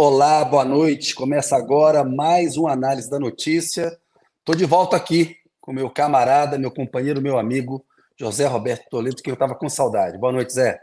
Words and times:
Olá, 0.00 0.44
boa 0.44 0.64
noite. 0.64 1.12
Começa 1.12 1.56
agora 1.56 2.04
mais 2.04 2.56
uma 2.56 2.70
análise 2.70 3.10
da 3.10 3.18
notícia. 3.18 3.98
Estou 4.38 4.54
de 4.54 4.64
volta 4.64 4.96
aqui 4.96 5.34
com 5.60 5.72
meu 5.72 5.90
camarada, 5.90 6.56
meu 6.56 6.70
companheiro, 6.70 7.20
meu 7.20 7.36
amigo 7.36 7.84
José 8.16 8.46
Roberto 8.46 8.88
Toledo, 8.88 9.20
que 9.20 9.28
eu 9.28 9.34
estava 9.34 9.56
com 9.56 9.68
saudade. 9.68 10.16
Boa 10.16 10.32
noite, 10.32 10.52
Zé. 10.52 10.80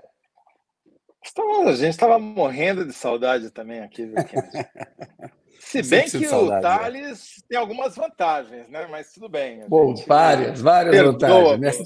A 1.65 1.71
gente 1.71 1.91
estava 1.91 2.19
morrendo 2.19 2.85
de 2.85 2.91
saudade 2.91 3.51
também 3.51 3.79
aqui. 3.79 4.03
Se 5.61 5.81
bem 5.81 6.03
que 6.03 6.27
saudade, 6.27 6.59
o 6.59 6.61
Thales 6.61 7.37
é. 7.37 7.47
tem 7.47 7.57
algumas 7.57 7.95
vantagens, 7.95 8.67
né? 8.67 8.85
Mas 8.91 9.13
tudo 9.13 9.29
bem. 9.29 9.65
Bom, 9.69 9.95
várias, 10.05 10.59
várias 10.59 10.93
vantagens. 10.93 11.57
Mestre 11.57 11.85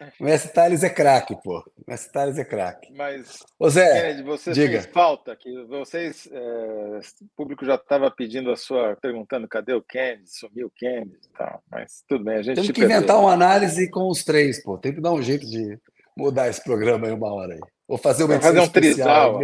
Mestre 0.20 0.52
Thales 0.52 0.82
é 0.82 0.90
craque, 0.90 1.36
pô. 1.42 1.58
O 1.58 1.90
Mestre 1.90 2.12
Thales 2.12 2.38
é 2.38 2.44
craque. 2.44 2.92
Mas, 2.94 3.40
Ô 3.58 3.68
Zé, 3.68 4.00
Kennedy, 4.00 4.22
você 4.22 4.52
diga. 4.52 4.80
fez 4.80 4.86
falta, 4.86 5.36
que 5.36 5.64
vocês, 5.64 6.28
é, 6.32 7.00
o 7.22 7.26
público 7.36 7.64
já 7.64 7.74
estava 7.74 8.10
pedindo 8.10 8.50
a 8.50 8.56
sua, 8.56 8.96
perguntando 8.96 9.48
cadê 9.48 9.74
o 9.74 9.82
Kennedy, 9.82 10.30
sumiu 10.30 10.68
o 10.68 10.70
Kennedy 10.70 11.18
e 11.24 11.36
tal. 11.36 11.62
Mas 11.70 12.02
tudo 12.08 12.24
bem, 12.24 12.36
a 12.36 12.42
gente 12.42 12.56
Temos 12.56 12.70
que 12.70 12.80
perdeu. 12.80 12.96
inventar 12.96 13.18
uma 13.18 13.32
análise 13.32 13.90
com 13.90 14.08
os 14.08 14.24
três, 14.24 14.62
pô. 14.62 14.78
Tem 14.78 14.94
que 14.94 15.00
dar 15.00 15.12
um 15.12 15.22
jeito 15.22 15.46
de 15.46 15.78
mudar 16.16 16.48
esse 16.48 16.62
programa 16.62 17.06
aí 17.06 17.12
uma 17.12 17.32
hora 17.32 17.54
aí. 17.54 17.60
Ou 17.86 17.98
fazer 17.98 18.24
uma 18.24 18.40
fazer 18.40 18.60
um 18.60 18.68
trisal. 18.68 19.40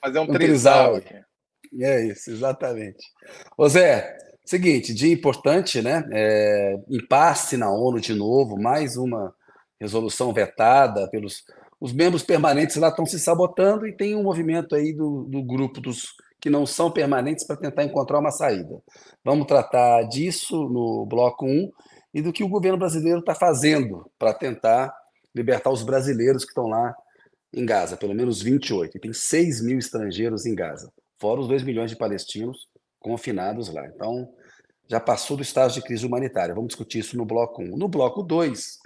Fazer 0.00 0.18
um, 0.18 0.22
um 0.22 0.26
trisal. 0.26 0.96
aqui. 0.96 1.14
É 1.80 2.04
isso, 2.06 2.30
exatamente. 2.30 3.04
Ô 3.58 3.68
Zé, 3.68 4.16
seguinte, 4.44 4.94
dia 4.94 5.12
importante, 5.12 5.82
né? 5.82 6.08
É, 6.12 6.76
impasse 6.88 7.56
na 7.56 7.70
ONU 7.70 8.00
de 8.00 8.14
novo, 8.14 8.56
mais 8.60 8.96
uma 8.96 9.34
resolução 9.80 10.32
vetada 10.32 11.08
pelos. 11.10 11.44
Os 11.78 11.92
membros 11.92 12.22
permanentes 12.22 12.76
lá 12.76 12.88
estão 12.88 13.04
se 13.04 13.18
sabotando 13.18 13.86
e 13.86 13.94
tem 13.94 14.16
um 14.16 14.22
movimento 14.22 14.74
aí 14.74 14.94
do, 14.94 15.24
do 15.24 15.42
grupo 15.42 15.80
dos 15.80 16.14
que 16.40 16.48
não 16.48 16.64
são 16.64 16.90
permanentes 16.90 17.46
para 17.46 17.56
tentar 17.56 17.84
encontrar 17.84 18.18
uma 18.18 18.30
saída. 18.30 18.80
Vamos 19.24 19.46
tratar 19.46 20.04
disso 20.04 20.68
no 20.68 21.04
bloco 21.04 21.44
1 21.44 21.70
e 22.14 22.22
do 22.22 22.32
que 22.32 22.42
o 22.42 22.48
governo 22.48 22.78
brasileiro 22.78 23.20
está 23.20 23.34
fazendo 23.34 24.10
para 24.18 24.32
tentar 24.32 24.94
libertar 25.34 25.70
os 25.70 25.82
brasileiros 25.82 26.44
que 26.44 26.50
estão 26.50 26.66
lá 26.66 26.94
em 27.52 27.66
Gaza, 27.66 27.96
pelo 27.96 28.14
menos 28.14 28.40
28. 28.40 28.96
E 28.96 29.00
tem 29.00 29.12
6 29.12 29.62
mil 29.62 29.78
estrangeiros 29.78 30.46
em 30.46 30.54
Gaza 30.54 30.90
fora 31.18 31.40
os 31.40 31.48
2 31.48 31.62
milhões 31.62 31.90
de 31.90 31.96
palestinos 31.96 32.68
confinados 33.00 33.72
lá. 33.72 33.86
Então, 33.86 34.28
já 34.88 35.00
passou 35.00 35.36
do 35.36 35.42
estágio 35.42 35.80
de 35.80 35.86
crise 35.86 36.06
humanitária. 36.06 36.54
Vamos 36.54 36.68
discutir 36.68 37.00
isso 37.00 37.16
no 37.16 37.24
bloco 37.24 37.62
1. 37.62 37.76
No 37.76 37.88
bloco 37.88 38.22
2, 38.22 38.78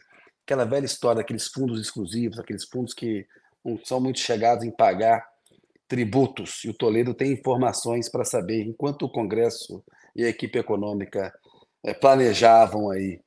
aquela 0.51 0.65
velha 0.65 0.85
história 0.85 1.23
daqueles 1.23 1.47
fundos 1.47 1.81
exclusivos, 1.81 2.41
aqueles 2.41 2.65
fundos 2.65 2.93
que 2.93 3.25
não 3.65 3.79
são 3.85 4.01
muito 4.01 4.19
chegados 4.19 4.65
em 4.65 4.71
pagar 4.71 5.25
tributos. 5.87 6.65
E 6.65 6.71
o 6.71 6.75
Toledo 6.75 7.15
tem 7.15 7.33
informações 7.33 8.09
para 8.09 8.25
saber, 8.25 8.63
enquanto 8.65 9.03
o 9.03 9.09
Congresso 9.09 9.85
e 10.15 10.25
a 10.25 10.29
equipe 10.29 10.59
econômica 10.59 11.33
é, 11.85 11.95
planejavam 11.95 12.91
aí 12.91 13.21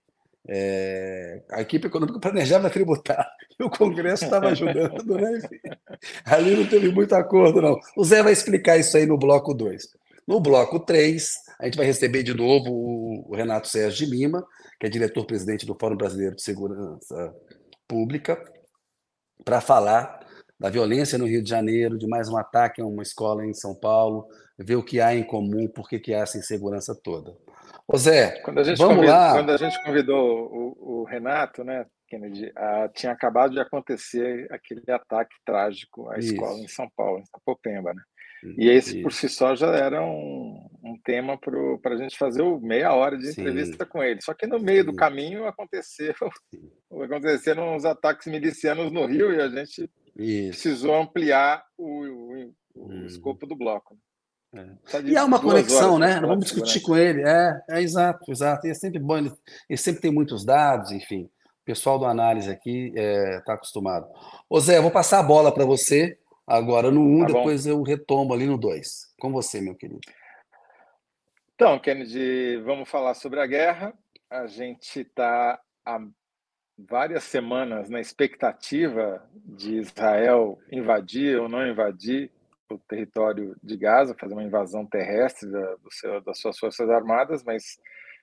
é, 0.45 1.41
a 1.49 1.61
equipe 1.61 1.87
econômica 1.87 2.19
planejava 2.19 2.69
tributar 2.69 3.25
e 3.57 3.63
o 3.63 3.69
Congresso 3.69 4.25
estava 4.25 4.49
ajudando, 4.49 5.15
né? 5.15 5.39
Ali 6.25 6.55
não 6.55 6.67
teve 6.67 6.91
muito 6.91 7.13
acordo, 7.13 7.61
não. 7.61 7.79
O 7.95 8.03
Zé 8.03 8.21
vai 8.21 8.33
explicar 8.33 8.77
isso 8.77 8.97
aí 8.97 9.05
no 9.05 9.17
bloco 9.17 9.53
2. 9.53 9.87
No 10.27 10.39
bloco 10.39 10.79
3, 10.79 11.35
a 11.59 11.65
gente 11.65 11.77
vai 11.77 11.85
receber 11.85 12.23
de 12.23 12.33
novo 12.33 12.71
o 13.27 13.35
Renato 13.35 13.67
Sérgio 13.67 14.05
de 14.05 14.15
Lima, 14.15 14.45
que 14.79 14.87
é 14.87 14.89
diretor-presidente 14.89 15.65
do 15.65 15.77
Fórum 15.79 15.97
Brasileiro 15.97 16.35
de 16.35 16.41
Segurança 16.43 17.35
Pública, 17.87 18.41
para 19.43 19.59
falar 19.59 20.19
da 20.59 20.69
violência 20.69 21.17
no 21.17 21.25
Rio 21.25 21.43
de 21.43 21.49
Janeiro, 21.49 21.97
de 21.97 22.07
mais 22.07 22.29
um 22.29 22.37
ataque 22.37 22.81
a 22.81 22.85
uma 22.85 23.03
escola 23.03 23.45
em 23.45 23.53
São 23.53 23.75
Paulo, 23.75 24.25
ver 24.57 24.77
o 24.77 24.83
que 24.83 25.01
há 25.01 25.13
em 25.13 25.23
comum, 25.23 25.67
por 25.67 25.89
que 25.89 26.13
há 26.13 26.19
essa 26.19 26.37
insegurança 26.37 26.95
toda. 26.95 27.35
Ô 27.85 27.97
Zé, 27.97 28.39
quando 28.41 28.59
a 28.59 28.63
gente 28.63 28.77
vamos 28.77 28.95
convidou, 28.95 29.15
lá. 29.15 29.33
Quando 29.33 29.51
a 29.51 29.57
gente 29.57 29.83
convidou 29.83 30.47
o, 30.51 31.01
o 31.01 31.03
Renato, 31.03 31.65
né, 31.65 31.85
Kennedy, 32.07 32.51
a, 32.55 32.87
tinha 32.89 33.11
acabado 33.11 33.51
de 33.51 33.59
acontecer 33.59 34.47
aquele 34.51 34.83
ataque 34.89 35.35
trágico 35.45 36.09
à 36.09 36.17
Isso. 36.17 36.33
escola 36.33 36.59
em 36.59 36.67
São 36.67 36.89
Paulo, 36.95 37.19
em 37.19 37.25
Sapopemba, 37.25 37.93
né? 37.93 38.01
E 38.57 38.69
esse 38.69 39.01
por 39.01 39.11
si 39.11 39.29
só 39.29 39.55
já 39.55 39.67
era 39.75 40.01
um, 40.01 40.69
um 40.83 40.97
tema 41.03 41.37
para 41.37 41.93
a 41.93 41.97
gente 41.97 42.17
fazer 42.17 42.41
o 42.41 42.59
meia 42.59 42.93
hora 42.93 43.17
de 43.17 43.29
entrevista 43.29 43.83
Sim. 43.83 43.89
com 43.89 44.03
ele. 44.03 44.21
Só 44.21 44.33
que 44.33 44.45
no 44.45 44.59
meio 44.59 44.81
Sim. 44.83 44.91
do 44.91 44.95
caminho 44.95 45.47
aconteceu, 45.47 46.13
aconteceram 47.03 47.75
uns 47.75 47.85
ataques 47.85 48.27
milicianos 48.27 48.91
no 48.91 49.05
Rio 49.05 49.33
e 49.33 49.41
a 49.41 49.47
gente 49.47 49.89
Isso. 50.15 50.49
precisou 50.49 50.95
ampliar 50.95 51.63
o, 51.77 51.87
o, 51.87 52.53
o 52.75 52.91
hum. 52.91 53.05
escopo 53.05 53.45
do 53.45 53.55
bloco. 53.55 53.97
É. 54.55 55.01
E 55.05 55.17
há 55.17 55.25
uma 55.25 55.39
conexão, 55.39 55.97
né? 55.97 56.19
Não 56.19 56.29
vamos 56.29 56.45
discutir 56.45 56.81
com 56.81 56.95
ele. 56.95 57.23
É, 57.23 57.59
é 57.69 57.81
exato, 57.81 58.31
exato. 58.31 58.67
E 58.67 58.69
é 58.69 58.73
sempre 58.73 58.99
bom, 58.99 59.17
ele, 59.17 59.31
ele 59.67 59.77
sempre 59.77 60.01
tem 60.01 60.11
muitos 60.11 60.45
dados, 60.45 60.91
enfim. 60.91 61.23
O 61.23 61.65
pessoal 61.65 61.97
do 61.97 62.05
análise 62.05 62.51
aqui 62.51 62.89
está 62.89 63.01
é, 63.01 63.39
tá 63.41 63.53
acostumado. 63.53 64.05
Ô 64.49 64.59
Zé, 64.59 64.77
eu 64.77 64.81
vou 64.81 64.91
passar 64.91 65.19
a 65.19 65.23
bola 65.23 65.51
para 65.51 65.65
você 65.65 66.19
agora 66.47 66.91
no 66.91 67.01
1, 67.01 67.03
um, 67.03 67.19
tá 67.21 67.33
depois 67.33 67.65
eu 67.65 67.81
retomo 67.81 68.33
ali 68.33 68.45
no 68.45 68.57
2. 68.57 69.13
Com 69.19 69.31
você, 69.31 69.61
meu 69.61 69.75
querido. 69.75 70.01
Então, 71.55 71.79
Kennedy, 71.79 72.57
vamos 72.63 72.89
falar 72.89 73.13
sobre 73.13 73.39
a 73.39 73.45
guerra. 73.45 73.93
A 74.29 74.47
gente 74.47 75.01
está 75.01 75.59
há 75.85 75.99
várias 76.77 77.23
semanas 77.23 77.89
na 77.89 77.99
expectativa 77.99 79.23
de 79.35 79.77
Israel 79.77 80.59
invadir 80.71 81.39
ou 81.39 81.47
não 81.47 81.67
invadir 81.67 82.31
o 82.69 82.79
território 82.79 83.55
de 83.61 83.77
Gaza, 83.77 84.15
fazer 84.19 84.33
uma 84.33 84.43
invasão 84.43 84.85
terrestre 84.85 85.49
da, 85.49 85.77
seu, 85.91 86.21
das 86.21 86.39
suas 86.39 86.57
forças 86.57 86.89
armadas, 86.89 87.43
mas 87.43 87.77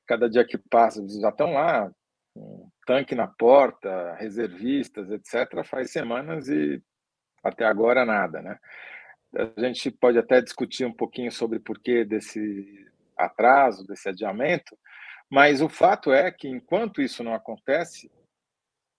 cada 0.07 0.29
dia 0.29 0.45
que 0.45 0.59
passa 0.59 1.01
eles 1.01 1.21
já 1.21 1.29
estão 1.29 1.53
lá, 1.53 1.91
um 2.35 2.69
tanque 2.87 3.15
na 3.15 3.29
porta, 3.29 4.15
reservistas, 4.15 5.11
etc. 5.11 5.65
Faz 5.65 5.93
semanas 5.93 6.49
e 6.49 6.83
até 7.43 7.65
agora 7.65 8.05
nada, 8.05 8.43
né? 8.43 8.59
A 9.57 9.61
gente 9.61 9.91
pode 9.91 10.19
até 10.19 10.41
discutir 10.41 10.85
um 10.85 10.93
pouquinho 10.93 11.31
sobre 11.31 11.59
o 11.59 11.63
porquê 11.63 12.05
desse 12.05 12.87
atraso, 13.17 13.87
desse 13.87 14.09
adiamento, 14.09 14.77
mas 15.31 15.63
o 15.63 15.69
fato 15.69 16.13
é 16.13 16.31
que 16.33 16.49
enquanto 16.49 17.01
isso 17.01 17.23
não 17.23 17.35
acontece, 17.35 18.11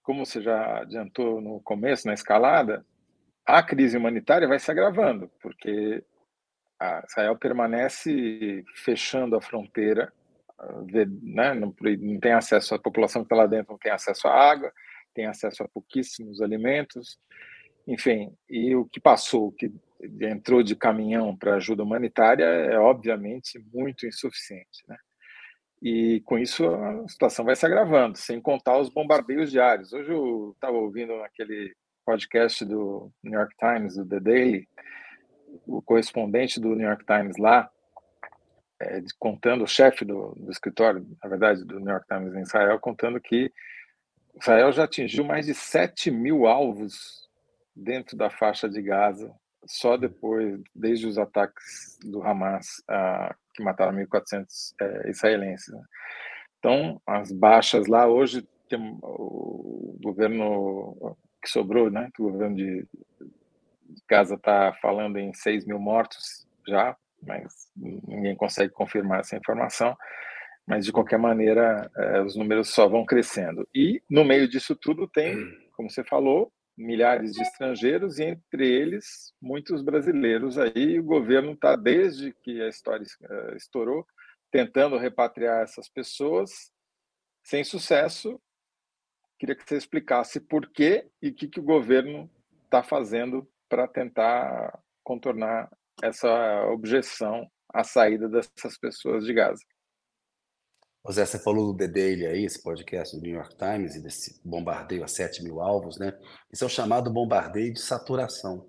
como 0.01 0.25
você 0.25 0.41
já 0.41 0.81
adiantou 0.81 1.41
no 1.41 1.59
começo, 1.61 2.07
na 2.07 2.13
escalada, 2.13 2.85
a 3.45 3.61
crise 3.61 3.97
humanitária 3.97 4.47
vai 4.47 4.59
se 4.59 4.71
agravando, 4.71 5.29
porque 5.41 6.03
Israel 7.07 7.37
permanece 7.37 8.63
fechando 8.75 9.35
a 9.35 9.41
fronteira, 9.41 10.11
né? 11.21 11.53
não, 11.53 11.75
não 11.99 12.19
tem 12.19 12.33
acesso, 12.33 12.75
a 12.75 12.79
população 12.79 13.23
que 13.23 13.25
está 13.25 13.35
lá 13.35 13.47
dentro 13.47 13.73
não 13.73 13.79
tem 13.79 13.91
acesso 13.91 14.27
à 14.27 14.33
água, 14.33 14.71
tem 15.13 15.25
acesso 15.25 15.63
a 15.63 15.67
pouquíssimos 15.67 16.41
alimentos, 16.41 17.19
enfim, 17.87 18.35
e 18.49 18.75
o 18.75 18.85
que 18.85 18.99
passou, 18.99 19.47
o 19.47 19.51
que 19.51 19.71
entrou 20.21 20.63
de 20.63 20.75
caminhão 20.75 21.35
para 21.35 21.55
ajuda 21.55 21.83
humanitária 21.83 22.45
é 22.45 22.79
obviamente 22.79 23.59
muito 23.73 24.05
insuficiente, 24.05 24.83
né? 24.87 24.97
E 25.81 26.21
com 26.25 26.37
isso 26.37 26.67
a 26.67 27.07
situação 27.07 27.43
vai 27.43 27.55
se 27.55 27.65
agravando, 27.65 28.17
sem 28.17 28.39
contar 28.39 28.77
os 28.77 28.89
bombardeios 28.89 29.49
diários. 29.49 29.91
Hoje 29.93 30.11
eu 30.11 30.51
estava 30.53 30.77
ouvindo 30.77 31.13
aquele 31.23 31.73
podcast 32.05 32.63
do 32.63 33.11
New 33.23 33.33
York 33.33 33.55
Times, 33.57 33.95
do 33.95 34.05
The 34.05 34.19
Daily, 34.19 34.67
o 35.65 35.81
correspondente 35.81 36.59
do 36.59 36.75
New 36.75 36.87
York 36.87 37.03
Times 37.05 37.37
lá, 37.37 37.69
é, 38.79 39.01
contando, 39.17 39.63
o 39.63 39.67
chefe 39.67 40.05
do, 40.05 40.33
do, 40.35 40.51
escritório, 40.51 41.05
na 41.23 41.29
verdade, 41.29 41.63
do 41.63 41.79
New 41.79 41.89
York 41.89 42.05
Times 42.07 42.35
em 42.35 42.41
Israel, 42.41 42.79
contando 42.79 43.19
que 43.19 43.51
Israel 44.39 44.71
já 44.71 44.83
atingiu 44.83 45.23
mais 45.23 45.47
de 45.47 45.53
7 45.53 46.11
mil 46.11 46.45
alvos 46.45 47.29
dentro 47.75 48.17
da 48.17 48.29
faixa 48.29 48.69
de 48.69 48.81
Gaza, 48.81 49.33
só 49.65 49.95
depois, 49.95 50.59
desde 50.73 51.07
os 51.07 51.17
ataques 51.17 51.97
do 52.03 52.21
Hamas, 52.23 52.83
ah, 52.89 53.35
que 53.53 53.63
mataram 53.63 53.93
1.400 53.93 54.73
é, 54.79 55.09
israelenses. 55.09 55.73
Né? 55.73 55.83
Então, 56.59 57.01
as 57.05 57.31
baixas 57.31 57.87
lá, 57.87 58.07
hoje, 58.07 58.47
tem, 58.69 58.97
o 59.01 59.97
governo 60.01 61.17
que 61.41 61.49
sobrou, 61.49 61.89
né? 61.89 62.09
O 62.19 62.31
governo 62.31 62.55
de 62.55 62.87
Gaza 64.07 64.35
está 64.35 64.73
falando 64.81 65.17
em 65.17 65.33
6 65.33 65.65
mil 65.65 65.79
mortos 65.79 66.47
já, 66.67 66.95
mas 67.21 67.69
ninguém 67.75 68.35
consegue 68.35 68.71
confirmar 68.71 69.21
essa 69.21 69.35
informação. 69.35 69.95
Mas, 70.67 70.85
de 70.85 70.91
qualquer 70.91 71.17
maneira, 71.17 71.89
é, 71.97 72.21
os 72.21 72.35
números 72.35 72.69
só 72.69 72.87
vão 72.87 73.05
crescendo. 73.05 73.67
E, 73.73 74.01
no 74.09 74.23
meio 74.23 74.47
disso 74.47 74.75
tudo, 74.75 75.07
tem, 75.07 75.35
como 75.73 75.89
você 75.89 76.03
falou, 76.03 76.51
milhares 76.81 77.31
de 77.31 77.41
estrangeiros 77.41 78.19
e, 78.19 78.23
entre 78.23 78.67
eles, 78.67 79.33
muitos 79.41 79.81
brasileiros. 79.81 80.57
Aí 80.57 80.99
o 80.99 81.03
governo 81.03 81.53
está, 81.53 81.75
desde 81.75 82.33
que 82.33 82.61
a 82.61 82.67
história 82.67 83.05
é, 83.29 83.55
estourou, 83.55 84.05
tentando 84.51 84.97
repatriar 84.97 85.61
essas 85.61 85.87
pessoas, 85.87 86.71
sem 87.43 87.63
sucesso, 87.63 88.39
Queria 89.41 89.55
que 89.55 89.67
você 89.67 89.75
explicasse 89.75 90.39
por 90.39 90.69
quê 90.69 91.09
e 91.19 91.29
o 91.29 91.33
que, 91.33 91.47
que 91.47 91.59
o 91.59 91.63
governo 91.63 92.29
está 92.65 92.83
fazendo 92.83 93.51
para 93.67 93.87
tentar 93.87 94.79
contornar 95.03 95.67
essa 96.03 96.63
objeção 96.67 97.49
à 97.73 97.83
saída 97.83 98.29
dessas 98.29 98.77
pessoas 98.77 99.25
de 99.25 99.33
Gaza. 99.33 99.63
José, 101.05 101.25
você 101.25 101.39
falou 101.39 101.73
do 101.73 101.77
The 101.77 101.87
Daily 101.87 102.25
aí, 102.27 102.45
esse 102.45 102.61
podcast 102.61 103.15
do 103.15 103.23
New 103.23 103.33
York 103.35 103.55
Times, 103.55 103.95
e 103.95 104.01
desse 104.01 104.39
bombardeio 104.45 105.03
a 105.03 105.07
7 105.07 105.43
mil 105.43 105.59
alvos, 105.59 105.97
né? 105.97 106.13
Isso 106.53 106.63
é 106.63 106.67
o 106.67 106.69
chamado 106.69 107.11
bombardeio 107.11 107.73
de 107.73 107.81
saturação. 107.81 108.67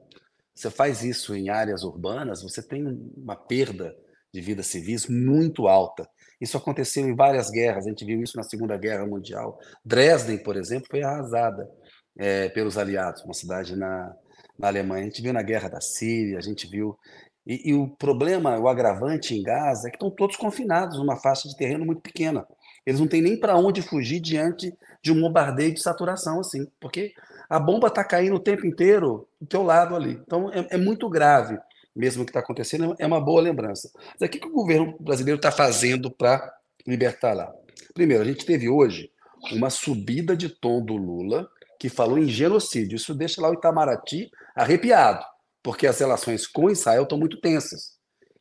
Você 0.55 0.71
faz 0.71 1.03
isso 1.03 1.35
em 1.35 1.51
áreas 1.51 1.83
urbanas, 1.83 2.43
você 2.43 2.63
tem 2.63 2.87
uma 3.17 3.37
perda 3.37 3.95
de 4.33 4.41
vidas 4.41 4.67
civis 4.67 5.07
muito 5.07 5.69
alta. 5.69 6.09
Isso 6.41 6.57
aconteceu 6.57 7.07
em 7.07 7.15
várias 7.15 7.51
guerras, 7.51 7.87
a 7.87 7.91
gente 7.91 8.05
viu 8.05 8.23
isso 8.23 8.37
na 8.37 8.43
Segunda 8.43 8.79
Guerra 8.79 9.07
Mundial. 9.07 9.59
Dresden, 9.85 10.39
por 10.39 10.57
exemplo, 10.57 10.89
foi 10.91 11.03
arrasada 11.03 11.71
é, 12.19 12.49
pelos 12.49 12.79
aliados, 12.79 13.23
uma 13.25 13.35
cidade 13.35 13.77
na, 13.77 14.15
na 14.59 14.69
Alemanha. 14.69 15.03
A 15.03 15.07
gente 15.07 15.23
viu 15.23 15.33
na 15.35 15.43
Guerra 15.43 15.69
da 15.69 15.81
Síria, 15.81 16.39
a 16.39 16.43
gente 16.43 16.67
viu. 16.67 16.99
E, 17.47 17.71
e 17.71 17.75
o 17.75 17.89
problema, 17.89 18.59
o 18.59 18.69
agravante 18.69 19.35
em 19.35 19.43
Gaza 19.43 19.89
é 19.89 19.91
que 19.91 19.97
estão 19.97 20.11
todos 20.11 20.37
confinados 20.37 20.99
numa 20.99 21.17
faixa 21.17 21.49
de 21.49 21.57
terreno 21.57 21.85
muito 21.85 22.01
pequena. 22.01 22.47
Eles 22.87 23.01
não 23.01 23.07
têm 23.07 23.23
nem 23.23 23.39
para 23.39 23.57
onde 23.57 23.83
fugir 23.83 24.21
diante 24.21 24.73
de 25.03 25.13
um 25.13 25.21
bombardeio 25.21 25.75
de 25.75 25.81
saturação, 25.81 26.41
assim, 26.41 26.67
porque 26.81 27.13
a 27.49 27.59
bomba 27.59 27.89
está 27.89 28.05
caindo 28.05 28.37
o 28.37 28.41
tempo 28.41 28.67
inteiro 28.67 29.27
do 29.41 29.47
teu 29.47 29.63
lado 29.63 29.95
ali. 29.95 30.21
Então 30.25 30.51
é, 30.53 30.67
é 30.71 30.77
muito 30.77 31.09
grave 31.09 31.59
mesmo 31.95 32.23
o 32.23 32.25
que 32.25 32.31
está 32.31 32.41
acontecendo, 32.41 32.95
é 32.99 33.07
uma 33.07 33.21
boa 33.21 33.41
lembrança. 33.41 33.91
Mas 34.19 34.29
o 34.29 34.31
que, 34.31 34.47
o 34.47 34.51
governo 34.51 34.97
brasileiro 34.99 35.37
está 35.37 35.53
fazendo 35.53 36.11
para 36.11 36.53
libertar 36.87 37.35
lá? 37.35 37.53
Primeiro, 37.95 38.23
a 38.23 38.27
gente 38.27 38.47
teve 38.47 38.69
hoje 38.69 39.11
uma 39.53 39.69
subida 39.69 40.37
de 40.37 40.49
tom 40.49 40.83
do 40.83 40.97
Lula, 40.97 41.49
que 41.79 41.89
falou 41.89 42.19
em 42.19 42.29
genocídio. 42.29 42.97
Isso 42.97 43.15
deixa 43.15 43.43
lá 43.43 43.51
o 43.51 43.55
Itamaraty 43.55 44.31
arrepiado, 44.55 45.25
porque 45.63 45.87
as 45.87 45.99
relações 45.99 46.47
com 46.47 46.71
Israel 46.71 47.05
estão 47.05 47.19
muito 47.19 47.41
tensas. 47.41 47.93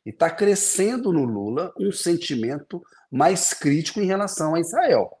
E 0.04 0.10
está 0.10 0.28
crescendo 0.28 1.12
no 1.12 1.24
Lula 1.24 1.72
um 1.78 1.92
sentimento 1.92 2.82
mais 3.10 3.52
crítico 3.52 4.00
em 4.00 4.06
relação 4.06 4.54
a 4.54 4.60
Israel. 4.60 5.16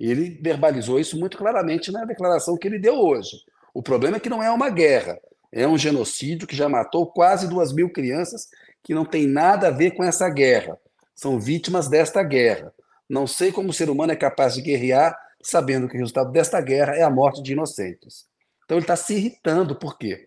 Ele 0.00 0.30
verbalizou 0.42 0.98
isso 0.98 1.18
muito 1.18 1.36
claramente 1.36 1.92
na 1.92 2.04
declaração 2.04 2.56
que 2.56 2.66
ele 2.66 2.78
deu 2.78 2.94
hoje. 2.94 3.36
O 3.72 3.82
problema 3.82 4.16
é 4.16 4.20
que 4.20 4.30
não 4.30 4.42
é 4.42 4.50
uma 4.50 4.70
guerra, 4.70 5.18
é 5.52 5.68
um 5.68 5.76
genocídio 5.78 6.46
que 6.46 6.56
já 6.56 6.68
matou 6.68 7.06
quase 7.06 7.48
duas 7.48 7.72
mil 7.72 7.90
crianças 7.90 8.48
que 8.82 8.94
não 8.94 9.04
tem 9.04 9.26
nada 9.26 9.68
a 9.68 9.70
ver 9.70 9.92
com 9.92 10.02
essa 10.02 10.28
guerra. 10.28 10.78
São 11.14 11.38
vítimas 11.38 11.88
desta 11.88 12.22
guerra. 12.22 12.72
Não 13.08 13.26
sei 13.26 13.52
como 13.52 13.70
o 13.70 13.72
ser 13.72 13.90
humano 13.90 14.12
é 14.12 14.16
capaz 14.16 14.54
de 14.54 14.62
guerrear 14.62 15.16
sabendo 15.42 15.88
que 15.88 15.96
o 15.96 15.98
resultado 15.98 16.32
desta 16.32 16.60
guerra 16.60 16.96
é 16.96 17.02
a 17.02 17.10
morte 17.10 17.42
de 17.42 17.52
inocentes. 17.52 18.26
Então 18.64 18.78
ele 18.78 18.84
está 18.84 18.96
se 18.96 19.14
irritando, 19.14 19.76
por 19.76 19.98
quê? 19.98 20.26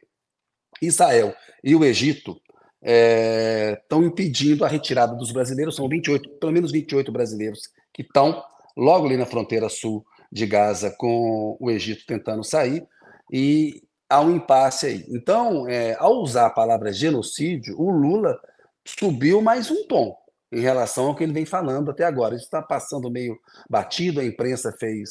Israel 0.81 1.33
e 1.63 1.75
o 1.75 1.83
Egito 1.83 2.39
estão 2.81 4.03
é, 4.03 4.05
impedindo 4.05 4.63
a 4.63 4.67
retirada 4.67 5.15
dos 5.15 5.31
brasileiros, 5.31 5.75
são 5.75 5.89
28, 5.89 6.29
pelo 6.39 6.51
menos 6.51 6.71
28 6.71 7.11
brasileiros 7.11 7.61
que 7.93 8.01
estão 8.01 8.43
logo 8.75 9.05
ali 9.05 9.17
na 9.17 9.25
fronteira 9.25 9.67
sul 9.69 10.05
de 10.31 10.45
Gaza 10.45 10.91
com 10.91 11.57
o 11.59 11.71
Egito 11.71 12.05
tentando 12.05 12.43
sair, 12.43 12.85
e 13.31 13.81
há 14.09 14.21
um 14.21 14.35
impasse 14.35 14.85
aí. 14.85 15.05
Então, 15.09 15.67
é, 15.67 15.95
ao 15.99 16.21
usar 16.21 16.45
a 16.45 16.51
palavra 16.51 16.93
genocídio, 16.93 17.79
o 17.79 17.89
Lula 17.89 18.39
subiu 18.85 19.41
mais 19.41 19.69
um 19.71 19.85
tom 19.87 20.15
em 20.51 20.61
relação 20.61 21.07
ao 21.07 21.15
que 21.15 21.23
ele 21.23 21.33
vem 21.33 21.45
falando 21.45 21.91
até 21.91 22.03
agora. 22.05 22.35
Isso 22.35 22.45
está 22.45 22.61
passando 22.61 23.11
meio 23.11 23.37
batido, 23.69 24.19
a 24.19 24.25
imprensa 24.25 24.71
fez 24.79 25.09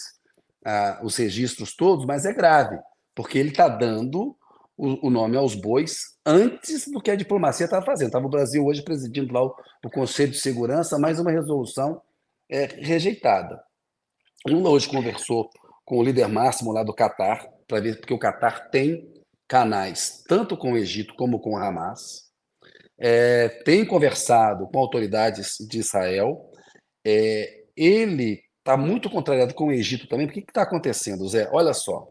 ah, 0.65 1.01
os 1.03 1.17
registros 1.17 1.75
todos, 1.75 2.07
mas 2.07 2.25
é 2.25 2.33
grave, 2.33 2.79
porque 3.15 3.39
ele 3.39 3.51
está 3.51 3.69
dando 3.69 4.37
o, 4.77 5.07
o, 5.07 5.11
nome 5.11 5.37
aos 5.37 5.55
bois 5.55 6.17
antes 6.25 6.87
do 6.89 7.01
que 7.01 7.11
a 7.11 7.17
diplomacia 7.17 7.65
estava 7.65 7.85
fazendo. 7.85 8.09
Estava 8.09 8.27
o 8.27 8.31
Brasil 8.31 8.65
hoje 8.65 8.83
presidindo 8.83 9.33
lá 9.33 9.43
o, 9.43 9.55
o 9.85 9.91
Conselho 9.91 10.33
de 10.33 10.39
Segurança, 10.39 10.99
mais 10.99 11.19
uma 11.19 11.31
resolução 11.31 12.01
é, 12.51 12.67
rejeitada. 12.81 13.63
Lula 14.47 14.71
hoje 14.71 14.89
conversou 14.89 15.51
com 15.85 15.99
o 15.99 16.03
líder 16.03 16.29
máximo 16.29 16.73
lá 16.73 16.83
do 16.83 16.95
Catar, 16.95 17.47
para 17.67 17.81
ver, 17.81 17.99
porque 17.99 18.15
o 18.15 18.19
Catar 18.19 18.71
tem 18.71 19.13
canais 19.49 20.25
tanto 20.27 20.57
com 20.57 20.73
o 20.73 20.77
Egito 20.77 21.15
como 21.15 21.41
com 21.41 21.55
o 21.55 21.57
Hamas, 21.57 22.27
é, 22.99 23.49
tem 23.65 23.85
conversado 23.85 24.69
com 24.69 24.79
autoridades 24.79 25.57
de 25.61 25.79
Israel, 25.79 26.51
é, 27.05 27.65
ele 27.77 28.43
está 28.59 28.77
muito 28.77 29.09
contrariado 29.09 29.55
com 29.55 29.67
o 29.67 29.73
Egito 29.73 30.09
também, 30.09 30.27
porque 30.27 30.41
o 30.41 30.45
que 30.45 30.51
está 30.51 30.63
acontecendo, 30.63 31.29
Zé? 31.29 31.49
Olha 31.53 31.73
só, 31.73 32.09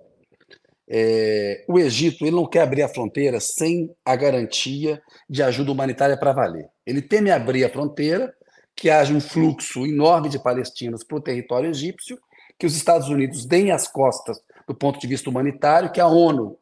é, 0.87 1.65
o 1.67 1.79
Egito 1.79 2.23
ele 2.23 2.35
não 2.35 2.45
quer 2.45 2.61
abrir 2.61 2.83
a 2.83 2.87
fronteira 2.87 3.39
sem 3.39 3.89
a 4.03 4.15
garantia 4.15 5.01
de 5.29 5.41
ajuda 5.41 5.71
humanitária 5.71 6.17
para 6.17 6.33
valer. 6.33 6.69
Ele 6.85 7.01
teme 7.01 7.31
abrir 7.31 7.65
a 7.65 7.69
fronteira 7.69 8.33
que 8.75 8.89
haja 8.89 9.13
um 9.13 9.21
fluxo 9.21 9.85
enorme 9.85 10.29
de 10.29 10.37
palestinos 10.37 11.03
para 11.03 11.17
o 11.17 11.21
território 11.21 11.69
egípcio, 11.69 12.19
que 12.59 12.65
os 12.65 12.75
Estados 12.75 13.09
Unidos 13.09 13.45
deem 13.45 13.71
as 13.71 13.87
costas 13.87 14.39
do 14.67 14.75
ponto 14.75 14.99
de 14.99 15.07
vista 15.07 15.29
humanitário, 15.29 15.91
que 15.91 16.01
a 16.01 16.07
ONU, 16.07 16.57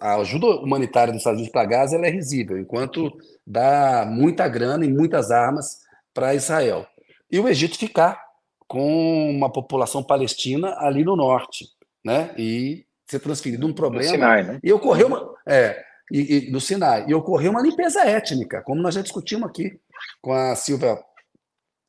a 0.00 0.16
ajuda 0.16 0.46
humanitária 0.46 1.12
dos 1.12 1.20
Estados 1.20 1.38
Unidos 1.38 1.52
para 1.52 1.68
Gaza 1.68 1.96
é 1.96 2.10
risível, 2.10 2.58
enquanto 2.58 3.12
dá 3.46 4.04
muita 4.08 4.48
grana 4.48 4.84
e 4.84 4.92
muitas 4.92 5.30
armas 5.30 5.80
para 6.12 6.34
Israel. 6.34 6.86
E 7.30 7.38
o 7.38 7.48
Egito 7.48 7.78
ficar 7.78 8.20
com 8.66 9.30
uma 9.30 9.50
população 9.50 10.02
palestina 10.02 10.74
ali 10.78 11.04
no 11.04 11.16
norte, 11.16 11.66
né? 12.04 12.34
E 12.36 12.84
ser 13.12 13.20
transferido 13.20 13.66
um 13.66 13.72
problema. 13.72 14.04
No 14.04 14.10
Sinai, 14.10 14.42
né? 14.42 14.60
E 14.62 14.72
ocorreu 14.72 15.06
uma, 15.06 15.34
é, 15.46 15.82
e, 16.10 16.48
e, 16.48 16.50
no 16.50 16.60
Sinai. 16.60 17.06
E 17.08 17.14
ocorreu 17.14 17.50
uma 17.50 17.62
limpeza 17.62 18.02
étnica, 18.02 18.62
como 18.62 18.82
nós 18.82 18.94
já 18.94 19.02
discutimos 19.02 19.48
aqui 19.48 19.78
com 20.20 20.32
a 20.32 20.54
Silvia 20.56 20.98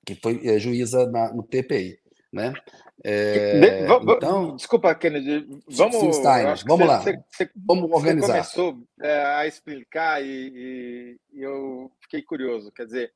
que 0.06 0.16
foi 0.16 0.46
é, 0.46 0.60
juíza 0.60 1.10
na, 1.10 1.34
no 1.34 1.44
TPI. 1.44 1.98
Né? 2.32 2.52
É, 3.04 3.60
de, 3.60 4.12
então, 4.12 4.56
desculpa, 4.56 4.94
Kennedy, 4.96 5.62
vamos, 5.68 6.18
vamos 6.66 6.88
lá, 6.88 7.00
você, 7.00 7.50
vamos 7.56 7.92
organizar. 7.92 8.44
Você 8.44 8.56
começou 8.56 8.84
é, 9.02 9.26
a 9.36 9.46
explicar 9.46 10.24
e, 10.24 10.28
e, 10.28 11.18
e, 11.32 11.42
eu 11.44 11.92
fiquei 12.02 12.24
curioso. 12.24 12.72
Quer 12.72 12.86
dizer, 12.86 13.14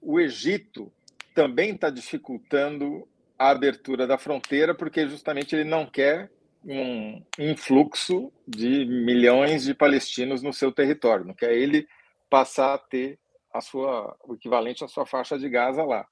o 0.00 0.18
Egito 0.18 0.92
também 1.32 1.74
está 1.74 1.90
dificultando 1.90 3.06
a 3.38 3.50
abertura 3.50 4.06
da 4.06 4.18
fronteira 4.18 4.74
porque 4.74 5.06
justamente 5.06 5.54
ele 5.54 5.64
não 5.64 5.86
quer 5.86 6.28
um 6.64 7.22
influxo 7.38 8.32
de 8.46 8.84
milhões 8.84 9.64
de 9.64 9.74
palestinos 9.74 10.42
no 10.42 10.52
seu 10.52 10.72
território, 10.72 11.24
não 11.24 11.34
quer 11.34 11.52
ele 11.52 11.86
passar 12.28 12.74
a 12.74 12.78
ter 12.78 13.18
a 13.52 13.60
sua, 13.60 14.16
o 14.24 14.34
equivalente 14.34 14.84
à 14.84 14.88
sua 14.88 15.06
faixa 15.06 15.38
de 15.38 15.48
Gaza 15.48 15.82
lá. 15.82 16.06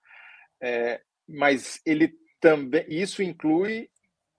É, 0.60 1.00
mas 1.28 1.80
ele 1.84 2.14
também, 2.40 2.84
isso 2.88 3.22
inclui 3.22 3.90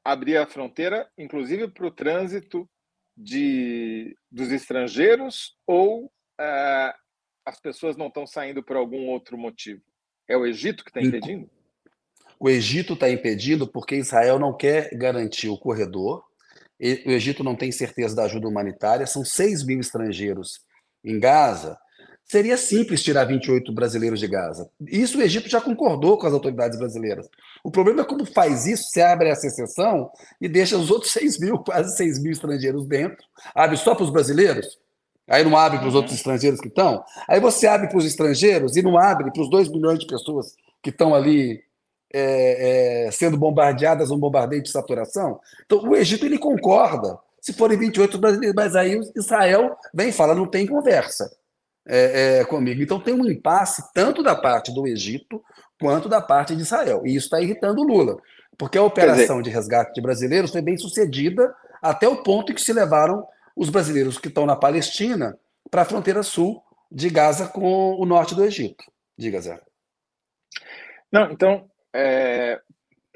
abrir 0.04 0.38
a 0.38 0.46
fronteira, 0.46 1.10
inclusive 1.18 1.68
para 1.68 1.88
o 1.88 1.92
trânsito 1.92 2.70
de, 3.18 4.16
dos 4.32 4.52
estrangeiros 4.52 5.58
ou 5.66 6.12
é, 6.40 6.94
as 7.46 7.60
pessoas 7.60 7.96
não 7.96 8.08
estão 8.08 8.26
saindo 8.26 8.64
por 8.64 8.76
algum 8.76 9.08
outro 9.08 9.38
motivo? 9.38 9.82
É 10.28 10.36
o 10.36 10.46
Egito 10.46 10.84
que 10.84 10.90
está 10.90 11.02
impedindo? 11.02 11.50
O 12.40 12.50
Egito 12.50 12.94
está 12.94 13.10
impedindo 13.10 13.68
porque 13.68 13.96
Israel 13.96 14.40
não 14.40 14.56
quer 14.56 14.90
garantir 14.94 15.50
o 15.50 15.58
corredor. 15.58 16.24
O 16.80 17.12
Egito 17.12 17.44
não 17.44 17.56
tem 17.56 17.72
certeza 17.72 18.16
da 18.16 18.24
ajuda 18.24 18.48
humanitária. 18.48 19.08
São 19.08 19.24
6 19.24 19.64
mil 19.64 19.80
estrangeiros 19.80 20.60
em 21.04 21.20
Gaza 21.20 21.78
Seria 22.28 22.58
simples 22.58 23.04
tirar 23.04 23.26
28 23.26 23.72
brasileiros 23.72 24.20
de 24.20 24.28
Gaza. 24.28 24.68
Isso 24.88 25.20
o 25.20 25.22
Egito 25.22 25.48
já 25.48 25.62
concordou 25.62 26.18
com 26.18 26.26
as 26.26 26.34
autoridades 26.34 26.78
brasileiras. 26.78 27.30
O 27.64 27.70
problema 27.70 28.02
é 28.02 28.04
como 28.04 28.26
faz 28.26 28.66
isso, 28.66 28.90
você 28.90 29.02
abre 29.02 29.30
essa 29.30 29.46
exceção 29.46 30.10
e 30.42 30.50
deixa 30.50 30.76
os 30.76 30.90
outros 30.90 31.12
6 31.14 31.40
mil, 31.40 31.60
quase 31.60 31.96
6 31.96 32.20
mil 32.24 32.32
estrangeiros 32.32 32.88
dentro. 32.88 33.24
Abre 33.54 33.78
só 33.78 33.94
para 33.94 34.06
os 34.06 34.10
brasileiros? 34.10 34.80
Aí 35.28 35.44
não 35.44 35.56
abre 35.56 35.78
para 35.78 35.88
os 35.88 35.94
outros 35.94 36.16
estrangeiros 36.16 36.60
que 36.60 36.68
estão? 36.68 37.04
Aí 37.28 37.40
você 37.40 37.68
abre 37.68 37.88
para 37.88 37.98
os 37.98 38.06
estrangeiros 38.06 38.76
e 38.76 38.82
não 38.82 38.98
abre 38.98 39.32
para 39.32 39.42
os 39.42 39.50
2 39.50 39.70
milhões 39.70 40.00
de 40.00 40.08
pessoas 40.08 40.56
que 40.82 40.90
estão 40.90 41.14
ali 41.14 41.64
é, 42.14 43.06
é, 43.08 43.12
sendo 43.12 43.38
bombardeadas 43.38 44.12
um 44.12 44.18
bombardeio 44.18 44.64
de 44.64 44.72
saturação? 44.72 45.40
Então 45.66 45.88
o 45.88 45.96
Egito 45.96 46.26
ele 46.26 46.38
concorda. 46.38 47.18
Se 47.42 47.54
forem 47.54 47.78
28 47.78 48.18
brasileiros, 48.18 48.56
mas 48.56 48.76
aí 48.76 49.00
Israel 49.16 49.78
vem 49.94 50.10
e 50.10 50.14
fala, 50.14 50.34
não 50.34 50.48
tem 50.48 50.66
conversa 50.66 51.30
é, 51.88 52.40
é, 52.40 52.46
comigo. 52.46 52.82
Então 52.82 53.00
tem 53.00 53.14
um 53.14 53.30
impasse 53.30 53.84
tanto 53.94 54.24
da 54.24 54.36
parte 54.36 54.74
do 54.74 54.88
Egito 54.88 55.44
quanto 55.80 56.10
da 56.10 56.22
parte 56.22 56.56
de 56.56 56.64
Israel. 56.64 57.04
E 57.06 57.16
isso 57.16 57.28
está 57.28 57.42
irritando 57.42 57.82
o 57.82 57.88
Lula, 57.88 58.18
porque 58.58 58.78
a 58.78 58.84
operação 58.84 59.42
dizer... 59.42 59.44
de 59.44 59.50
resgate 59.52 59.94
de 59.94 60.02
brasileiros 60.02 60.52
foi 60.52 60.62
bem 60.62 60.78
sucedida 60.78 61.54
até 61.82 62.08
o 62.08 62.24
ponto 62.24 62.52
em 62.52 62.56
que 62.56 62.62
se 62.62 62.74
levaram 62.74 63.26
os 63.56 63.70
brasileiros 63.70 64.18
que 64.18 64.28
estão 64.28 64.46
na 64.46 64.56
Palestina 64.56 65.38
para 65.70 65.84
a 65.84 65.86
fronteira 65.86 66.24
sul 66.24 66.62
de 66.92 67.10
Gaza 67.10 67.48
com 67.48 67.96
o 67.96 68.06
norte 68.06 68.34
do 68.34 68.44
Egito. 68.44 68.84
Diga, 69.18 69.40
Zé. 69.40 69.60
Não, 71.12 71.32
então, 71.32 71.70
é, 71.96 72.62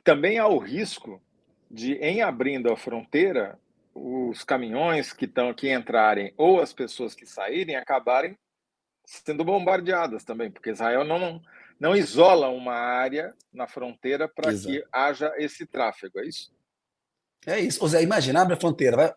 também 0.04 0.40
há 0.40 0.48
o 0.48 0.58
risco 0.58 1.22
de, 1.70 1.96
em 1.96 2.22
abrindo 2.22 2.72
a 2.72 2.78
fronteira, 2.78 3.60
os 3.94 4.44
caminhões 4.44 5.12
que 5.12 5.26
estão 5.26 5.50
aqui 5.50 5.70
entrarem 5.70 6.34
ou 6.38 6.62
as 6.62 6.72
pessoas 6.72 7.14
que 7.14 7.26
saírem 7.26 7.76
acabarem 7.76 8.38
sendo 9.06 9.44
bombardeadas 9.44 10.24
também, 10.24 10.50
porque 10.50 10.70
Israel 10.70 11.04
não, 11.04 11.42
não 11.80 11.96
isola 11.96 12.48
uma 12.50 12.76
área 12.76 13.34
na 13.52 13.68
fronteira 13.68 14.28
para 14.30 14.54
que 14.54 14.84
haja 14.92 15.34
esse 15.38 15.66
tráfego, 15.66 16.20
é 16.20 16.28
isso? 16.28 16.54
É 17.46 17.60
isso. 17.60 17.82
Ou 17.82 17.90
seja, 17.90 18.04
imagina, 18.04 18.42
abre 18.42 18.54
a 18.54 18.60
fronteira, 18.60 18.96
vai, 18.96 19.14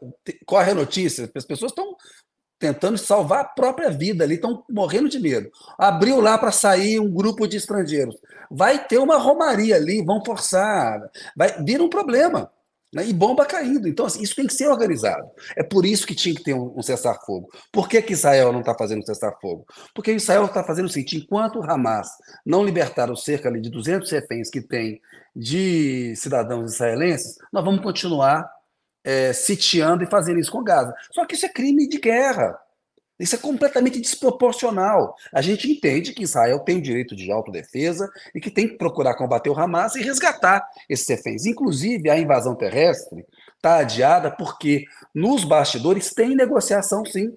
corre 0.47 0.73
a 0.73 0.75
notícia, 0.75 1.31
as 1.35 1.45
pessoas 1.45 1.71
estão 1.71 1.97
tentando 2.63 2.97
salvar 2.97 3.41
a 3.41 3.45
própria 3.45 3.91
vida 3.91 4.23
ali, 4.23 4.37
estão 4.37 4.63
morrendo 4.71 5.09
de 5.09 5.19
medo. 5.19 5.51
Abriu 5.77 6.21
lá 6.21 6.39
para 6.39 6.53
sair 6.53 7.01
um 7.01 7.13
grupo 7.13 7.49
de 7.49 7.57
estrangeiros. 7.57 8.17
Vai 8.49 8.87
ter 8.87 8.99
uma 8.99 9.19
romaria 9.19 9.75
ali, 9.75 10.01
vão 10.05 10.25
forçar, 10.25 11.01
vai 11.37 11.61
vir 11.65 11.83
um 11.83 11.89
problema. 11.89 12.49
Né? 12.95 13.09
E 13.09 13.13
bomba 13.13 13.45
caindo. 13.45 13.89
Então, 13.89 14.07
assim, 14.07 14.23
isso 14.23 14.37
tem 14.37 14.47
que 14.47 14.55
ser 14.55 14.69
organizado. 14.69 15.29
É 15.57 15.63
por 15.65 15.85
isso 15.85 16.07
que 16.07 16.15
tinha 16.15 16.33
que 16.37 16.45
ter 16.45 16.55
um, 16.55 16.73
um 16.77 16.83
cessar-fogo. 16.83 17.51
Por 17.73 17.89
que, 17.89 18.01
que 18.01 18.13
Israel 18.13 18.53
não 18.53 18.61
está 18.61 18.77
fazendo 18.77 19.01
um 19.01 19.07
cessar-fogo? 19.07 19.67
Porque 19.93 20.13
Israel 20.13 20.45
está 20.45 20.63
fazendo 20.63 20.87
o 20.87 20.89
seguinte: 20.89 21.17
enquanto 21.17 21.59
o 21.59 21.69
Hamas 21.69 22.11
não 22.47 22.65
libertar 22.65 23.11
os 23.11 23.25
cerca 23.25 23.51
de 23.51 23.71
200 23.71 24.09
reféns 24.09 24.49
que 24.51 24.61
tem 24.61 25.01
de 25.35 26.15
cidadãos 26.15 26.75
israelenses, 26.75 27.39
nós 27.53 27.65
vamos 27.65 27.83
continuar 27.83 28.49
é, 29.05 29.33
sitiando 29.33 30.05
e 30.05 30.07
fazendo 30.07 30.41
isso 30.41 30.53
com 30.53 30.63
Gaza. 30.63 30.95
Só 31.11 31.25
que 31.25 31.35
isso 31.35 31.47
é 31.47 31.49
crime 31.49 31.89
de 31.89 31.99
guerra. 31.99 32.59
Isso 33.23 33.37
é 33.37 33.39
completamente 33.39 34.01
desproporcional. 34.01 35.15
A 35.33 35.41
gente 35.41 35.71
entende 35.71 36.13
que 36.13 36.25
Israel 36.25 36.59
tem 36.59 36.79
o 36.79 36.83
direito 36.83 37.15
de 37.15 37.31
autodefesa 37.31 38.11
e 38.35 38.41
que 38.41 38.51
tem 38.51 38.67
que 38.67 38.75
procurar 38.75 39.15
combater 39.15 39.49
o 39.49 39.59
Hamas 39.59 39.95
e 39.95 40.03
resgatar 40.03 40.67
esses 40.89 41.07
reféns. 41.09 41.47
Inclusive, 41.47 42.11
a 42.11 42.19
invasão 42.19 42.57
terrestre 42.57 43.25
está 43.55 43.77
adiada 43.77 44.31
porque 44.31 44.87
nos 45.15 45.45
bastidores 45.45 46.13
tem 46.13 46.35
negociação, 46.35 47.05
sim, 47.05 47.33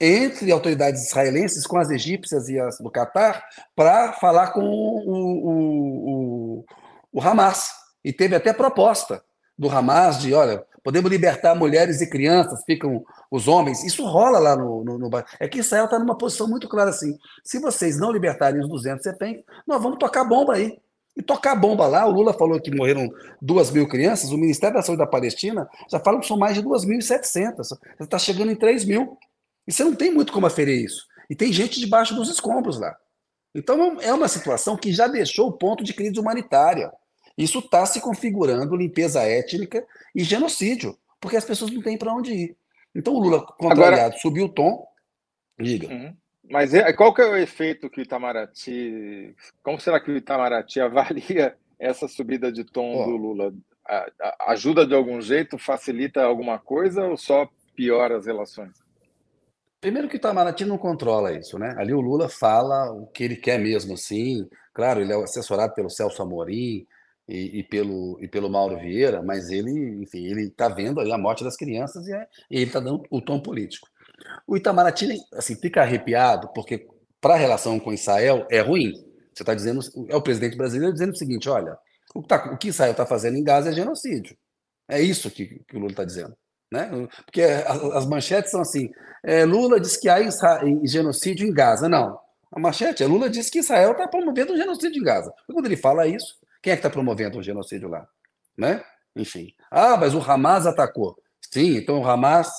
entre 0.00 0.50
autoridades 0.50 1.06
israelenses 1.06 1.64
com 1.64 1.78
as 1.78 1.90
egípcias 1.90 2.48
e 2.48 2.58
as 2.58 2.78
do 2.78 2.90
Catar 2.90 3.44
para 3.76 4.14
falar 4.14 4.48
com 4.48 4.64
o, 4.64 4.98
o, 5.06 6.62
o, 6.62 6.64
o 7.12 7.20
Hamas. 7.20 7.70
E 8.02 8.12
teve 8.12 8.34
até 8.34 8.52
proposta 8.52 9.22
do 9.56 9.68
Hamas 9.68 10.18
de, 10.18 10.32
olha, 10.32 10.64
podemos 10.82 11.10
libertar 11.10 11.54
mulheres 11.54 12.00
e 12.00 12.08
crianças, 12.08 12.62
ficam 12.64 13.04
os 13.30 13.48
homens. 13.48 13.84
Isso 13.84 14.04
rola 14.04 14.38
lá 14.38 14.56
no. 14.56 14.84
no, 14.84 14.98
no... 14.98 15.10
É 15.38 15.48
que 15.48 15.58
Israel 15.58 15.84
está 15.84 15.98
numa 15.98 16.16
posição 16.16 16.48
muito 16.48 16.68
clara 16.68 16.90
assim. 16.90 17.16
Se 17.44 17.58
vocês 17.58 17.98
não 17.98 18.12
libertarem 18.12 18.60
os 18.60 18.68
200 18.68 19.04
reféns, 19.06 19.42
nós 19.66 19.82
vamos 19.82 19.98
tocar 19.98 20.24
bomba 20.24 20.54
aí. 20.54 20.78
E 21.16 21.22
tocar 21.22 21.54
bomba 21.56 21.86
lá, 21.86 22.06
o 22.06 22.10
Lula 22.10 22.32
falou 22.32 22.60
que 22.60 22.74
morreram 22.74 23.10
duas 23.42 23.70
mil 23.70 23.88
crianças, 23.88 24.30
o 24.30 24.38
Ministério 24.38 24.76
da 24.76 24.82
Saúde 24.82 25.00
da 25.00 25.06
Palestina 25.06 25.68
já 25.90 25.98
fala 25.98 26.20
que 26.20 26.26
são 26.26 26.38
mais 26.38 26.54
de 26.54 26.62
2.700. 26.62 27.76
Está 27.98 28.18
chegando 28.18 28.52
em 28.52 28.56
3 28.56 28.84
mil. 28.84 29.18
E 29.66 29.72
você 29.72 29.84
não 29.84 29.94
tem 29.94 30.12
muito 30.12 30.32
como 30.32 30.46
aferir 30.46 30.84
isso. 30.84 31.06
E 31.28 31.34
tem 31.34 31.52
gente 31.52 31.80
debaixo 31.80 32.14
dos 32.14 32.28
escombros 32.30 32.78
lá. 32.78 32.96
Então 33.54 34.00
é 34.00 34.12
uma 34.12 34.28
situação 34.28 34.76
que 34.76 34.92
já 34.92 35.06
deixou 35.08 35.48
o 35.48 35.52
ponto 35.52 35.82
de 35.82 35.92
crise 35.92 36.18
humanitária. 36.18 36.92
Isso 37.40 37.60
está 37.60 37.86
se 37.86 38.00
configurando 38.00 38.76
limpeza 38.76 39.22
étnica 39.22 39.86
e 40.14 40.22
genocídio, 40.22 40.96
porque 41.18 41.36
as 41.36 41.44
pessoas 41.44 41.70
não 41.70 41.80
têm 41.80 41.96
para 41.96 42.12
onde 42.12 42.32
ir. 42.32 42.56
Então 42.94 43.14
o 43.14 43.18
Lula, 43.18 43.46
contrariado, 43.58 43.96
Agora, 43.96 44.18
subiu 44.18 44.44
o 44.44 44.48
tom. 44.48 44.86
Diga. 45.58 45.88
Uhum. 45.88 46.14
Mas 46.50 46.74
é, 46.74 46.92
qual 46.92 47.14
que 47.14 47.22
é 47.22 47.26
o 47.26 47.36
efeito 47.36 47.88
que 47.88 48.00
o 48.00 48.02
Itamaraty. 48.02 49.34
Como 49.62 49.80
será 49.80 50.00
que 50.00 50.10
o 50.10 50.16
Itamaraty 50.16 50.80
avalia 50.80 51.56
essa 51.78 52.08
subida 52.08 52.52
de 52.52 52.64
tom 52.64 52.94
oh. 52.96 53.04
do 53.04 53.16
Lula? 53.16 53.54
ajuda 54.46 54.86
de 54.86 54.94
algum 54.94 55.20
jeito? 55.20 55.58
Facilita 55.58 56.22
alguma 56.22 56.58
coisa 56.58 57.04
ou 57.04 57.16
só 57.16 57.48
piora 57.74 58.18
as 58.18 58.26
relações? 58.26 58.76
Primeiro 59.80 60.08
que 60.08 60.16
o 60.16 60.18
Itamaraty 60.18 60.64
não 60.64 60.76
controla 60.76 61.32
isso, 61.32 61.58
né? 61.58 61.74
Ali 61.78 61.94
o 61.94 62.00
Lula 62.00 62.28
fala 62.28 62.92
o 62.92 63.06
que 63.06 63.24
ele 63.24 63.36
quer 63.36 63.58
mesmo, 63.58 63.94
assim. 63.94 64.48
Claro, 64.74 65.00
ele 65.00 65.12
é 65.12 65.16
assessorado 65.16 65.74
pelo 65.74 65.88
Celso 65.88 66.22
Amorim, 66.22 66.86
e, 67.30 67.60
e, 67.60 67.62
pelo, 67.62 68.18
e 68.20 68.26
pelo 68.26 68.50
Mauro 68.50 68.76
Vieira, 68.76 69.22
mas 69.22 69.50
ele, 69.50 70.02
enfim, 70.02 70.26
ele 70.26 70.48
está 70.48 70.68
vendo 70.68 71.00
a 71.00 71.16
morte 71.16 71.44
das 71.44 71.56
crianças 71.56 72.08
e, 72.08 72.12
é, 72.12 72.26
e 72.50 72.56
ele 72.56 72.66
está 72.66 72.80
dando 72.80 73.04
o 73.08 73.22
tom 73.22 73.40
político. 73.40 73.88
O 74.46 74.56
Itamaraty, 74.56 75.16
assim, 75.34 75.54
fica 75.54 75.82
arrepiado, 75.82 76.48
porque 76.52 76.88
para 77.20 77.34
a 77.34 77.38
relação 77.38 77.78
com 77.78 77.92
Israel 77.92 78.46
é 78.50 78.60
ruim. 78.60 78.92
Você 79.32 79.44
está 79.44 79.54
dizendo, 79.54 79.80
é 80.08 80.16
o 80.16 80.22
presidente 80.22 80.56
brasileiro 80.56 80.92
dizendo 80.92 81.12
o 81.12 81.16
seguinte: 81.16 81.48
olha, 81.48 81.78
o 82.14 82.20
que, 82.20 82.28
tá, 82.28 82.50
o 82.52 82.58
que 82.58 82.68
Israel 82.68 82.90
está 82.90 83.06
fazendo 83.06 83.36
em 83.36 83.44
Gaza 83.44 83.70
é 83.70 83.72
genocídio. 83.72 84.36
É 84.88 85.00
isso 85.00 85.30
que, 85.30 85.62
que 85.68 85.76
o 85.76 85.78
Lula 85.78 85.92
está 85.92 86.04
dizendo. 86.04 86.36
Né? 86.72 86.90
Porque 87.24 87.42
as, 87.42 88.06
manchetes 88.06 88.50
são 88.50 88.60
assim: 88.60 88.90
é, 89.22 89.44
Lula 89.44 89.78
diz 89.80 89.96
que 89.96 90.08
há 90.08 90.18
genocídio 90.84 91.46
em 91.46 91.52
Gaza. 91.52 91.88
Não. 91.88 92.18
A 92.52 92.58
manchete 92.58 93.04
é 93.04 93.06
Lula 93.06 93.30
diz 93.30 93.48
que 93.48 93.60
Israel 93.60 93.92
está 93.92 94.08
promovendo 94.08 94.52
um 94.52 94.56
genocídio 94.56 95.00
em 95.00 95.04
Gaza. 95.04 95.32
Quando 95.46 95.66
ele 95.66 95.76
fala 95.76 96.08
isso, 96.08 96.34
quem 96.62 96.72
é 96.72 96.76
que 96.76 96.80
está 96.80 96.90
promovendo 96.90 97.38
o 97.38 97.42
genocídio 97.42 97.88
lá? 97.88 98.06
Né? 98.56 98.82
Enfim. 99.16 99.54
Ah, 99.70 99.96
mas 99.96 100.14
o 100.14 100.20
Hamas 100.20 100.66
atacou. 100.66 101.16
Sim, 101.50 101.76
então 101.76 102.00
o 102.00 102.08
Hamas, 102.08 102.50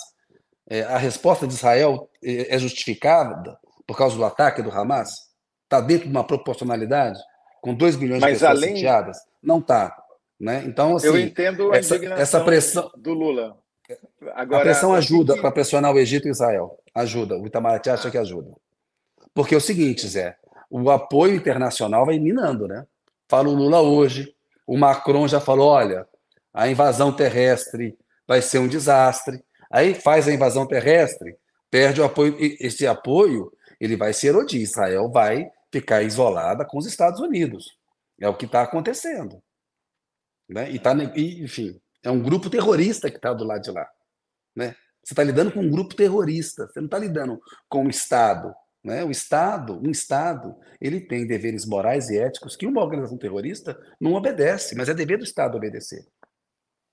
é, 0.69 0.83
a 0.83 0.97
resposta 0.97 1.47
de 1.47 1.53
Israel 1.53 2.09
é, 2.23 2.55
é 2.55 2.59
justificada 2.59 3.57
por 3.85 3.97
causa 3.97 4.15
do 4.15 4.25
ataque 4.25 4.61
do 4.61 4.71
Hamas? 4.71 5.31
Está 5.63 5.79
dentro 5.79 6.05
de 6.05 6.11
uma 6.11 6.25
proporcionalidade? 6.25 7.19
Com 7.61 7.73
2 7.73 7.95
milhões 7.97 8.21
mas 8.21 8.33
de 8.33 8.39
pessoas 8.39 8.57
além... 8.57 8.75
sitiadas? 8.75 9.17
Não 9.41 9.59
está. 9.59 9.95
Né? 10.39 10.63
Então, 10.65 10.95
assim, 10.95 11.07
Eu 11.07 11.19
entendo 11.19 11.71
a 11.71 11.77
essa, 11.77 11.95
essa 12.15 12.43
pressão 12.43 12.91
do 12.97 13.13
Lula. 13.13 13.57
Agora, 14.33 14.61
a 14.61 14.65
pressão 14.65 14.93
ajuda 14.93 15.37
para 15.37 15.51
pressionar 15.51 15.93
o 15.93 15.99
Egito 15.99 16.27
e 16.27 16.31
Israel. 16.31 16.79
Ajuda. 16.95 17.37
O 17.37 17.45
Itamaraty 17.45 17.89
acha 17.89 18.09
que 18.09 18.17
ajuda. 18.17 18.51
Porque 19.33 19.53
é 19.53 19.57
o 19.57 19.61
seguinte, 19.61 20.07
Zé, 20.07 20.35
o 20.69 20.89
apoio 20.89 21.35
internacional 21.35 22.05
vai 22.05 22.17
minando, 22.19 22.67
né? 22.67 22.85
Fala 23.31 23.47
o 23.47 23.53
Lula 23.53 23.79
hoje. 23.79 24.35
O 24.67 24.77
Macron 24.77 25.25
já 25.25 25.39
falou: 25.39 25.69
olha, 25.69 26.05
a 26.53 26.67
invasão 26.67 27.15
terrestre 27.15 27.97
vai 28.27 28.41
ser 28.41 28.59
um 28.59 28.67
desastre. 28.67 29.41
Aí 29.71 29.95
faz 29.95 30.27
a 30.27 30.33
invasão 30.33 30.67
terrestre, 30.67 31.37
perde 31.69 32.01
o 32.01 32.03
apoio. 32.03 32.35
Esse 32.59 32.85
apoio 32.85 33.49
ele 33.79 33.95
vai 33.95 34.11
se 34.11 34.27
erodir. 34.27 34.59
Israel 34.59 35.09
vai 35.09 35.49
ficar 35.71 36.01
isolada 36.03 36.65
com 36.65 36.77
os 36.77 36.85
Estados 36.85 37.21
Unidos. 37.21 37.77
É 38.19 38.27
o 38.27 38.35
que 38.35 38.45
está 38.45 38.63
acontecendo. 38.63 39.41
Né? 40.49 40.69
E 40.69 40.77
tá, 40.77 40.93
enfim, 41.15 41.79
é 42.03 42.11
um 42.11 42.21
grupo 42.21 42.49
terrorista 42.49 43.09
que 43.09 43.15
está 43.15 43.31
do 43.33 43.45
lado 43.45 43.61
de 43.61 43.71
lá. 43.71 43.87
Né? 44.53 44.75
Você 45.01 45.13
está 45.13 45.23
lidando 45.23 45.53
com 45.53 45.61
um 45.61 45.71
grupo 45.71 45.95
terrorista, 45.95 46.67
você 46.67 46.81
não 46.81 46.87
está 46.87 46.99
lidando 46.99 47.41
com 47.69 47.85
o 47.85 47.89
Estado. 47.89 48.53
Né? 48.83 49.03
O 49.03 49.11
Estado, 49.11 49.79
um 49.85 49.91
Estado, 49.91 50.55
ele 50.79 50.99
tem 50.99 51.27
deveres 51.27 51.65
morais 51.65 52.09
e 52.09 52.17
éticos 52.17 52.55
que 52.55 52.65
uma 52.65 52.81
organização 52.81 53.17
terrorista 53.17 53.79
não 53.99 54.13
obedece, 54.13 54.75
mas 54.75 54.89
é 54.89 54.93
dever 54.93 55.17
do 55.17 55.23
Estado 55.23 55.55
obedecer. 55.55 56.05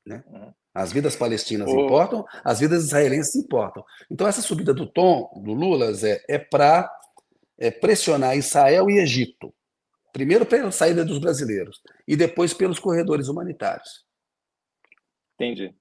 Né? 0.07 0.23
Uhum. 0.27 0.53
As 0.75 0.93
vidas 0.93 1.17
palestinas 1.17 1.69
oh. 1.69 1.85
importam, 1.85 2.25
as 2.45 2.61
vidas 2.61 2.85
israelenses 2.85 3.35
importam. 3.35 3.85
Então, 4.11 4.27
essa 4.27 4.43
subida 4.43 4.75
do 4.75 4.87
tom 4.87 5.31
do 5.43 5.53
Lula 5.53 5.93
Zé, 5.93 6.23
é 6.29 6.39
para 6.39 6.91
é, 7.59 7.71
pressionar 7.71 8.37
Israel 8.37 8.89
e 8.91 8.99
Egito. 8.99 9.55
Primeiro 10.13 10.47
pela 10.47 10.71
saída 10.71 11.05
dos 11.05 11.19
brasileiros 11.19 11.83
e 12.07 12.17
depois 12.17 12.55
pelos 12.55 12.79
corredores 12.79 13.29
humanitários. 13.29 14.05
Entendi. 15.35 15.75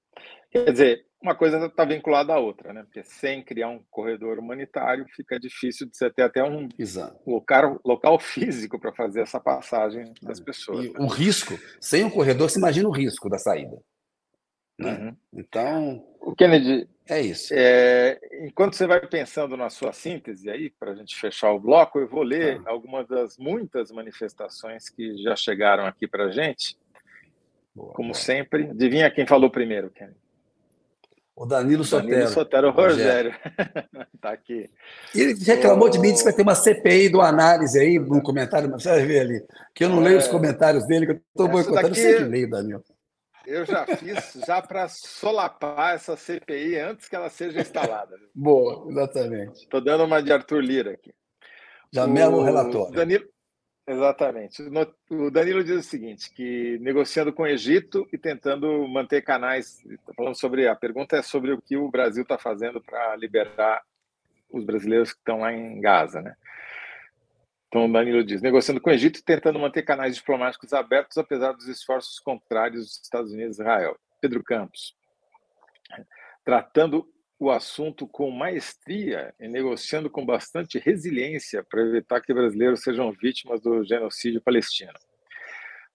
Quer 0.50 0.70
dizer, 0.70 1.07
uma 1.20 1.34
coisa 1.34 1.64
está 1.66 1.84
vinculada 1.84 2.32
à 2.32 2.38
outra, 2.38 2.72
né? 2.72 2.84
Porque 2.84 3.02
sem 3.02 3.42
criar 3.42 3.68
um 3.68 3.82
corredor 3.90 4.38
humanitário 4.38 5.04
fica 5.14 5.38
difícil 5.38 5.88
de 5.88 5.96
você 5.96 6.08
ter 6.10 6.22
até 6.22 6.44
um 6.44 6.68
local, 7.26 7.80
local 7.84 8.18
físico 8.20 8.78
para 8.78 8.92
fazer 8.92 9.22
essa 9.22 9.40
passagem 9.40 10.12
das 10.22 10.38
pessoas. 10.38 10.86
E 10.86 10.92
né? 10.92 10.98
o 11.00 11.06
risco, 11.06 11.58
sem 11.80 12.04
o 12.04 12.10
corredor, 12.10 12.48
você 12.48 12.58
imagina 12.58 12.88
o 12.88 12.92
risco 12.92 13.28
da 13.28 13.38
saída. 13.38 13.76
Né? 14.78 14.92
Uhum. 14.92 15.16
Então. 15.34 16.06
O 16.20 16.34
Kennedy. 16.36 16.88
É 17.10 17.20
isso. 17.20 17.52
É, 17.56 18.20
enquanto 18.42 18.74
você 18.74 18.86
vai 18.86 19.00
pensando 19.04 19.56
na 19.56 19.70
sua 19.70 19.94
síntese 19.94 20.48
aí, 20.50 20.70
para 20.70 20.92
a 20.92 20.94
gente 20.94 21.16
fechar 21.16 21.50
o 21.52 21.58
bloco, 21.58 21.98
eu 21.98 22.06
vou 22.06 22.22
ler 22.22 22.60
ah. 22.66 22.70
algumas 22.70 23.08
das 23.08 23.38
muitas 23.38 23.90
manifestações 23.90 24.90
que 24.90 25.16
já 25.22 25.34
chegaram 25.34 25.86
aqui 25.86 26.06
para 26.06 26.26
a 26.26 26.30
gente. 26.30 26.76
Boa, 27.74 27.94
Como 27.94 28.12
boa. 28.12 28.20
sempre. 28.20 28.64
Adivinha 28.70 29.10
quem 29.10 29.26
falou 29.26 29.50
primeiro, 29.50 29.90
Kennedy? 29.90 30.27
O 31.38 31.46
Danilo 31.46 31.84
Sotero. 31.84 32.10
Danilo 32.10 32.30
Sotero 32.30 32.70
Rogério. 32.72 33.32
Está 34.12 34.30
aqui. 34.34 34.68
Ele 35.14 35.34
reclamou 35.44 35.88
de 35.88 35.96
mim, 36.00 36.10
disse 36.10 36.24
que 36.24 36.30
vai 36.30 36.34
ter 36.34 36.42
uma 36.42 36.54
CPI 36.56 37.08
do 37.10 37.20
análise 37.20 37.78
aí, 37.78 37.96
no 37.96 38.20
comentário, 38.20 38.68
mas 38.68 38.82
você 38.82 38.88
vai 38.88 39.06
ver 39.06 39.20
ali. 39.20 39.46
Que 39.72 39.84
eu 39.84 39.88
não 39.88 40.00
é... 40.00 40.06
leio 40.06 40.18
os 40.18 40.26
comentários 40.26 40.84
dele, 40.88 41.06
que 41.06 41.12
eu 41.12 41.16
estou 41.16 41.48
boicotando. 41.48 41.88
Daqui... 41.90 42.00
Eu 42.00 42.12
sempre 42.12 42.24
leio, 42.24 42.50
Danilo. 42.50 42.82
Eu 43.46 43.64
já 43.64 43.86
fiz, 43.86 44.44
já 44.44 44.60
para 44.60 44.88
solapar 44.88 45.94
essa 45.94 46.16
CPI 46.16 46.80
antes 46.80 47.08
que 47.08 47.14
ela 47.14 47.30
seja 47.30 47.60
instalada. 47.60 48.16
Boa, 48.34 48.90
exatamente. 48.90 49.62
Estou 49.62 49.80
dando 49.80 50.04
uma 50.04 50.20
de 50.20 50.32
Arthur 50.32 50.60
Lira 50.60 50.90
aqui. 50.90 51.14
Já 51.92 52.04
o... 52.04 52.08
mesmo 52.08 52.42
relatório. 52.42 52.92
Danilo, 52.92 53.24
Exatamente. 53.88 54.62
O 55.08 55.30
Danilo 55.30 55.64
diz 55.64 55.76
o 55.76 55.82
seguinte, 55.82 56.30
que 56.30 56.78
negociando 56.78 57.32
com 57.32 57.44
o 57.44 57.46
Egito 57.46 58.06
e 58.12 58.18
tentando 58.18 58.86
manter 58.86 59.22
canais, 59.22 59.82
tá 60.04 60.12
falando 60.14 60.34
sobre 60.34 60.68
a 60.68 60.76
pergunta 60.76 61.16
é 61.16 61.22
sobre 61.22 61.52
o 61.52 61.62
que 61.62 61.74
o 61.74 61.90
Brasil 61.90 62.22
está 62.22 62.36
fazendo 62.36 62.82
para 62.82 63.16
liberar 63.16 63.82
os 64.50 64.62
brasileiros 64.62 65.14
que 65.14 65.18
estão 65.18 65.40
lá 65.40 65.54
em 65.54 65.80
Gaza, 65.80 66.20
né? 66.20 66.36
Então, 67.68 67.90
Danilo 67.90 68.22
diz: 68.22 68.42
negociando 68.42 68.78
com 68.78 68.90
o 68.90 68.92
Egito 68.92 69.20
e 69.20 69.22
tentando 69.22 69.58
manter 69.58 69.82
canais 69.82 70.16
diplomáticos 70.16 70.74
abertos, 70.74 71.16
apesar 71.16 71.52
dos 71.52 71.66
esforços 71.66 72.20
contrários 72.20 72.84
dos 72.84 73.00
Estados 73.02 73.32
Unidos 73.32 73.58
e 73.58 73.62
Israel. 73.62 73.96
Pedro 74.20 74.44
Campos, 74.44 74.94
tratando 76.44 77.10
o 77.38 77.50
assunto 77.50 78.06
com 78.06 78.30
maestria 78.30 79.32
e 79.38 79.46
negociando 79.46 80.10
com 80.10 80.26
bastante 80.26 80.78
resiliência 80.78 81.62
para 81.62 81.82
evitar 81.82 82.20
que 82.20 82.34
brasileiros 82.34 82.82
sejam 82.82 83.12
vítimas 83.12 83.60
do 83.60 83.84
genocídio 83.84 84.42
palestino. 84.42 84.92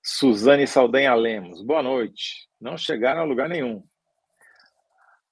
Suzane 0.01 0.65
Saldanha 0.65 1.13
Lemos, 1.13 1.62
boa 1.62 1.83
noite. 1.83 2.47
Não 2.59 2.77
chegaram 2.77 3.21
a 3.21 3.25
lugar 3.25 3.50
nenhum. 3.50 3.83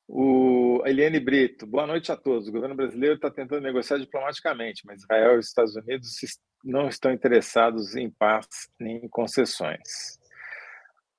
O 0.08 0.84
Eliane 0.86 1.20
Brito, 1.22 1.66
boa 1.66 1.88
noite 1.88 2.12
a 2.12 2.18
todos. 2.18 2.50
O 2.50 2.52
governo 2.52 2.76
brasileiro 2.76 3.16
está 3.16 3.32
tentando 3.32 3.62
negociar 3.62 3.98
diplomaticamente, 3.98 4.86
mas 4.86 5.02
Israel 5.02 5.36
e 5.36 5.40
os 5.40 5.48
Estados 5.48 5.76
Unidos 5.78 6.18
não 6.64 6.90
estão 6.90 7.14
interessados 7.14 7.96
em 7.96 8.10
paz 8.10 8.48
nem 8.78 8.98
em 8.98 9.08
concessões. 9.08 10.21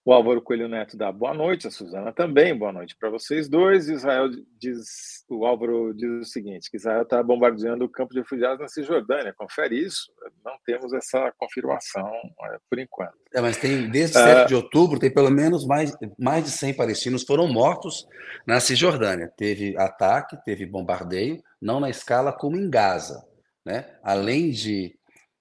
O 0.04 0.12
Álvaro 0.12 0.42
Coelho 0.42 0.68
Neto 0.68 0.96
dá 0.96 1.12
boa 1.12 1.32
noite, 1.32 1.68
a 1.68 1.70
Suzana 1.70 2.12
também, 2.12 2.58
boa 2.58 2.72
noite 2.72 2.96
para 2.98 3.08
vocês 3.08 3.48
dois. 3.48 3.88
Israel 3.88 4.28
diz, 4.58 5.24
o 5.30 5.46
Álvaro 5.46 5.94
diz 5.94 6.10
o 6.10 6.24
seguinte: 6.24 6.68
que 6.68 6.76
Israel 6.76 7.02
está 7.02 7.22
bombardeando 7.22 7.84
o 7.84 7.88
campo 7.88 8.12
de 8.12 8.18
refugiados 8.18 8.58
na 8.58 8.66
Cisjordânia. 8.66 9.32
Confere 9.32 9.78
isso? 9.78 10.12
Não 10.44 10.54
temos 10.66 10.92
essa 10.92 11.32
confirmação 11.38 12.10
é, 12.46 12.58
por 12.68 12.80
enquanto. 12.80 13.14
É, 13.32 13.40
mas 13.40 13.56
tem, 13.56 13.88
desde 13.88 14.14
7 14.14 14.48
de 14.48 14.56
outubro, 14.56 14.98
tem 14.98 15.12
pelo 15.12 15.30
menos 15.30 15.64
mais, 15.64 15.96
mais 16.18 16.42
de 16.42 16.50
100 16.50 16.74
palestinos 16.74 17.22
foram 17.22 17.46
mortos 17.46 18.04
na 18.44 18.58
Cisjordânia. 18.58 19.32
Teve 19.36 19.78
ataque, 19.78 20.36
teve 20.44 20.66
bombardeio, 20.66 21.40
não 21.60 21.78
na 21.78 21.88
escala 21.88 22.32
como 22.32 22.56
em 22.56 22.68
Gaza. 22.68 23.24
Né? 23.64 23.86
Além 24.02 24.50
de 24.50 24.98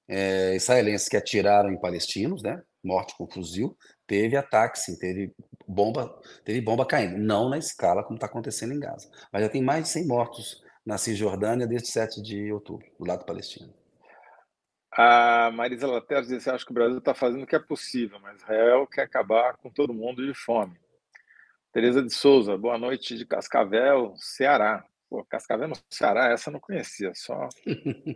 é, 0.08 0.56
israelenses 0.56 1.10
que 1.10 1.18
atiraram 1.18 1.72
em 1.72 1.82
palestinos, 1.82 2.44
né? 2.44 2.62
morte 2.84 3.16
com 3.18 3.28
fuzil, 3.28 3.78
teve 4.12 4.36
ataque, 4.36 4.78
sim, 4.78 5.00
teve 5.00 5.34
bomba, 5.66 6.14
teve 6.44 6.60
bomba 6.60 6.86
caindo, 6.86 7.18
não 7.18 7.48
na 7.48 7.58
escala 7.58 8.04
como 8.04 8.16
está 8.16 8.26
acontecendo 8.26 8.74
em 8.74 8.80
Gaza. 8.80 9.10
Mas 9.32 9.42
já 9.42 9.48
tem 9.48 9.64
mais 9.64 9.86
de 9.86 9.90
100 9.92 10.06
mortos 10.06 10.62
na 10.86 10.98
Cisjordânia 10.98 11.66
desde 11.66 11.88
7 11.88 12.22
de 12.22 12.52
outubro, 12.52 12.86
do 13.00 13.08
lado 13.08 13.24
palestino. 13.24 13.74
A 14.92 15.50
Marisa 15.54 15.88
Laterra 15.88 16.24
disse: 16.24 16.50
Acho 16.50 16.66
que 16.66 16.72
o 16.72 16.74
Brasil 16.74 16.98
está 16.98 17.14
fazendo 17.14 17.44
o 17.44 17.48
que 17.48 17.56
é 17.56 17.60
possível, 17.60 18.20
mas 18.20 18.42
Israel 18.42 18.86
quer 18.86 19.04
acabar 19.04 19.56
com 19.56 19.70
todo 19.70 19.94
mundo 19.94 20.28
de 20.28 20.34
fome. 20.34 20.78
Tereza 21.72 22.04
de 22.04 22.14
Souza, 22.14 22.58
boa 22.58 22.78
noite 22.78 23.16
de 23.18 23.26
Cascavel, 23.26 24.14
Ceará. 24.18 24.84
Pô, 25.10 25.24
Cascavel 25.24 25.70
no 25.70 25.76
Ceará, 25.90 26.34
essa 26.34 26.50
eu 26.50 26.54
não 26.54 26.60
conhecia, 26.60 27.14
só 27.16 27.48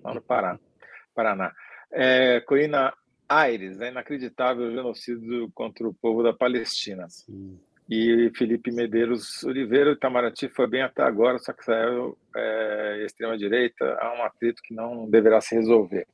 lá 0.03 0.13
no 0.13 0.21
Paraná. 0.21 1.55
É, 1.89 2.41
Corina 2.41 2.93
Aires, 3.27 3.79
é 3.81 3.89
inacreditável 3.89 4.67
o 4.67 4.71
genocídio 4.71 5.51
contra 5.53 5.87
o 5.87 5.93
povo 5.93 6.23
da 6.23 6.33
Palestina. 6.33 7.07
Sim. 7.09 7.59
E 7.87 8.31
Felipe 8.35 8.71
Medeiros 8.71 9.43
Oliveira, 9.43 9.91
Itamaraty 9.91 10.49
foi 10.49 10.67
bem 10.67 10.81
até 10.81 11.03
agora, 11.03 11.37
só 11.37 11.53
que 11.53 11.63
saiu 11.63 12.17
é, 12.35 13.03
extrema-direita, 13.05 13.97
há 14.01 14.13
um 14.17 14.23
atrito 14.23 14.61
que 14.63 14.73
não 14.73 15.07
deverá 15.07 15.39
se 15.39 15.53
resolver. 15.53 16.07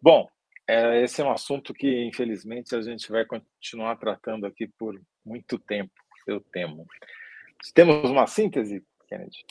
Bom, 0.00 0.26
é, 0.66 1.02
esse 1.02 1.20
é 1.20 1.24
um 1.24 1.30
assunto 1.30 1.74
que, 1.74 2.04
infelizmente, 2.04 2.74
a 2.74 2.80
gente 2.80 3.10
vai 3.10 3.26
continuar 3.26 3.96
tratando 3.96 4.46
aqui 4.46 4.66
por 4.78 4.98
muito 5.24 5.58
tempo, 5.58 5.92
eu 6.26 6.40
temo. 6.40 6.86
Temos 7.74 8.08
uma 8.08 8.26
síntese, 8.26 8.82
Kennedy? 9.08 9.44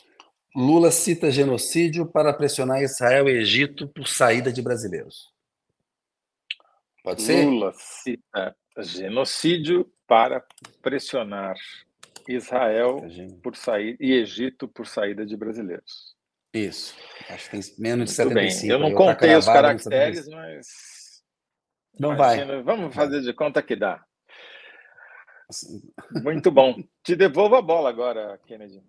Lula 0.55 0.89
cita 0.89 1.29
genocídio 1.29 2.07
para 2.07 2.33
pressionar 2.33 2.81
Israel 2.81 3.29
e 3.29 3.33
Egito 3.33 3.87
por 3.87 4.07
saída 4.07 4.51
de 4.51 4.61
brasileiros. 4.61 5.36
Pode 7.07 7.21
ser? 7.21 7.45
Lula 7.45 7.71
cita 7.73 8.53
genocídio 8.79 9.89
para 10.05 10.45
pressionar 10.81 11.55
Israel 12.27 13.01
por 13.41 13.55
sair 13.55 13.95
e 13.97 14.11
Egito 14.11 14.67
por 14.67 14.85
saída 14.85 15.25
de 15.25 15.37
brasileiros. 15.37 16.17
Isso. 16.53 16.97
Acho 17.29 17.45
que 17.45 17.51
tem 17.51 17.75
menos 17.79 18.13
de 18.13 18.21
Muito 18.25 18.33
75. 18.33 18.61
Bem. 18.61 18.69
Eu 18.69 18.79
não 18.79 18.89
tá 18.89 18.97
contei 18.97 19.35
os 19.37 19.45
caracteres, 19.45 20.27
mas. 20.27 20.67
Não 21.97 22.13
Imagina, 22.13 22.61
vai. 22.61 22.63
Vamos 22.63 22.93
fazer 22.93 23.21
de 23.21 23.33
conta 23.33 23.63
que 23.63 23.77
dá. 23.77 24.03
Muito 26.21 26.51
bom. 26.51 26.75
Te 27.03 27.15
devolvo 27.15 27.55
a 27.55 27.61
bola 27.61 27.87
agora, 27.87 28.37
Kennedy. 28.45 28.83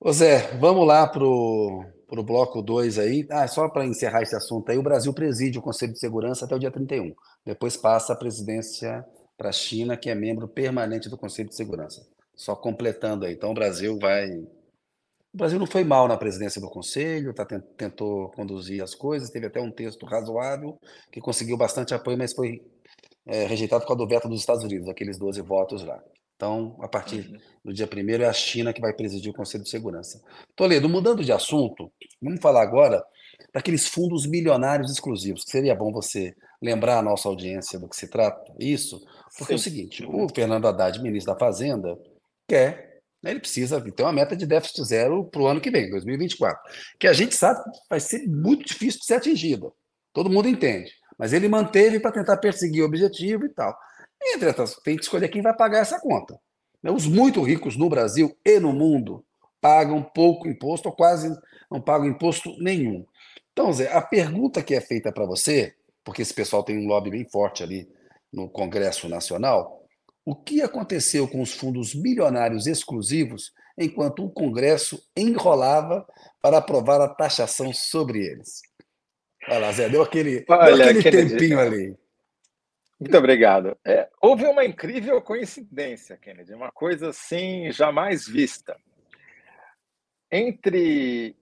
Ô 0.00 0.12
Zé, 0.12 0.48
vamos 0.58 0.84
lá 0.84 1.06
para 1.06 1.22
o 1.22 1.84
bloco 2.20 2.60
2 2.60 2.98
aí. 2.98 3.24
Ah, 3.30 3.46
só 3.46 3.68
para 3.68 3.86
encerrar 3.86 4.22
esse 4.22 4.34
assunto 4.34 4.68
aí, 4.70 4.76
o 4.76 4.82
Brasil 4.82 5.14
preside 5.14 5.58
o 5.58 5.62
Conselho 5.62 5.92
de 5.92 6.00
Segurança 6.00 6.44
até 6.44 6.54
o 6.54 6.58
dia 6.58 6.70
31. 6.70 7.14
Depois 7.46 7.76
passa 7.76 8.12
a 8.12 8.16
presidência 8.16 9.04
para 9.36 9.50
a 9.50 9.52
China, 9.52 9.96
que 9.96 10.10
é 10.10 10.14
membro 10.14 10.46
permanente 10.48 11.08
do 11.08 11.16
Conselho 11.16 11.48
de 11.48 11.54
Segurança. 11.54 12.06
Só 12.34 12.54
completando 12.54 13.24
aí. 13.24 13.32
Então 13.32 13.52
o 13.52 13.54
Brasil 13.54 13.98
vai. 13.98 14.28
O 14.30 15.36
Brasil 15.38 15.58
não 15.58 15.66
foi 15.66 15.84
mal 15.84 16.06
na 16.06 16.16
presidência 16.16 16.60
do 16.60 16.68
Conselho, 16.68 17.32
tá, 17.32 17.46
tentou 17.46 18.28
conduzir 18.32 18.82
as 18.82 18.94
coisas, 18.94 19.30
teve 19.30 19.46
até 19.46 19.62
um 19.62 19.70
texto 19.70 20.04
razoável, 20.04 20.78
que 21.10 21.22
conseguiu 21.22 21.56
bastante 21.56 21.94
apoio, 21.94 22.18
mas 22.18 22.34
foi 22.34 22.60
é, 23.24 23.46
rejeitado 23.46 23.82
por 23.82 23.88
causa 23.88 24.04
do 24.04 24.08
veto 24.08 24.28
dos 24.28 24.40
Estados 24.40 24.64
Unidos, 24.64 24.88
aqueles 24.88 25.16
12 25.16 25.40
votos 25.40 25.82
lá. 25.82 26.02
Então, 26.42 26.76
a 26.80 26.88
partir 26.88 27.30
uhum. 27.30 27.38
do 27.66 27.72
dia 27.72 27.88
1 27.88 28.20
é 28.20 28.26
a 28.26 28.32
China 28.32 28.72
que 28.72 28.80
vai 28.80 28.92
presidir 28.92 29.30
o 29.30 29.32
Conselho 29.32 29.62
de 29.62 29.70
Segurança. 29.70 30.20
Toledo, 30.56 30.88
mudando 30.88 31.24
de 31.24 31.30
assunto, 31.30 31.88
vamos 32.20 32.40
falar 32.40 32.62
agora 32.62 33.00
daqueles 33.54 33.86
fundos 33.86 34.26
milionários 34.26 34.90
exclusivos, 34.90 35.44
que 35.44 35.52
seria 35.52 35.72
bom 35.72 35.92
você 35.92 36.34
lembrar 36.60 36.98
a 36.98 37.02
nossa 37.02 37.28
audiência 37.28 37.78
do 37.78 37.88
que 37.88 37.94
se 37.94 38.08
trata, 38.08 38.52
isso, 38.58 38.98
porque 39.38 39.52
Sim. 39.52 39.52
é 39.52 39.54
o 39.54 39.58
seguinte, 39.58 40.04
o 40.04 40.26
Fernando 40.34 40.66
Haddad, 40.66 41.00
ministro 41.00 41.32
da 41.32 41.38
Fazenda, 41.38 41.96
quer, 42.48 43.02
né, 43.22 43.30
ele 43.30 43.40
precisa 43.40 43.80
ter 43.80 44.02
uma 44.02 44.12
meta 44.12 44.34
de 44.34 44.44
déficit 44.44 44.84
zero 44.84 45.24
para 45.26 45.42
o 45.42 45.46
ano 45.46 45.60
que 45.60 45.70
vem, 45.70 45.90
2024, 45.90 46.60
que 46.98 47.06
a 47.06 47.12
gente 47.12 47.36
sabe 47.36 47.62
que 47.62 47.70
vai 47.88 48.00
ser 48.00 48.26
muito 48.26 48.64
difícil 48.64 48.98
de 48.98 49.06
ser 49.06 49.14
atingida, 49.14 49.70
todo 50.12 50.28
mundo 50.28 50.48
entende, 50.48 50.90
mas 51.16 51.32
ele 51.32 51.48
manteve 51.48 52.00
para 52.00 52.10
tentar 52.10 52.38
perseguir 52.38 52.82
o 52.82 52.86
objetivo 52.86 53.44
e 53.46 53.48
tal. 53.48 53.72
Entretanto, 54.24 54.80
tem 54.84 54.96
que 54.96 55.02
escolher 55.02 55.28
quem 55.28 55.42
vai 55.42 55.54
pagar 55.54 55.80
essa 55.80 56.00
conta. 56.00 56.38
Né, 56.82 56.90
os 56.90 57.06
muito 57.06 57.42
ricos 57.42 57.76
no 57.76 57.88
Brasil 57.88 58.36
e 58.44 58.58
no 58.58 58.72
mundo 58.72 59.24
pagam 59.60 60.02
pouco 60.02 60.48
imposto 60.48 60.88
ou 60.88 60.94
quase 60.94 61.34
não 61.70 61.80
pagam 61.80 62.08
imposto 62.08 62.54
nenhum. 62.58 63.06
Então, 63.52 63.72
Zé, 63.72 63.92
a 63.92 64.02
pergunta 64.02 64.62
que 64.62 64.74
é 64.74 64.80
feita 64.80 65.12
para 65.12 65.24
você, 65.24 65.74
porque 66.04 66.22
esse 66.22 66.34
pessoal 66.34 66.62
tem 66.62 66.78
um 66.78 66.86
lobby 66.86 67.10
bem 67.10 67.24
forte 67.28 67.62
ali 67.62 67.88
no 68.32 68.48
Congresso 68.48 69.08
Nacional, 69.08 69.82
o 70.24 70.34
que 70.34 70.62
aconteceu 70.62 71.28
com 71.28 71.40
os 71.40 71.52
fundos 71.52 71.94
milionários 71.94 72.66
exclusivos 72.66 73.52
enquanto 73.78 74.24
o 74.24 74.30
Congresso 74.30 75.02
enrolava 75.16 76.06
para 76.40 76.58
aprovar 76.58 77.00
a 77.00 77.08
taxação 77.08 77.72
sobre 77.72 78.24
eles? 78.24 78.62
Olha 79.48 79.58
lá, 79.58 79.72
Zé, 79.72 79.88
deu 79.88 80.02
aquele, 80.02 80.44
Olha, 80.48 80.76
deu 80.76 81.00
aquele 81.00 81.28
tempinho 81.28 81.58
ali. 81.58 81.96
Muito 83.02 83.18
obrigado. 83.18 83.76
É, 83.84 84.08
houve 84.20 84.46
uma 84.46 84.64
incrível 84.64 85.20
coincidência, 85.20 86.16
Kennedy, 86.16 86.54
uma 86.54 86.70
coisa 86.70 87.08
assim 87.08 87.72
jamais 87.72 88.28
vista. 88.28 88.76
Entre. 90.30 91.36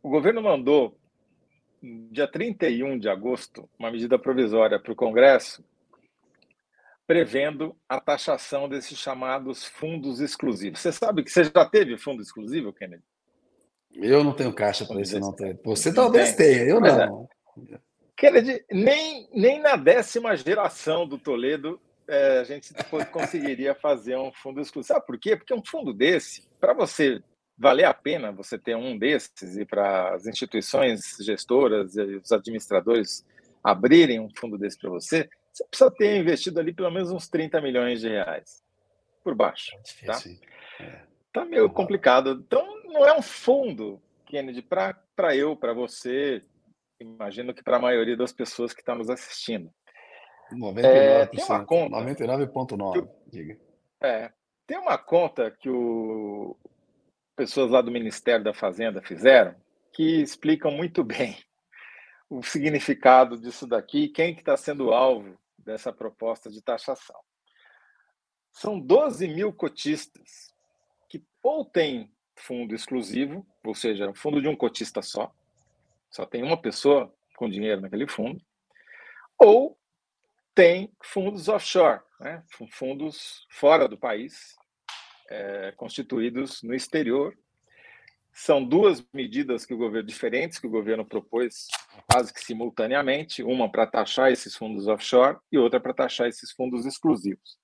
O 0.00 0.08
governo 0.08 0.40
mandou, 0.40 0.96
dia 1.82 2.28
31 2.28 3.00
de 3.00 3.08
agosto, 3.08 3.68
uma 3.76 3.90
medida 3.90 4.16
provisória 4.16 4.78
para 4.78 4.92
o 4.92 4.96
Congresso, 4.96 5.64
prevendo 7.04 7.76
a 7.88 8.00
taxação 8.00 8.68
desses 8.68 8.96
chamados 8.96 9.64
fundos 9.64 10.20
exclusivos. 10.20 10.78
Você 10.78 10.92
sabe 10.92 11.24
que 11.24 11.30
você 11.30 11.44
já 11.44 11.64
teve 11.68 11.98
fundo 11.98 12.22
exclusivo, 12.22 12.72
Kennedy? 12.72 13.02
Eu 13.92 14.22
não 14.22 14.32
tenho 14.32 14.54
caixa 14.54 14.86
para 14.86 15.00
isso, 15.00 15.18
não. 15.18 15.34
Você 15.64 15.92
talvez 15.92 16.36
tenha, 16.36 16.62
eu 16.62 16.78
é. 16.84 17.06
não. 17.06 17.28
É. 17.72 17.91
Kennedy, 18.16 18.64
nem, 18.70 19.28
nem 19.32 19.60
na 19.60 19.76
décima 19.76 20.36
geração 20.36 21.06
do 21.06 21.18
Toledo 21.18 21.80
é, 22.08 22.40
a 22.40 22.44
gente 22.44 22.72
conseguiria 23.10 23.74
fazer 23.74 24.16
um 24.16 24.32
fundo 24.32 24.60
exclusivo. 24.60 24.94
Sabe 24.94 25.06
por 25.06 25.18
quê? 25.18 25.36
Porque 25.36 25.54
um 25.54 25.64
fundo 25.64 25.92
desse, 25.92 26.46
para 26.60 26.72
você 26.72 27.22
valer 27.56 27.84
a 27.84 27.94
pena 27.94 28.32
você 28.32 28.58
ter 28.58 28.76
um 28.76 28.98
desses 28.98 29.56
e 29.56 29.64
para 29.64 30.14
as 30.14 30.26
instituições 30.26 31.16
gestoras 31.20 31.94
e 31.96 32.16
os 32.16 32.32
administradores 32.32 33.24
abrirem 33.62 34.18
um 34.18 34.28
fundo 34.36 34.58
desse 34.58 34.78
para 34.78 34.90
você, 34.90 35.28
você 35.52 35.64
precisa 35.66 35.90
ter 35.90 36.16
investido 36.16 36.58
ali 36.58 36.72
pelo 36.72 36.90
menos 36.90 37.12
uns 37.12 37.28
30 37.28 37.60
milhões 37.60 38.00
de 38.00 38.08
reais 38.08 38.64
por 39.22 39.34
baixo. 39.34 39.70
É 40.02 40.06
tá? 40.06 40.18
É. 40.80 41.02
tá 41.32 41.44
meio 41.44 41.70
complicado. 41.70 42.42
Então, 42.44 42.66
não 42.86 43.06
é 43.06 43.16
um 43.16 43.22
fundo, 43.22 44.02
Kennedy, 44.26 44.62
para 44.62 45.36
eu, 45.36 45.54
para 45.54 45.72
você, 45.72 46.42
imagino 47.02 47.54
que 47.54 47.62
para 47.62 47.76
a 47.76 47.80
maioria 47.80 48.16
das 48.16 48.32
pessoas 48.32 48.72
que 48.72 48.80
estão 48.80 48.94
nos 48.94 49.10
assistindo. 49.10 49.72
99%. 50.52 50.84
É, 50.84 51.26
tem 51.26 51.44
uma 51.44 51.64
conta. 51.64 51.96
99,9%. 51.96 53.08
Diga. 53.26 53.58
É, 54.00 54.32
tem 54.66 54.78
uma 54.78 54.98
conta 54.98 55.50
que 55.50 55.70
o 55.70 56.56
pessoas 57.34 57.70
lá 57.70 57.80
do 57.80 57.90
Ministério 57.90 58.44
da 58.44 58.52
Fazenda 58.52 59.02
fizeram 59.02 59.54
que 59.92 60.22
explicam 60.22 60.70
muito 60.70 61.02
bem 61.04 61.36
o 62.28 62.42
significado 62.42 63.38
disso 63.38 63.66
daqui, 63.66 64.08
quem 64.08 64.34
que 64.34 64.40
está 64.40 64.56
sendo 64.56 64.92
alvo 64.92 65.38
dessa 65.58 65.92
proposta 65.92 66.50
de 66.50 66.62
taxação. 66.62 67.20
São 68.50 68.80
12 68.80 69.28
mil 69.28 69.52
cotistas 69.52 70.54
que 71.08 71.22
ou 71.42 71.64
têm 71.64 72.10
fundo 72.34 72.74
exclusivo, 72.74 73.46
ou 73.64 73.74
seja, 73.74 74.12
fundo 74.14 74.40
de 74.40 74.48
um 74.48 74.56
cotista 74.56 75.02
só, 75.02 75.34
só 76.12 76.26
tem 76.26 76.42
uma 76.42 76.60
pessoa 76.60 77.12
com 77.36 77.48
dinheiro 77.48 77.80
naquele 77.80 78.06
fundo, 78.06 78.40
ou 79.38 79.76
tem 80.54 80.92
fundos 81.02 81.48
offshore, 81.48 82.00
né? 82.20 82.44
fundos 82.70 83.46
fora 83.50 83.88
do 83.88 83.96
país, 83.96 84.54
é, 85.30 85.72
constituídos 85.72 86.62
no 86.62 86.74
exterior. 86.74 87.36
São 88.34 88.64
duas 88.64 89.04
medidas 89.12 89.66
que 89.66 89.74
o 89.74 89.78
governo 89.78 90.06
diferentes 90.06 90.58
que 90.58 90.66
o 90.66 90.70
governo 90.70 91.04
propôs 91.04 91.68
quase 92.10 92.32
que 92.32 92.44
simultaneamente, 92.44 93.42
uma 93.42 93.70
para 93.70 93.86
taxar 93.86 94.30
esses 94.30 94.54
fundos 94.54 94.86
offshore 94.86 95.38
e 95.50 95.58
outra 95.58 95.80
para 95.80 95.94
taxar 95.94 96.28
esses 96.28 96.52
fundos 96.52 96.86
exclusivos. 96.86 97.58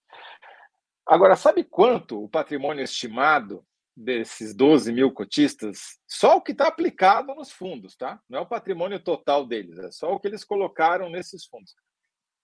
Agora, 1.06 1.36
sabe 1.36 1.64
quanto 1.64 2.22
o 2.22 2.28
patrimônio 2.28 2.84
estimado 2.84 3.64
desses 3.98 4.54
12 4.54 4.92
mil 4.92 5.12
cotistas? 5.12 5.98
Só 6.06 6.36
o 6.36 6.40
que 6.40 6.52
está 6.52 6.68
aplicado 6.68 7.34
nos 7.34 7.50
fundos, 7.50 7.96
tá? 7.96 8.20
Não 8.28 8.38
é 8.38 8.42
o 8.42 8.46
patrimônio 8.46 9.00
total 9.00 9.44
deles, 9.44 9.78
é 9.78 9.90
só 9.90 10.12
o 10.12 10.20
que 10.20 10.28
eles 10.28 10.44
colocaram 10.44 11.10
nesses 11.10 11.44
fundos. 11.44 11.74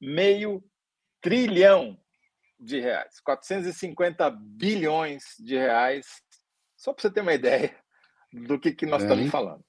Meio 0.00 0.64
trilhão 1.20 1.98
de 2.58 2.80
reais, 2.80 3.20
450 3.20 4.30
bilhões 4.30 5.24
de 5.38 5.56
reais, 5.56 6.06
só 6.76 6.92
para 6.92 7.02
você 7.02 7.10
ter 7.10 7.20
uma 7.20 7.34
ideia 7.34 7.76
do 8.32 8.58
que, 8.58 8.72
que 8.72 8.86
nós 8.86 9.02
é. 9.02 9.06
estamos 9.06 9.30
falando, 9.30 9.64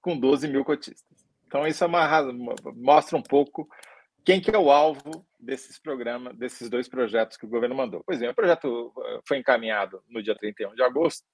com 0.00 0.18
12 0.18 0.48
mil 0.48 0.64
cotistas. 0.64 1.24
Então, 1.46 1.66
isso 1.66 1.82
é 1.84 1.86
uma, 1.86 2.32
mostra 2.74 3.16
um 3.16 3.22
pouco 3.22 3.68
quem 4.24 4.40
que 4.40 4.50
é 4.50 4.58
o 4.58 4.70
alvo 4.70 5.26
desses 5.38 5.78
programas, 5.78 6.34
desses 6.36 6.70
dois 6.70 6.88
projetos 6.88 7.36
que 7.36 7.44
o 7.44 7.48
governo 7.48 7.74
mandou. 7.74 8.02
Pois 8.06 8.22
é, 8.22 8.30
o 8.30 8.34
projeto 8.34 8.92
eh, 9.04 9.20
foi 9.26 9.38
encaminhado 9.38 10.02
no 10.08 10.22
dia 10.22 10.34
31 10.34 10.74
de 10.74 10.82
agosto 10.82 11.26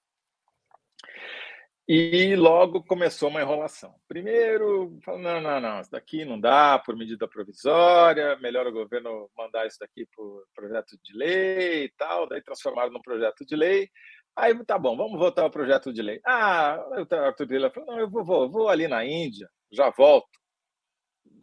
e 1.87 2.35
logo 2.35 2.83
começou 2.83 3.29
uma 3.29 3.41
enrolação. 3.41 3.95
Primeiro, 4.07 4.99
falou, 5.03 5.21
não, 5.21 5.41
não, 5.41 5.59
não, 5.59 5.81
isso 5.81 5.91
daqui 5.91 6.25
não 6.25 6.39
dá 6.39 6.79
por 6.79 6.95
medida 6.95 7.27
provisória, 7.27 8.37
melhor 8.37 8.67
o 8.67 8.71
governo 8.71 9.29
mandar 9.37 9.65
isso 9.67 9.79
daqui 9.79 10.05
por 10.13 10.45
projeto 10.53 10.97
de 11.03 11.13
lei 11.13 11.85
e 11.85 11.89
tal, 11.97 12.27
daí 12.27 12.41
transformaram 12.41 12.91
num 12.91 13.01
projeto 13.01 13.45
de 13.45 13.55
lei. 13.55 13.89
Aí, 14.35 14.53
tá 14.65 14.77
bom, 14.79 14.95
vamos 14.95 15.19
votar 15.19 15.45
o 15.45 15.51
projeto 15.51 15.91
de 15.91 16.01
lei. 16.01 16.21
Ah, 16.25 16.77
o 16.89 17.15
Arthur 17.15 17.47
Vila 17.47 17.69
falou, 17.69 17.91
não, 17.91 17.99
eu 17.99 18.09
vou, 18.09 18.23
vou, 18.23 18.49
vou 18.49 18.69
ali 18.69 18.87
na 18.87 19.05
Índia, 19.05 19.49
já 19.71 19.89
volto 19.89 20.40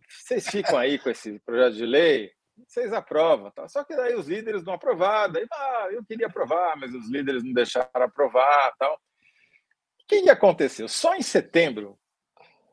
vocês 0.08 0.48
ficam 0.48 0.78
aí 0.78 0.98
com 0.98 1.10
esse 1.10 1.38
projeto 1.40 1.74
de 1.74 1.86
lei, 1.86 2.30
vocês 2.66 2.92
aprovam. 2.92 3.50
Tá? 3.50 3.68
Só 3.68 3.84
que 3.84 3.94
daí 3.94 4.14
os 4.14 4.26
líderes 4.26 4.64
não 4.64 4.74
aprovaram. 4.74 5.32
Daí, 5.32 5.46
ah, 5.52 5.88
eu 5.92 6.04
queria 6.04 6.26
aprovar, 6.26 6.76
mas 6.76 6.94
os 6.94 7.08
líderes 7.08 7.44
não 7.44 7.52
deixaram 7.52 7.88
aprovar. 7.94 8.72
Tal. 8.78 8.94
O 8.94 10.06
que, 10.08 10.22
que 10.22 10.30
aconteceu? 10.30 10.88
Só 10.88 11.14
em 11.14 11.22
setembro, 11.22 11.98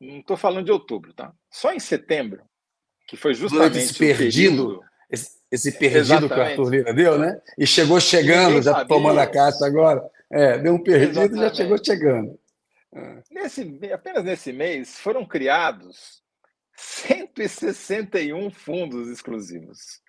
não 0.00 0.20
estou 0.20 0.36
falando 0.36 0.64
de 0.64 0.72
outubro, 0.72 1.12
tá? 1.12 1.32
Só 1.50 1.72
em 1.72 1.78
setembro, 1.78 2.42
que 3.06 3.16
foi 3.16 3.34
justamente 3.34 3.78
esse 3.78 3.98
perdido, 3.98 4.82
esse, 5.10 5.38
esse, 5.50 5.72
perdido 5.72 5.98
Exatamente. 5.98 6.34
que 6.34 6.40
o 6.40 6.42
Arthur 6.42 6.70
Lira 6.70 6.94
deu, 6.94 7.18
né? 7.18 7.40
E 7.58 7.66
chegou 7.66 8.00
chegando, 8.00 8.62
já 8.62 8.72
sabia. 8.72 8.88
tomando 8.88 9.20
a 9.20 9.26
caixa 9.26 9.66
agora. 9.66 10.02
É, 10.30 10.58
deu 10.58 10.74
um 10.74 10.82
perdido 10.82 11.36
e 11.36 11.38
já 11.38 11.54
chegou 11.54 11.78
chegando. 11.82 12.38
Nesse, 13.30 13.78
apenas 13.92 14.24
nesse 14.24 14.52
mês 14.52 14.98
foram 14.98 15.26
criados 15.26 16.22
161 16.76 18.50
fundos 18.50 19.08
exclusivos. 19.08 20.02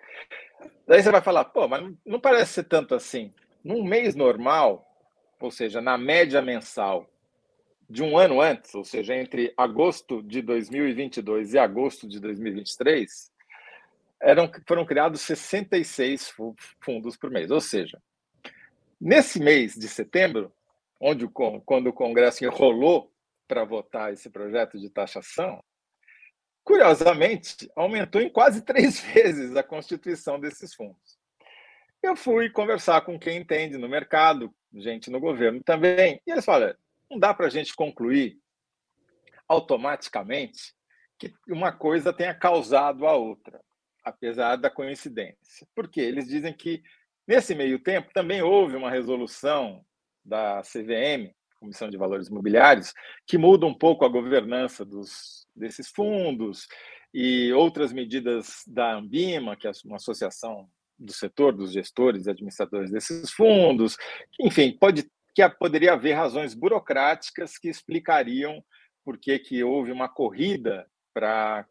Daí 0.86 1.02
você 1.02 1.10
vai 1.10 1.20
falar, 1.20 1.44
pô, 1.46 1.66
mas 1.66 1.94
não 2.04 2.20
parece 2.20 2.54
ser 2.54 2.64
tanto 2.64 2.94
assim. 2.94 3.32
Num 3.64 3.82
mês 3.82 4.14
normal, 4.14 4.86
ou 5.40 5.50
seja, 5.50 5.80
na 5.80 5.96
média 5.96 6.42
mensal 6.42 7.08
de 7.88 8.02
um 8.02 8.18
ano 8.18 8.40
antes, 8.40 8.74
ou 8.74 8.84
seja, 8.84 9.14
entre 9.14 9.52
agosto 9.56 10.22
de 10.22 10.42
2022 10.42 11.54
e 11.54 11.58
agosto 11.58 12.06
de 12.06 12.20
2023, 12.20 13.32
eram, 14.20 14.50
foram 14.66 14.84
criados 14.84 15.22
66 15.22 16.34
fundos 16.80 17.16
por 17.16 17.30
mês. 17.30 17.50
Ou 17.50 17.60
seja, 17.60 18.00
nesse 19.00 19.40
mês 19.40 19.74
de 19.74 19.88
setembro, 19.88 20.52
onde 21.00 21.26
quando 21.64 21.86
o 21.88 21.92
Congresso 21.92 22.44
enrolou 22.44 23.10
para 23.46 23.64
votar 23.64 24.12
esse 24.12 24.28
projeto 24.28 24.78
de 24.78 24.90
taxação, 24.90 25.62
Curiosamente, 26.68 27.66
aumentou 27.74 28.20
em 28.20 28.28
quase 28.28 28.60
três 28.60 29.00
vezes 29.14 29.56
a 29.56 29.62
constituição 29.62 30.38
desses 30.38 30.74
fundos. 30.74 31.18
Eu 32.02 32.14
fui 32.14 32.50
conversar 32.50 33.00
com 33.00 33.18
quem 33.18 33.38
entende 33.38 33.78
no 33.78 33.88
mercado, 33.88 34.54
gente 34.74 35.10
no 35.10 35.18
governo 35.18 35.62
também, 35.64 36.20
e 36.26 36.30
eles 36.30 36.44
falaram: 36.44 36.76
não 37.10 37.18
dá 37.18 37.32
para 37.32 37.46
a 37.46 37.48
gente 37.48 37.74
concluir 37.74 38.38
automaticamente 39.48 40.74
que 41.18 41.32
uma 41.48 41.72
coisa 41.72 42.12
tenha 42.12 42.34
causado 42.34 43.06
a 43.06 43.14
outra, 43.14 43.58
apesar 44.04 44.56
da 44.56 44.68
coincidência. 44.68 45.66
Porque 45.74 46.02
eles 46.02 46.28
dizem 46.28 46.52
que, 46.52 46.82
nesse 47.26 47.54
meio 47.54 47.78
tempo, 47.78 48.12
também 48.12 48.42
houve 48.42 48.76
uma 48.76 48.90
resolução 48.90 49.82
da 50.22 50.60
CVM, 50.60 51.34
Comissão 51.58 51.88
de 51.88 51.96
Valores 51.96 52.28
Imobiliários, 52.28 52.94
que 53.26 53.36
muda 53.36 53.66
um 53.66 53.74
pouco 53.74 54.04
a 54.04 54.08
governança 54.08 54.84
dos 54.84 55.46
desses 55.54 55.88
fundos 55.88 56.68
e 57.12 57.52
outras 57.52 57.92
medidas 57.92 58.62
da 58.66 58.94
Ambima, 58.94 59.56
que 59.56 59.66
é 59.66 59.72
uma 59.84 59.96
associação 59.96 60.68
do 60.98 61.12
setor 61.12 61.52
dos 61.52 61.72
gestores 61.72 62.26
e 62.26 62.30
administradores 62.30 62.90
desses 62.90 63.30
fundos, 63.30 63.96
enfim, 64.40 64.76
pode 64.78 65.08
que 65.34 65.48
poderia 65.50 65.92
haver 65.92 66.14
razões 66.14 66.52
burocráticas 66.52 67.56
que 67.58 67.68
explicariam 67.68 68.60
por 69.04 69.16
que, 69.16 69.38
que 69.38 69.62
houve 69.62 69.92
uma 69.92 70.08
corrida 70.08 70.84
para 71.14 71.64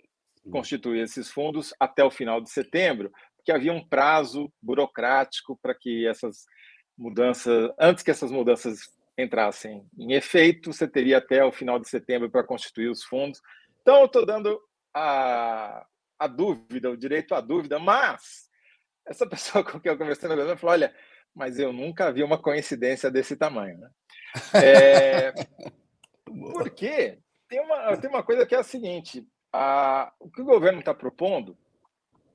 constituir 0.49 1.03
esses 1.03 1.29
fundos 1.29 1.73
até 1.77 2.01
o 2.01 2.09
final 2.09 2.39
de 2.39 2.49
setembro, 2.49 3.11
porque 3.35 3.51
havia 3.51 3.73
um 3.73 3.85
prazo 3.85 4.49
burocrático 4.61 5.59
para 5.61 5.75
que 5.75 6.07
essas 6.07 6.45
mudanças, 6.97 7.69
antes 7.77 8.03
que 8.03 8.11
essas 8.11 8.31
mudanças 8.31 8.79
entrassem 9.17 9.85
em 9.97 10.13
efeito, 10.13 10.71
você 10.71 10.87
teria 10.87 11.17
até 11.17 11.43
o 11.43 11.51
final 11.51 11.79
de 11.79 11.89
setembro 11.89 12.29
para 12.29 12.43
constituir 12.43 12.89
os 12.89 13.03
fundos. 13.03 13.41
Então, 13.81 14.01
eu 14.01 14.05
estou 14.05 14.25
dando 14.25 14.61
a, 14.93 15.85
a 16.19 16.27
dúvida, 16.27 16.89
o 16.89 16.97
direito 16.97 17.33
à 17.33 17.41
dúvida, 17.41 17.79
mas 17.79 18.49
essa 19.05 19.25
pessoa 19.27 19.63
com 19.63 19.79
quem 19.79 19.91
eu 19.91 19.97
conversei 19.97 20.29
no 20.29 20.57
falou: 20.57 20.73
olha, 20.73 20.95
mas 21.33 21.59
eu 21.59 21.71
nunca 21.73 22.11
vi 22.11 22.23
uma 22.23 22.37
coincidência 22.37 23.09
desse 23.09 23.35
tamanho. 23.35 23.77
Né? 23.77 23.89
É, 24.53 25.33
porque 26.53 27.19
tem 27.47 27.59
uma, 27.59 27.97
tem 27.97 28.09
uma 28.09 28.23
coisa 28.23 28.45
que 28.45 28.55
é 28.55 28.59
a 28.59 28.63
seguinte: 28.63 29.27
a, 29.51 30.13
o 30.19 30.29
que 30.29 30.41
o 30.41 30.45
governo 30.45 30.79
está 30.79 30.93
propondo 30.93 31.57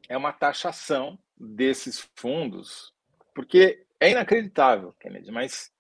é 0.09 0.17
uma 0.17 0.33
taxação 0.33 1.19
desses 1.37 2.09
fundos, 2.17 2.93
porque 3.35 3.85
é 3.99 4.11
inacreditável, 4.11 4.95
Kennedy, 5.01 5.31
mas 5.31 5.72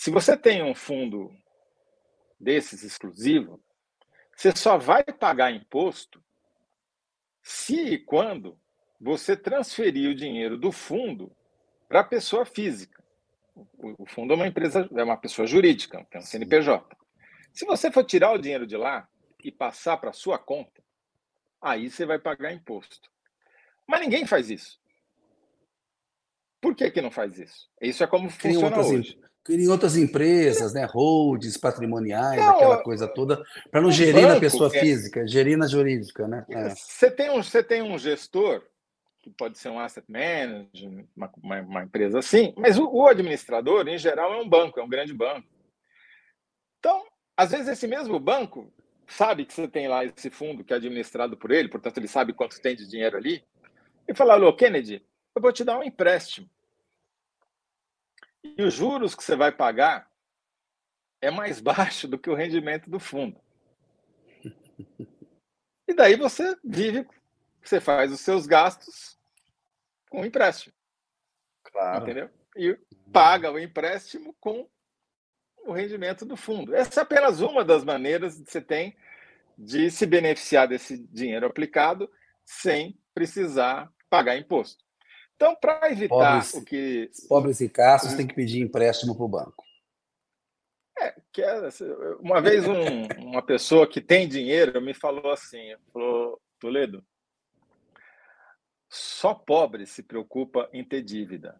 se 0.00 0.10
você 0.10 0.34
tem 0.34 0.62
um 0.62 0.74
fundo 0.74 1.30
desses 2.40 2.82
exclusivo, 2.82 3.62
você 4.34 4.50
só 4.56 4.78
vai 4.78 5.04
pagar 5.04 5.52
imposto 5.52 6.24
se 7.42 7.76
e 7.78 7.98
quando 7.98 8.58
você 8.98 9.36
transferir 9.36 10.10
o 10.10 10.14
dinheiro 10.14 10.56
do 10.56 10.72
fundo 10.72 11.30
para 11.86 12.00
a 12.00 12.04
pessoa 12.04 12.46
física. 12.46 13.04
O 13.78 14.06
fundo 14.06 14.32
é 14.32 14.36
uma 14.36 14.46
empresa, 14.46 14.88
é 14.90 15.04
uma 15.04 15.18
pessoa 15.18 15.46
jurídica, 15.46 16.06
é 16.10 16.16
um 16.16 16.22
CNPJ. 16.22 16.96
Se 17.52 17.66
você 17.66 17.92
for 17.92 18.02
tirar 18.02 18.32
o 18.32 18.38
dinheiro 18.38 18.66
de 18.66 18.78
lá 18.78 19.06
e 19.44 19.52
passar 19.52 19.98
para 19.98 20.08
a 20.08 20.14
sua 20.14 20.38
conta, 20.38 20.82
aí 21.60 21.90
você 21.90 22.06
vai 22.06 22.18
pagar 22.18 22.54
imposto. 22.54 23.10
Mas 23.86 24.00
ninguém 24.00 24.24
faz 24.24 24.48
isso. 24.48 24.80
Por 26.58 26.74
que, 26.74 26.90
que 26.90 27.02
não 27.02 27.10
faz 27.10 27.38
isso? 27.38 27.68
Isso 27.82 28.02
é 28.02 28.06
como 28.06 28.30
funciona 28.30 28.80
hoje 28.80 29.20
em 29.50 29.68
outras 29.68 29.96
empresas, 29.96 30.72
né, 30.72 30.84
holds 30.84 31.56
patrimoniais, 31.56 32.40
não, 32.40 32.50
aquela 32.50 32.82
coisa 32.82 33.08
toda, 33.08 33.42
para 33.70 33.80
não 33.80 33.90
gerir 33.90 34.22
banco, 34.22 34.34
na 34.34 34.40
pessoa 34.40 34.70
é... 34.74 34.80
física, 34.80 35.26
gerir 35.26 35.58
na 35.58 35.66
jurídica, 35.66 36.28
né? 36.28 36.44
É. 36.48 36.70
Você 36.70 37.10
tem 37.10 37.30
um, 37.30 37.42
você 37.42 37.62
tem 37.62 37.82
um 37.82 37.98
gestor 37.98 38.62
que 39.22 39.30
pode 39.30 39.58
ser 39.58 39.68
um 39.68 39.78
asset 39.78 40.06
manager, 40.10 41.06
uma, 41.14 41.30
uma, 41.42 41.60
uma 41.60 41.82
empresa 41.82 42.18
assim, 42.18 42.54
mas 42.56 42.78
o, 42.78 42.88
o, 42.88 43.06
administrador, 43.06 43.86
em 43.86 43.98
geral, 43.98 44.32
é 44.32 44.40
um 44.40 44.48
banco, 44.48 44.80
é 44.80 44.82
um 44.82 44.88
grande 44.88 45.12
banco. 45.12 45.46
Então, 46.78 47.04
às 47.36 47.50
vezes 47.50 47.68
esse 47.68 47.86
mesmo 47.86 48.18
banco 48.18 48.72
sabe 49.06 49.44
que 49.44 49.52
você 49.52 49.68
tem 49.68 49.88
lá 49.88 50.04
esse 50.04 50.30
fundo 50.30 50.64
que 50.64 50.72
é 50.72 50.76
administrado 50.76 51.36
por 51.36 51.50
ele, 51.50 51.68
portanto 51.68 51.98
ele 51.98 52.08
sabe 52.08 52.32
quanto 52.32 52.60
tem 52.60 52.74
de 52.74 52.88
dinheiro 52.88 53.16
ali, 53.16 53.44
e 54.08 54.14
fala, 54.14 54.34
alô, 54.34 54.54
Kennedy, 54.54 55.04
eu 55.34 55.42
vou 55.42 55.52
te 55.52 55.64
dar 55.64 55.78
um 55.78 55.82
empréstimo 55.82 56.48
e 58.42 58.62
os 58.62 58.74
juros 58.74 59.14
que 59.14 59.22
você 59.22 59.36
vai 59.36 59.52
pagar 59.52 60.10
é 61.20 61.30
mais 61.30 61.60
baixo 61.60 62.08
do 62.08 62.18
que 62.18 62.30
o 62.30 62.34
rendimento 62.34 62.88
do 62.90 62.98
fundo. 62.98 63.40
E 65.88 65.92
daí 65.92 66.14
você 66.14 66.56
vive, 66.62 67.04
você 67.60 67.80
faz 67.80 68.12
os 68.12 68.20
seus 68.20 68.46
gastos 68.46 69.18
com 70.08 70.24
empréstimo. 70.24 70.72
Claro. 71.64 72.04
Entendeu? 72.04 72.30
E 72.56 72.78
paga 73.12 73.50
o 73.50 73.58
empréstimo 73.58 74.32
com 74.38 74.70
o 75.64 75.72
rendimento 75.72 76.24
do 76.24 76.36
fundo. 76.36 76.76
Essa 76.76 77.00
é 77.00 77.02
apenas 77.02 77.40
uma 77.40 77.64
das 77.64 77.82
maneiras 77.82 78.40
que 78.40 78.48
você 78.48 78.60
tem 78.60 78.96
de 79.58 79.90
se 79.90 80.06
beneficiar 80.06 80.68
desse 80.68 80.96
dinheiro 81.08 81.44
aplicado 81.44 82.08
sem 82.44 82.96
precisar 83.12 83.92
pagar 84.08 84.36
imposto. 84.36 84.84
Então, 85.40 85.56
para 85.56 85.90
evitar 85.90 86.42
pobres, 86.42 86.52
o 86.52 86.62
que. 86.62 87.10
Pobres 87.26 87.60
ricaços 87.60 88.12
têm 88.12 88.26
que 88.26 88.34
pedir 88.34 88.60
empréstimo 88.60 89.16
para 89.16 89.24
o 89.24 89.28
banco. 89.28 89.64
É, 91.00 91.14
que 91.32 91.40
é, 91.40 91.62
uma 92.20 92.42
vez 92.42 92.68
um, 92.68 93.06
uma 93.26 93.40
pessoa 93.40 93.88
que 93.88 94.02
tem 94.02 94.28
dinheiro 94.28 94.82
me 94.82 94.92
falou 94.92 95.32
assim: 95.32 95.74
falou, 95.94 96.38
Toledo, 96.58 97.02
só 98.86 99.32
pobre 99.32 99.86
se 99.86 100.02
preocupa 100.02 100.68
em 100.74 100.84
ter 100.84 101.00
dívida. 101.00 101.58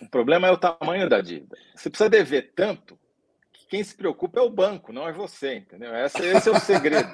O 0.00 0.08
problema 0.08 0.48
é 0.48 0.50
o 0.50 0.56
tamanho 0.56 1.10
da 1.10 1.20
dívida. 1.20 1.58
Você 1.74 1.90
precisa 1.90 2.08
dever 2.08 2.54
tanto 2.54 2.98
que 3.52 3.66
quem 3.66 3.84
se 3.84 3.94
preocupa 3.94 4.40
é 4.40 4.42
o 4.42 4.48
banco, 4.48 4.94
não 4.94 5.06
é 5.06 5.12
você, 5.12 5.56
entendeu? 5.56 5.94
Esse, 5.94 6.24
esse 6.24 6.48
é 6.48 6.52
o 6.52 6.58
segredo. 6.58 7.08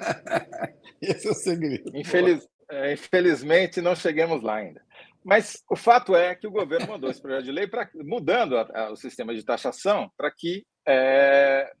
esse 1.01 1.27
é 1.27 1.31
o 1.31 1.33
segredo. 1.33 1.97
Infeliz, 1.97 2.47
é, 2.69 2.93
infelizmente, 2.93 3.81
não 3.81 3.93
chegamos 3.93 4.41
lá 4.41 4.55
ainda. 4.55 4.81
Mas 5.23 5.63
o 5.69 5.75
fato 5.75 6.15
é 6.15 6.35
que 6.35 6.47
o 6.47 6.51
governo 6.51 6.87
mandou 6.87 7.09
esse 7.09 7.21
projeto 7.21 7.45
de 7.45 7.51
lei 7.51 7.67
pra, 7.67 7.89
mudando 7.95 8.57
a, 8.57 8.67
a, 8.73 8.91
o 8.91 8.95
sistema 8.95 9.33
de 9.33 9.43
taxação 9.43 10.11
para 10.17 10.29
que 10.31 10.65
é, 10.87 11.71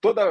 toda 0.00 0.24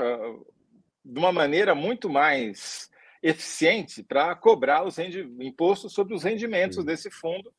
de 1.04 1.20
uma 1.20 1.32
maneira 1.32 1.76
muito 1.76 2.10
mais 2.10 2.90
eficiente 3.22 4.04
para 4.04 4.36
cobrar 4.36 4.84
os 4.84 4.98
impostos 4.98 5.94
sobre 5.94 6.16
os 6.16 6.24
rendimentos 6.24 6.78
Sim. 6.78 6.86
desse 6.86 7.12
fundo 7.12 7.54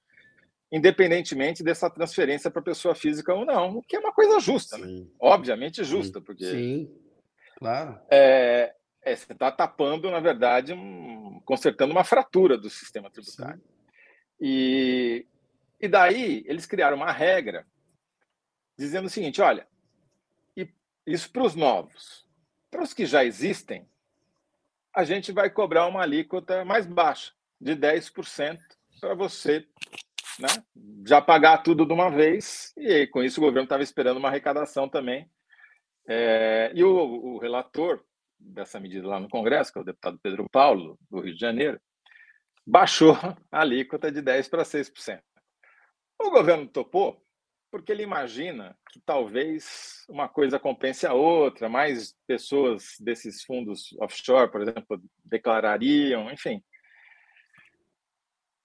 independentemente 0.70 1.62
dessa 1.62 1.88
transferência 1.88 2.50
para 2.50 2.62
pessoa 2.62 2.94
física 2.94 3.32
ou 3.32 3.44
não, 3.44 3.76
o 3.76 3.82
que 3.82 3.96
é 3.96 4.00
uma 4.00 4.12
coisa 4.12 4.40
justa, 4.40 4.76
né? 4.76 5.06
obviamente 5.20 5.84
justa, 5.84 6.20
porque 6.20 6.44
Sim, 6.44 6.92
claro. 7.56 8.00
É, 8.10 8.74
é, 9.02 9.14
você 9.14 9.32
está 9.32 9.50
tapando, 9.52 10.10
na 10.10 10.18
verdade, 10.20 10.72
um, 10.72 11.40
consertando 11.44 11.92
uma 11.92 12.04
fratura 12.04 12.58
do 12.58 12.68
sistema 12.68 13.10
tributário. 13.10 13.62
E, 14.40 15.26
e 15.80 15.88
daí 15.88 16.44
eles 16.46 16.66
criaram 16.66 16.96
uma 16.96 17.12
regra 17.12 17.66
dizendo 18.76 19.06
o 19.06 19.10
seguinte: 19.10 19.40
olha, 19.40 19.66
isso 21.06 21.30
para 21.30 21.44
os 21.44 21.54
novos, 21.54 22.26
para 22.70 22.82
os 22.82 22.92
que 22.92 23.06
já 23.06 23.24
existem, 23.24 23.88
a 24.92 25.04
gente 25.04 25.30
vai 25.30 25.48
cobrar 25.48 25.86
uma 25.86 26.02
alíquota 26.02 26.64
mais 26.64 26.84
baixa, 26.86 27.32
de 27.60 27.76
10% 27.76 28.58
para 29.00 29.14
você 29.14 29.66
né? 30.38 30.48
já 31.06 31.20
pagar 31.20 31.58
tudo 31.58 31.86
de 31.86 31.92
uma 31.92 32.10
vez, 32.10 32.72
e 32.76 33.06
com 33.06 33.22
isso 33.22 33.40
o 33.40 33.44
governo 33.44 33.64
estava 33.64 33.82
esperando 33.82 34.16
uma 34.16 34.28
arrecadação 34.28 34.88
também. 34.88 35.30
É, 36.08 36.72
e 36.74 36.82
o, 36.82 36.90
o, 36.90 37.38
relator 37.38 38.02
dessa 38.38 38.78
medida 38.78 39.06
lá 39.06 39.18
no 39.18 39.28
Congresso, 39.28 39.72
que 39.72 39.78
é 39.78 39.82
o 39.82 39.84
deputado 39.84 40.18
Pedro 40.22 40.48
Paulo, 40.50 40.98
do 41.10 41.20
Rio 41.20 41.34
de 41.34 41.40
Janeiro, 41.40 41.80
baixou 42.66 43.14
a 43.50 43.60
alíquota 43.60 44.10
de 44.10 44.22
10% 44.22 44.50
para 44.50 44.62
6%. 44.62 45.20
O 46.18 46.30
governo 46.30 46.66
topou 46.66 47.22
porque 47.70 47.92
ele 47.92 48.02
imagina 48.02 48.76
que 48.90 49.00
talvez 49.00 50.04
uma 50.08 50.28
coisa 50.28 50.58
compense 50.58 51.06
a 51.06 51.12
outra, 51.12 51.68
mais 51.68 52.14
pessoas 52.26 52.94
desses 53.00 53.42
fundos 53.42 53.94
offshore, 54.00 54.50
por 54.50 54.62
exemplo, 54.62 55.02
declarariam, 55.24 56.30
enfim 56.30 56.62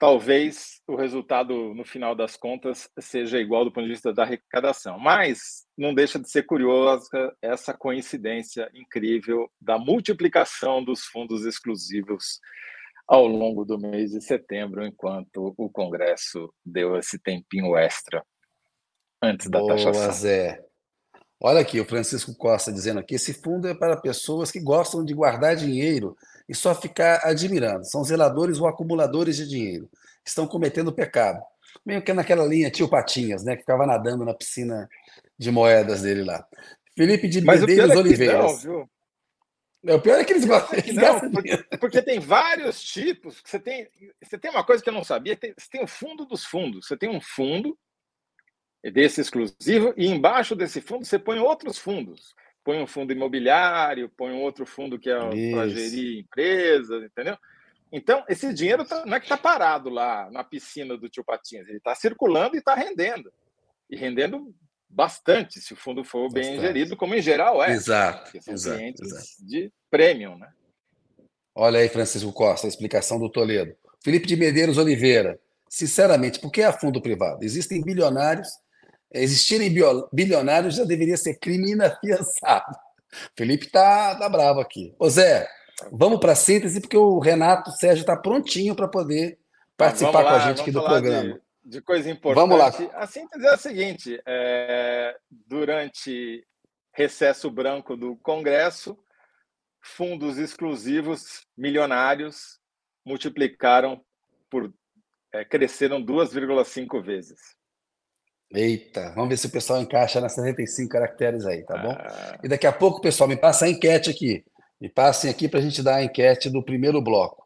talvez 0.02 0.82
o 0.88 0.96
resultado, 0.96 1.76
no 1.76 1.86
final 1.86 2.16
das 2.16 2.36
contas, 2.36 2.90
seja 3.00 3.40
igual 3.40 3.64
do 3.64 3.72
ponto 3.72 3.84
de 3.84 3.92
vista 3.92 4.12
da 4.12 4.24
arrecadação. 4.24 4.98
Mas 4.98 5.68
não 5.78 5.94
deixa 5.94 6.18
de 6.18 6.28
ser 6.28 6.42
curiosa 6.42 7.32
essa 7.40 7.72
coincidência 7.72 8.68
incrível 8.74 9.48
da 9.62 9.78
multiplicação 9.78 10.84
dos 10.84 11.06
fundos 11.06 11.46
exclusivos 11.46 12.40
ao 13.12 13.28
longo 13.28 13.66
do 13.66 13.78
mês 13.78 14.12
de 14.12 14.22
setembro, 14.22 14.86
enquanto 14.86 15.54
o 15.58 15.70
Congresso 15.70 16.50
deu 16.66 16.96
esse 16.96 17.20
tempinho 17.20 17.76
extra 17.76 18.24
antes 19.22 19.50
da 19.50 19.60
Boa, 19.60 19.76
taxação. 19.76 20.14
Zé. 20.14 20.64
Olha 21.38 21.60
aqui, 21.60 21.82
o 21.82 21.86
Francisco 21.86 22.34
Costa 22.34 22.72
dizendo 22.72 23.02
aqui: 23.02 23.16
esse 23.16 23.34
fundo 23.34 23.68
é 23.68 23.76
para 23.76 24.00
pessoas 24.00 24.50
que 24.50 24.62
gostam 24.62 25.04
de 25.04 25.14
guardar 25.14 25.58
dinheiro 25.58 26.16
e 26.48 26.56
só 26.56 26.74
ficar 26.74 27.20
admirando. 27.26 27.84
São 27.84 28.02
zeladores 28.02 28.62
ou 28.62 28.68
acumuladores 28.68 29.36
de 29.36 29.46
dinheiro. 29.46 29.90
Estão 30.26 30.48
cometendo 30.48 30.94
pecado. 30.94 31.42
Meio 31.86 32.02
que 32.02 32.14
naquela 32.14 32.46
linha 32.46 32.72
tio 32.72 32.88
Patinhas, 32.88 33.44
né? 33.44 33.56
Que 33.56 33.64
ficava 33.64 33.86
nadando 33.86 34.24
na 34.24 34.34
piscina 34.34 34.88
de 35.38 35.52
moedas 35.52 36.04
dele 36.04 36.24
lá. 36.24 36.48
Felipe 36.96 37.28
de 37.28 37.42
Mas 37.42 37.60
Medeiros 37.60 37.92
é 37.92 37.98
Oliveira. 37.98 38.38
É, 38.38 38.86
o 39.84 40.00
pior 40.00 40.20
é 40.20 40.24
que 40.24 40.34
eles 40.34 40.46
gostam. 40.46 40.78
É 40.78 40.82
que 40.82 40.94
não, 40.94 41.32
porque, 41.32 41.58
porque, 41.80 42.02
tem 42.02 42.20
vários 42.20 42.84
tipos. 42.84 43.42
Você 43.44 43.60
tem, 43.60 43.88
você 44.22 44.38
tem 44.38 44.52
uma 44.52 44.64
coisa 44.64 44.84
que 44.84 44.90
eu 44.90 44.94
não 44.94 45.04
sabia: 45.04 45.36
tem, 45.36 45.54
você 45.58 45.70
tem 45.70 45.84
o 45.84 45.88
fundo 45.88 46.26
dos 46.26 46.46
fundos. 46.46 46.88
Você 46.88 46.96
tem 46.96 47.10
um 47.10 47.22
fundo 47.22 47.78
desse 48.84 49.22
exclusivo, 49.22 49.94
e 49.96 50.08
embaixo 50.08 50.56
desse 50.56 50.82
fundo 50.82 51.06
você 51.06 51.20
põe 51.20 51.40
outros 51.40 51.78
fundos 51.78 52.34
põe 52.64 52.82
um 52.82 52.88
fundo 52.88 53.12
imobiliário, 53.12 54.10
põe 54.10 54.32
um 54.32 54.42
outro 54.42 54.66
fundo 54.66 55.00
que 55.00 55.10
é 55.10 55.18
para 55.18 55.68
gerir 55.68 56.20
empresas, 56.20 57.04
entendeu? 57.04 57.38
Então, 57.92 58.24
esse 58.30 58.54
dinheiro 58.54 58.86
tá, 58.86 59.06
não 59.06 59.18
é 59.18 59.20
que 59.20 59.26
está 59.26 59.38
parado 59.38 59.90
lá 59.90 60.30
na 60.32 60.44
piscina 60.44 60.98
do 60.98 61.10
tio 61.10 61.24
Patinhas, 61.24 61.68
ele 61.68 61.78
está 61.78 61.94
circulando 61.94 62.56
e 62.56 62.60
está 62.60 62.74
rendendo. 62.74 63.32
E 63.90 63.98
rendendo 63.98 64.56
bastante, 64.92 65.60
se 65.60 65.74
o 65.74 65.76
fundo 65.76 66.04
for 66.04 66.32
bastante. 66.32 66.52
bem 66.52 66.60
gerido, 66.60 66.98
como 66.98 67.16
em 67.16 67.22
geral 67.22 67.64
é. 67.64 67.72
Exato. 67.72 68.32
São 68.42 68.54
exato, 68.54 68.78
clientes 68.78 69.02
exato. 69.02 69.46
de 69.48 69.72
premium, 69.90 70.38
né? 70.38 70.50
Olha 71.56 71.80
aí, 71.80 71.90
Francisco 71.90 72.32
Costa, 72.32 72.68
a 72.68 72.70
explicação 72.70 73.20
do 73.20 73.30
Toledo. 73.30 73.76
Felipe 74.04 74.26
de 74.26 74.36
Medeiros 74.36 74.78
Oliveira, 74.78 75.40
sinceramente, 75.70 76.40
por 76.40 76.52
que 76.52 76.62
a 76.62 76.72
fundo 76.72 77.02
privado? 77.02 77.44
Existem 77.44 77.82
bilionários 77.82 78.50
existirem 79.14 79.74
bilionários 80.12 80.76
já 80.76 80.86
deveria 80.86 81.18
ser 81.18 81.36
crime 81.36 81.72
inafiançável. 81.72 82.76
Felipe 83.38 83.70
tá, 83.70 84.16
tá 84.16 84.30
bravo 84.30 84.62
aqui. 84.62 84.96
Ô 84.98 85.10
Zé, 85.10 85.48
vamos 85.92 86.20
para 86.20 86.32
a 86.32 86.36
síntese, 86.36 86.80
porque 86.80 86.98
o 86.98 87.20
Renato 87.20 87.72
Sérgio 87.72 88.02
está 88.02 88.16
prontinho 88.16 88.74
para 88.74 88.88
poder 88.88 89.38
participar 89.76 90.22
lá, 90.22 90.24
com 90.24 90.36
a 90.38 90.40
gente 90.40 90.62
aqui 90.62 90.72
do 90.72 90.84
programa. 90.84 91.34
De, 91.34 91.42
de, 91.64 91.82
coisa 91.82 92.10
importante. 92.10 92.42
Vamos 92.42 92.58
lá. 92.58 92.68
A 92.94 93.08
síntese 93.08 93.46
é 93.46 93.50
a 93.50 93.58
seguinte: 93.58 94.22
é, 94.26 95.18
durante 95.30 96.46
recesso 96.94 97.50
branco 97.50 97.96
do 97.96 98.16
Congresso, 98.18 98.98
fundos 99.82 100.38
exclusivos 100.38 101.46
milionários 101.58 102.60
multiplicaram 103.06 104.04
por 104.50 104.74
é, 105.34 105.46
cresceram 105.46 106.04
2,5 106.04 107.02
vezes. 107.02 107.40
Eita, 108.54 109.14
vamos 109.16 109.30
ver 109.30 109.38
se 109.38 109.48
o 109.48 109.52
pessoal 109.52 109.82
encaixa 109.82 110.20
nas 110.20 110.36
75 110.36 110.90
caracteres 110.90 111.46
aí, 111.46 111.64
tá 111.64 111.78
bom? 111.78 111.92
Ah. 111.92 112.38
E 112.44 112.50
daqui 112.50 112.68
a 112.68 112.74
pouco, 112.74 113.00
pessoal, 113.00 113.30
me 113.30 113.38
passa 113.38 113.66
a 113.66 113.70
enquete 113.70 114.10
aqui. 114.10 114.44
Me 114.80 114.90
passem 114.90 115.30
aqui 115.30 115.48
para 115.48 115.60
a 115.60 115.64
gente 115.64 115.82
dar 115.82 115.96
a 115.96 116.04
enquete 116.04 116.50
do 116.50 116.64
primeiro 116.64 117.02
bloco. 117.02 117.41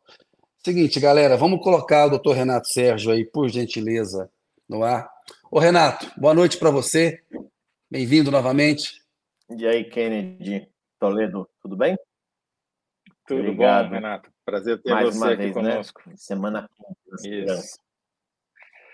Seguinte, 0.65 0.99
galera, 0.99 1.37
vamos 1.37 1.61
colocar 1.61 2.07
o 2.07 2.09
doutor 2.09 2.35
Renato 2.35 2.67
Sérgio 2.69 3.11
aí, 3.11 3.23
por 3.23 3.47
gentileza, 3.49 4.31
no 4.67 4.83
ar. 4.83 5.07
Ô, 5.51 5.59
Renato, 5.59 6.11
boa 6.17 6.33
noite 6.33 6.57
para 6.57 6.71
você. 6.71 7.21
Bem-vindo 7.87 8.31
novamente. 8.31 8.99
E 9.55 9.67
aí, 9.67 9.83
Kennedy 9.83 10.67
Toledo, 10.99 11.47
tudo 11.61 11.77
bem? 11.77 11.95
Tudo 13.27 13.41
Obrigado. 13.41 13.89
bom, 13.89 13.93
Renato. 13.93 14.31
Prazer 14.43 14.81
ter 14.81 14.89
Mais 14.89 15.13
você 15.13 15.17
uma 15.19 15.27
aqui 15.27 15.37
vez, 15.37 15.55
né? 15.55 15.61
conosco. 15.61 16.01
Né? 16.07 16.13
Semana 16.17 16.67
Isso. 17.23 17.77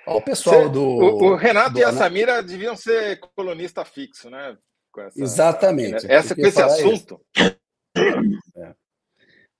Ó, 0.07 0.17
o 0.17 0.21
pessoal 0.21 0.69
do. 0.69 0.83
O, 0.83 1.23
o 1.23 1.35
Renato 1.37 1.75
do, 1.75 1.79
e 1.79 1.85
a 1.85 1.93
Samira 1.93 2.43
deviam 2.43 2.75
ser 2.75 3.17
colunista 3.33 3.85
fixo, 3.85 4.29
né? 4.29 4.57
Essa, 4.97 5.23
Exatamente. 5.23 6.11
Essa, 6.11 6.35
com 6.35 6.41
esse 6.41 6.61
assunto. 6.61 7.21
É. 7.37 7.55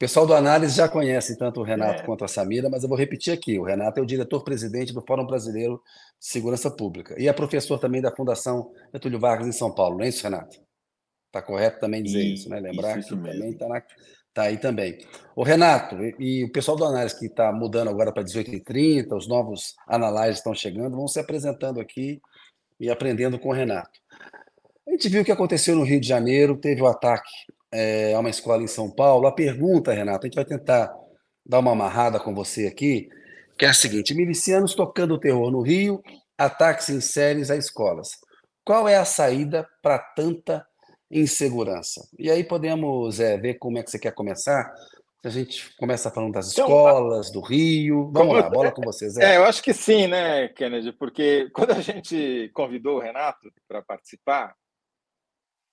O 0.02 0.10
pessoal 0.10 0.26
do 0.26 0.34
análise 0.34 0.76
já 0.76 0.90
conhece 0.90 1.38
tanto 1.38 1.60
o 1.60 1.64
Renato 1.64 2.02
é. 2.02 2.06
quanto 2.08 2.26
a 2.26 2.28
Samira, 2.28 2.68
mas 2.72 2.82
eu 2.82 2.90
vou 2.90 2.98
repetir 2.98 3.32
aqui: 3.32 3.60
o 3.60 3.64
Renato 3.64 4.00
é 4.00 4.02
o 4.02 4.06
diretor-presidente 4.06 4.92
do 4.92 5.00
Fórum 5.06 5.28
Brasileiro 5.28 5.80
de 6.20 6.26
Segurança 6.26 6.72
Pública 6.72 7.14
e 7.22 7.28
é 7.28 7.34
professor 7.34 7.78
também 7.78 8.02
da 8.02 8.10
Fundação 8.10 8.72
Getúlio 8.92 9.20
Vargas 9.20 9.46
em 9.46 9.52
São 9.52 9.72
Paulo, 9.72 10.00
não 10.00 10.04
é 10.04 10.08
isso, 10.08 10.24
Renato? 10.24 10.60
Está 11.28 11.40
correto 11.44 11.80
também 11.80 12.02
dizer 12.02 12.24
e, 12.24 12.34
isso, 12.34 12.50
né? 12.50 12.60
Lembrar 12.60 12.98
isso, 12.98 13.14
isso 13.14 13.16
que 13.16 13.32
também 13.32 13.52
está 13.52 13.68
na, 13.68 13.84
Tá 14.34 14.44
aí 14.46 14.58
também. 14.58 14.98
O 15.36 15.44
Renato, 15.44 15.96
e, 16.04 16.16
e 16.18 16.44
o 16.46 16.52
pessoal 16.52 16.76
do 16.76 16.84
análise 16.84 17.20
que 17.20 17.28
está 17.28 17.52
mudando 17.52 17.90
agora 17.90 18.12
para 18.12 18.24
18h30, 18.24 19.16
os 19.16 19.28
novos 19.28 19.76
analistas 19.86 20.38
estão 20.38 20.56
chegando, 20.56 20.98
vão 20.98 21.08
se 21.08 21.20
apresentando 21.20 21.80
aqui 21.80 22.20
e 22.80 22.90
aprendendo 22.90 23.38
com 23.38 23.50
o 23.50 23.54
Renato. 23.54 24.00
A 24.88 24.90
gente 24.90 25.08
viu 25.10 25.22
o 25.22 25.26
que 25.26 25.32
aconteceu 25.32 25.76
no 25.76 25.84
Rio 25.84 26.02
de 26.02 26.08
Janeiro, 26.08 26.58
teve 26.58 26.82
o 26.82 26.88
ataque 26.88 27.30
é, 27.72 28.14
a 28.14 28.20
uma 28.20 28.30
escola 28.30 28.62
em 28.62 28.68
São 28.68 28.90
Paulo. 28.90 29.28
A 29.28 29.32
pergunta, 29.32 29.94
Renato, 29.94 30.26
a 30.26 30.28
gente 30.28 30.36
vai 30.36 30.46
tentar 30.46 30.94
dar 31.46 31.60
uma 31.60 31.72
amarrada 31.72 32.20
com 32.20 32.34
você 32.34 32.68
aqui, 32.68 33.10
que 33.58 33.66
é 33.66 33.70
a 33.70 33.74
seguinte: 33.74 34.14
milicianos 34.14 34.76
tocando 34.76 35.20
terror 35.20 35.52
no 35.52 35.62
Rio, 35.62 36.02
ataques 36.38 36.90
em 36.90 37.02
séries 37.02 37.50
a 37.50 37.56
escolas. 37.56 38.12
Qual 38.64 38.88
é 38.88 38.98
a 38.98 39.06
saída 39.06 39.68
para 39.82 39.98
tanta 39.98 40.66
insegurança? 41.10 42.08
E 42.18 42.30
aí 42.30 42.44
podemos 42.44 43.20
é, 43.20 43.38
ver 43.38 43.56
como 43.56 43.78
é 43.78 43.84
que 43.84 43.90
você 43.90 44.00
quer 44.00 44.14
começar. 44.14 44.72
A 45.24 45.30
gente 45.30 45.76
começa 45.78 46.10
falando 46.10 46.34
das 46.34 46.52
então, 46.52 46.66
escolas, 46.66 47.32
do 47.32 47.42
Rio. 47.42 48.10
Vamos 48.12 48.36
lá, 48.36 48.50
bola 48.50 48.72
com 48.72 48.82
vocês. 48.82 49.18
É. 49.18 49.34
é, 49.34 49.38
eu 49.38 49.46
acho 49.46 49.62
que 49.62 49.72
sim, 49.72 50.08
né, 50.08 50.48
Kennedy? 50.48 50.92
Porque 50.94 51.48
quando 51.54 51.72
a 51.72 51.82
gente 51.82 52.50
convidou 52.56 52.98
o 52.98 53.00
Renato 53.00 53.52
para 53.68 53.84
participar, 53.84 54.56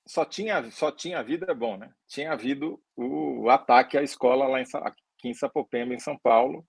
só 0.08 0.24
tinha, 0.24 0.70
só 0.70 0.90
tinha 0.90 1.20
havido, 1.20 1.48
é 1.48 1.54
bom, 1.54 1.76
né? 1.76 1.90
Tinha 2.08 2.32
havido 2.32 2.80
o, 2.96 3.48
ataque 3.48 3.96
à 3.96 4.02
escola 4.02 4.48
lá 4.48 4.60
em, 4.60 4.64
aqui 4.82 5.28
em 5.28 5.34
Sapopemba, 5.34 5.94
em 5.94 6.00
São 6.00 6.18
Paulo, 6.18 6.64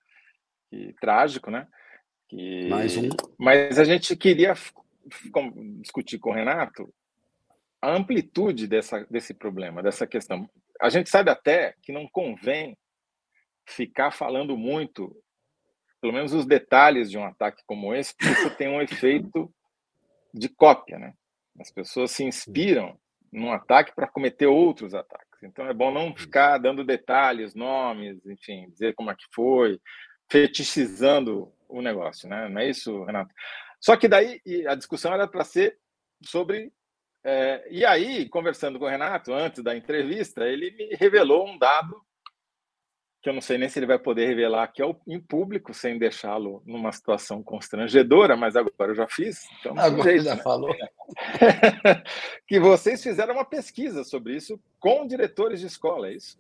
trágico, 1.02 1.50
né? 1.50 1.68
Que... 2.28 2.68
Mais 2.70 2.96
um. 2.98 3.10
Mas 3.38 3.80
a 3.80 3.84
gente 3.84 4.16
queria 4.16 4.54
discutir 5.82 6.20
com 6.20 6.30
o 6.30 6.34
Renato 6.34 6.94
a 7.82 7.92
amplitude 7.96 8.68
dessa, 8.68 9.08
desse 9.10 9.34
problema, 9.34 9.82
dessa 9.82 10.06
questão 10.06 10.48
a 10.80 10.90
gente 10.90 11.10
sabe 11.10 11.30
até 11.30 11.76
que 11.82 11.92
não 11.92 12.08
convém 12.08 12.78
ficar 13.68 14.12
falando 14.12 14.58
muito, 14.58 15.16
pelo 16.00 16.14
menos 16.14 16.34
os 16.34 16.46
detalhes 16.46 17.12
de 17.12 17.18
um 17.18 17.26
ataque 17.26 17.62
como 17.68 17.94
esse, 17.94 18.16
porque 18.16 18.32
isso 18.32 18.56
tem 18.56 18.70
um 18.70 18.82
efeito 18.82 19.54
de 20.34 20.48
cópia, 20.48 20.98
né? 20.98 21.14
As 21.60 21.72
pessoas 21.72 22.12
se 22.12 22.24
inspiram 22.24 22.98
num 23.32 23.52
ataque 23.52 23.94
para 23.96 24.08
cometer 24.08 24.48
outros 24.48 24.94
ataques. 24.94 25.44
Então 25.44 25.68
é 25.68 25.74
bom 25.74 25.92
não 25.92 26.16
ficar 26.16 26.58
dando 26.58 26.84
detalhes, 26.84 27.56
nomes, 27.56 28.26
enfim, 28.26 28.70
dizer 28.70 28.94
como 28.94 29.12
é 29.12 29.16
que 29.16 29.26
foi, 29.34 29.80
fetichizando 30.30 31.52
o 31.68 31.82
negócio, 31.82 32.28
né? 32.28 32.50
Não 32.50 32.62
é 32.62 32.70
isso, 32.70 33.04
Renato? 33.04 33.34
Só 33.80 33.96
que 33.96 34.08
daí 34.08 34.42
a 34.68 34.76
discussão 34.76 35.14
era 35.14 35.28
para 35.28 35.44
ser 35.44 35.78
sobre 36.24 36.72
é, 37.24 37.68
e 37.70 37.86
aí, 37.86 38.30
conversando 38.30 38.80
com 38.80 38.86
o 38.86 38.90
Renato, 38.90 39.34
antes 39.34 39.62
da 39.62 39.76
entrevista, 39.76 40.46
ele 40.46 40.72
me 40.72 40.96
revelou 40.96 41.48
um 41.48 41.58
dado 41.58 42.02
que 43.22 43.30
eu 43.30 43.34
não 43.34 43.42
sei 43.42 43.58
nem 43.58 43.68
se 43.68 43.78
ele 43.78 43.86
vai 43.86 44.00
poder 44.00 44.28
revelar 44.28 44.64
aqui 44.64 44.82
em 45.08 45.20
público, 45.20 45.74
sem 45.74 46.00
deixá-lo 46.00 46.64
numa 46.66 46.92
situação 46.92 47.44
constrangedora, 47.44 48.38
mas 48.38 48.56
agora 48.56 48.92
eu 48.92 48.96
já 48.96 49.08
fiz. 49.08 49.46
Então 49.60 49.78
agora 49.78 50.04
jeito, 50.04 50.24
já 50.24 50.36
né? 50.36 50.42
falou. 50.42 50.74
que 52.48 52.60
vocês 52.60 53.04
fizeram 53.04 53.34
uma 53.34 53.46
pesquisa 53.46 54.04
sobre 54.04 54.36
isso 54.36 54.60
com 54.80 55.06
diretores 55.06 55.60
de 55.60 55.68
escola, 55.68 56.08
é 56.08 56.14
isso? 56.14 56.38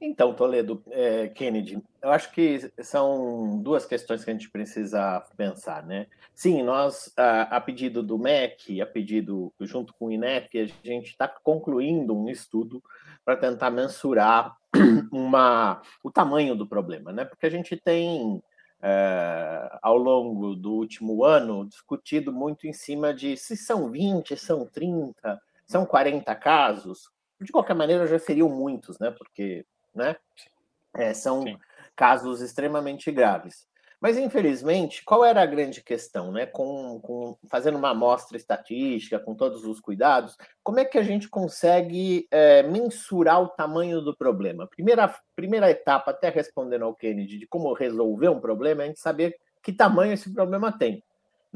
Então, 0.00 0.32
Toledo, 0.34 0.82
é, 0.90 1.28
Kennedy, 1.28 1.82
eu 2.00 2.10
acho 2.10 2.30
que 2.32 2.70
são 2.82 3.58
duas 3.60 3.84
questões 3.84 4.24
que 4.24 4.30
a 4.30 4.32
gente 4.32 4.50
precisa 4.50 5.20
pensar, 5.36 5.84
né? 5.84 6.06
Sim, 6.34 6.62
nós, 6.62 7.12
a, 7.16 7.56
a 7.56 7.60
pedido 7.60 8.02
do 8.02 8.18
MEC, 8.18 8.80
a 8.80 8.86
pedido 8.86 9.52
junto 9.60 9.94
com 9.94 10.06
o 10.06 10.12
INEP, 10.12 10.60
a 10.60 10.66
gente 10.86 11.10
está 11.10 11.26
concluindo 11.26 12.16
um 12.16 12.28
estudo 12.28 12.82
para 13.24 13.36
tentar 13.36 13.70
mensurar 13.70 14.56
uma, 15.10 15.82
o 16.02 16.10
tamanho 16.10 16.54
do 16.54 16.66
problema, 16.66 17.12
né? 17.12 17.24
Porque 17.24 17.46
a 17.46 17.50
gente 17.50 17.76
tem, 17.76 18.42
é, 18.80 19.78
ao 19.82 19.96
longo 19.96 20.54
do 20.54 20.74
último 20.74 21.24
ano, 21.24 21.66
discutido 21.66 22.32
muito 22.32 22.66
em 22.66 22.72
cima 22.72 23.12
de 23.12 23.36
se 23.36 23.56
são 23.56 23.90
20, 23.90 24.36
são 24.36 24.64
30, 24.66 25.40
são 25.66 25.84
40 25.84 26.34
casos, 26.36 27.10
de 27.40 27.52
qualquer 27.52 27.74
maneira, 27.74 28.06
já 28.06 28.18
seriam 28.18 28.48
muitos, 28.48 28.98
né? 28.98 29.10
Porque 29.10 29.64
né? 29.96 30.16
É, 30.94 31.14
são 31.14 31.42
Sim. 31.42 31.58
casos 31.96 32.40
extremamente 32.40 33.10
graves. 33.10 33.66
Mas, 33.98 34.18
infelizmente, 34.18 35.02
qual 35.04 35.24
era 35.24 35.42
a 35.42 35.46
grande 35.46 35.82
questão? 35.82 36.30
Né? 36.30 36.44
Com, 36.44 37.00
com, 37.00 37.36
fazendo 37.48 37.78
uma 37.78 37.90
amostra 37.90 38.36
estatística, 38.36 39.18
com 39.18 39.34
todos 39.34 39.64
os 39.64 39.80
cuidados, 39.80 40.36
como 40.62 40.78
é 40.78 40.84
que 40.84 40.98
a 40.98 41.02
gente 41.02 41.28
consegue 41.30 42.28
é, 42.30 42.62
mensurar 42.62 43.42
o 43.42 43.48
tamanho 43.48 44.02
do 44.02 44.14
problema? 44.14 44.66
Primeira, 44.66 45.14
primeira 45.34 45.70
etapa, 45.70 46.10
até 46.10 46.28
respondendo 46.28 46.84
ao 46.84 46.94
Kennedy, 46.94 47.38
de 47.38 47.46
como 47.46 47.72
resolver 47.72 48.28
um 48.28 48.40
problema, 48.40 48.82
é 48.82 48.84
a 48.84 48.88
gente 48.88 49.00
saber 49.00 49.34
que 49.62 49.72
tamanho 49.72 50.12
esse 50.12 50.32
problema 50.32 50.70
tem. 50.70 51.02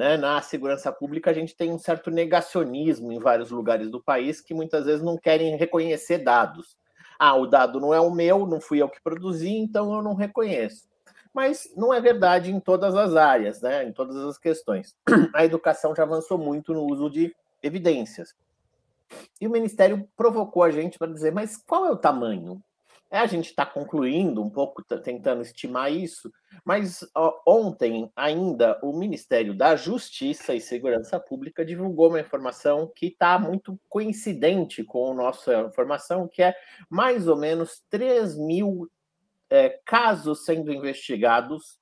Né? 0.00 0.16
Na 0.16 0.40
segurança 0.40 0.90
pública, 0.90 1.30
a 1.30 1.34
gente 1.34 1.54
tem 1.54 1.70
um 1.70 1.78
certo 1.78 2.10
negacionismo 2.10 3.12
em 3.12 3.18
vários 3.18 3.50
lugares 3.50 3.90
do 3.90 4.02
país 4.02 4.40
que 4.40 4.54
muitas 4.54 4.86
vezes 4.86 5.02
não 5.02 5.18
querem 5.18 5.58
reconhecer 5.58 6.16
dados. 6.24 6.74
Ah, 7.18 7.36
o 7.36 7.46
dado 7.46 7.78
não 7.78 7.92
é 7.92 8.00
o 8.00 8.10
meu, 8.10 8.46
não 8.46 8.62
fui 8.62 8.80
eu 8.80 8.88
que 8.88 8.98
produzi, 9.02 9.50
então 9.50 9.92
eu 9.94 10.00
não 10.00 10.14
reconheço. 10.14 10.88
Mas 11.34 11.70
não 11.76 11.92
é 11.92 12.00
verdade 12.00 12.50
em 12.50 12.58
todas 12.58 12.96
as 12.96 13.14
áreas, 13.14 13.60
né? 13.60 13.84
em 13.84 13.92
todas 13.92 14.16
as 14.16 14.38
questões. 14.38 14.96
A 15.36 15.44
educação 15.44 15.94
já 15.94 16.04
avançou 16.04 16.38
muito 16.38 16.72
no 16.72 16.84
uso 16.84 17.10
de 17.10 17.36
evidências. 17.62 18.34
E 19.38 19.46
o 19.46 19.50
Ministério 19.50 20.08
provocou 20.16 20.62
a 20.62 20.70
gente 20.70 20.96
para 20.96 21.12
dizer, 21.12 21.30
mas 21.30 21.58
qual 21.58 21.84
é 21.84 21.90
o 21.90 21.96
tamanho? 21.96 22.62
É, 23.10 23.18
a 23.18 23.26
gente 23.26 23.46
está 23.46 23.66
concluindo 23.66 24.40
um 24.40 24.48
pouco, 24.48 24.84
tá 24.84 24.96
tentando 24.96 25.42
estimar 25.42 25.92
isso, 25.92 26.32
mas 26.64 27.00
ó, 27.12 27.40
ontem 27.44 28.08
ainda 28.14 28.78
o 28.84 28.96
Ministério 28.96 29.52
da 29.52 29.74
Justiça 29.74 30.54
e 30.54 30.60
Segurança 30.60 31.18
Pública 31.18 31.64
divulgou 31.64 32.10
uma 32.10 32.20
informação 32.20 32.86
que 32.94 33.06
está 33.06 33.36
muito 33.36 33.76
coincidente 33.88 34.84
com 34.84 35.10
a 35.10 35.14
nossa 35.14 35.62
informação, 35.62 36.28
que 36.28 36.40
é 36.40 36.54
mais 36.88 37.26
ou 37.26 37.36
menos 37.36 37.82
3 37.90 38.36
mil 38.36 38.88
é, 39.50 39.80
casos 39.84 40.44
sendo 40.44 40.72
investigados 40.72 41.79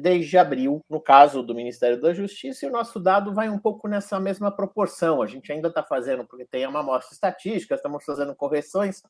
desde 0.00 0.38
abril, 0.38 0.84
no 0.88 1.00
caso 1.00 1.42
do 1.42 1.54
Ministério 1.54 2.00
da 2.00 2.12
Justiça, 2.12 2.64
e 2.64 2.68
o 2.68 2.72
nosso 2.72 2.98
dado 2.98 3.32
vai 3.34 3.48
um 3.48 3.58
pouco 3.58 3.88
nessa 3.88 4.18
mesma 4.18 4.50
proporção. 4.50 5.22
A 5.22 5.26
gente 5.26 5.52
ainda 5.52 5.68
está 5.68 5.82
fazendo, 5.82 6.24
porque 6.24 6.44
tem 6.44 6.66
uma 6.66 6.80
amostra 6.80 7.14
estatística, 7.14 7.74
estamos 7.74 8.04
fazendo 8.04 8.34
correções, 8.34 9.02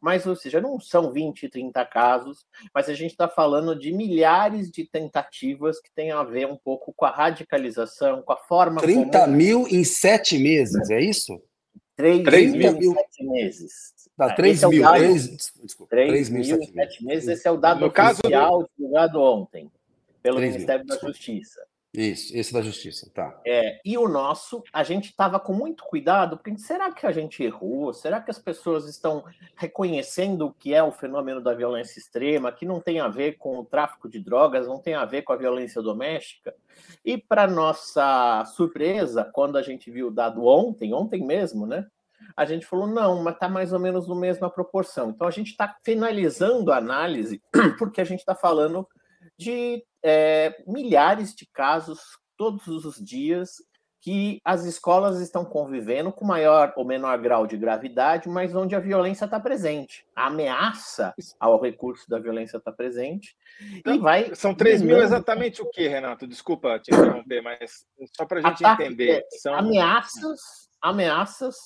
mas, 0.00 0.26
ou 0.26 0.36
seja, 0.36 0.60
não 0.60 0.78
são 0.80 1.12
20, 1.12 1.48
30 1.48 1.84
casos, 1.86 2.46
mas 2.74 2.88
a 2.88 2.94
gente 2.94 3.12
está 3.12 3.28
falando 3.28 3.78
de 3.78 3.92
milhares 3.92 4.70
de 4.70 4.84
tentativas 4.84 5.80
que 5.80 5.92
têm 5.92 6.12
a 6.12 6.22
ver 6.22 6.46
um 6.46 6.56
pouco 6.56 6.92
com 6.94 7.04
a 7.04 7.10
radicalização, 7.10 8.22
com 8.22 8.32
a 8.32 8.36
forma 8.36 8.80
30 8.80 9.20
como... 9.20 9.32
mil 9.32 9.66
em 9.68 9.84
sete 9.84 10.38
meses, 10.38 10.90
é 10.90 11.00
isso? 11.00 11.40
3, 11.96 12.22
3 12.24 12.52
mil 12.52 12.76
em 12.76 12.94
sete 12.94 13.24
meses. 13.24 13.96
Dá 14.16 14.32
3 14.34 14.62
é, 14.62 14.68
mil, 14.68 14.88
é 14.88 14.98
3, 14.98 15.52
desculpa, 15.62 15.90
3, 15.90 16.10
3 16.10 16.30
mil, 16.30 16.62
em 16.62 16.72
sete 16.72 17.04
meses. 17.04 17.28
Esse 17.28 17.48
é 17.48 17.50
o 17.50 17.56
dado 17.56 17.80
no 17.80 17.86
oficial 17.88 18.60
do... 18.60 18.70
divulgado 18.76 19.20
ontem 19.20 19.70
pelo 20.26 20.40
Ministério 20.40 20.84
mil. 20.84 20.94
da 20.94 21.06
Justiça. 21.06 21.66
Isso, 21.94 22.36
esse 22.36 22.52
da 22.52 22.60
Justiça, 22.60 23.10
tá. 23.14 23.40
É, 23.46 23.80
e 23.82 23.96
o 23.96 24.06
nosso, 24.06 24.62
a 24.70 24.82
gente 24.82 25.06
estava 25.06 25.40
com 25.40 25.54
muito 25.54 25.82
cuidado, 25.84 26.36
porque 26.36 26.58
será 26.58 26.92
que 26.92 27.06
a 27.06 27.12
gente 27.12 27.42
errou? 27.42 27.90
Será 27.94 28.20
que 28.20 28.30
as 28.30 28.38
pessoas 28.38 28.86
estão 28.86 29.24
reconhecendo 29.54 30.46
o 30.46 30.52
que 30.52 30.74
é 30.74 30.82
o 30.82 30.92
fenômeno 30.92 31.40
da 31.40 31.54
violência 31.54 31.98
extrema, 31.98 32.52
que 32.52 32.66
não 32.66 32.80
tem 32.80 33.00
a 33.00 33.08
ver 33.08 33.38
com 33.38 33.60
o 33.60 33.64
tráfico 33.64 34.10
de 34.10 34.18
drogas, 34.18 34.66
não 34.66 34.78
tem 34.78 34.94
a 34.94 35.06
ver 35.06 35.22
com 35.22 35.32
a 35.32 35.36
violência 35.36 35.80
doméstica? 35.80 36.54
E, 37.02 37.16
para 37.16 37.46
nossa 37.46 38.44
surpresa, 38.44 39.24
quando 39.32 39.56
a 39.56 39.62
gente 39.62 39.90
viu 39.90 40.08
o 40.08 40.14
dado 40.14 40.44
ontem, 40.44 40.92
ontem 40.92 41.24
mesmo, 41.24 41.66
né? 41.66 41.86
A 42.36 42.44
gente 42.44 42.66
falou, 42.66 42.86
não, 42.86 43.22
mas 43.22 43.34
está 43.34 43.48
mais 43.48 43.72
ou 43.72 43.78
menos 43.78 44.06
na 44.06 44.14
mesma 44.14 44.50
proporção. 44.50 45.10
Então, 45.10 45.26
a 45.26 45.30
gente 45.30 45.52
está 45.52 45.74
finalizando 45.82 46.70
a 46.72 46.76
análise, 46.76 47.40
porque 47.78 48.02
a 48.02 48.04
gente 48.04 48.20
está 48.20 48.34
falando 48.34 48.86
de 49.38 49.84
é, 50.02 50.62
milhares 50.66 51.34
de 51.34 51.46
casos 51.46 52.00
todos 52.36 52.84
os 52.84 52.96
dias 52.96 53.56
que 54.06 54.40
as 54.44 54.64
escolas 54.64 55.20
estão 55.20 55.44
convivendo 55.44 56.12
com 56.12 56.24
maior 56.24 56.72
ou 56.76 56.84
menor 56.84 57.18
grau 57.18 57.44
de 57.44 57.56
gravidade, 57.56 58.28
mas 58.28 58.54
onde 58.54 58.76
a 58.76 58.78
violência 58.78 59.24
está 59.24 59.40
presente. 59.40 60.06
A 60.14 60.26
ameaça 60.28 61.12
ao 61.40 61.60
recurso 61.60 62.08
da 62.08 62.16
violência 62.20 62.58
está 62.58 62.70
presente. 62.70 63.36
Então, 63.72 63.96
e 63.96 63.98
vai. 63.98 64.32
São 64.32 64.54
3 64.54 64.80
mil 64.82 64.98
exatamente 64.98 65.60
o 65.60 65.68
que, 65.68 65.88
Renato? 65.88 66.24
Desculpa 66.24 66.78
te 66.78 66.94
interromper, 66.94 67.42
mas 67.42 67.84
só 68.16 68.24
para 68.24 68.38
a 68.38 68.42
gente 68.42 68.64
Ataque, 68.64 68.84
entender. 68.84 69.10
É, 69.10 69.38
são... 69.38 69.52
Ameaças, 69.54 70.40
ameaças 70.80 71.56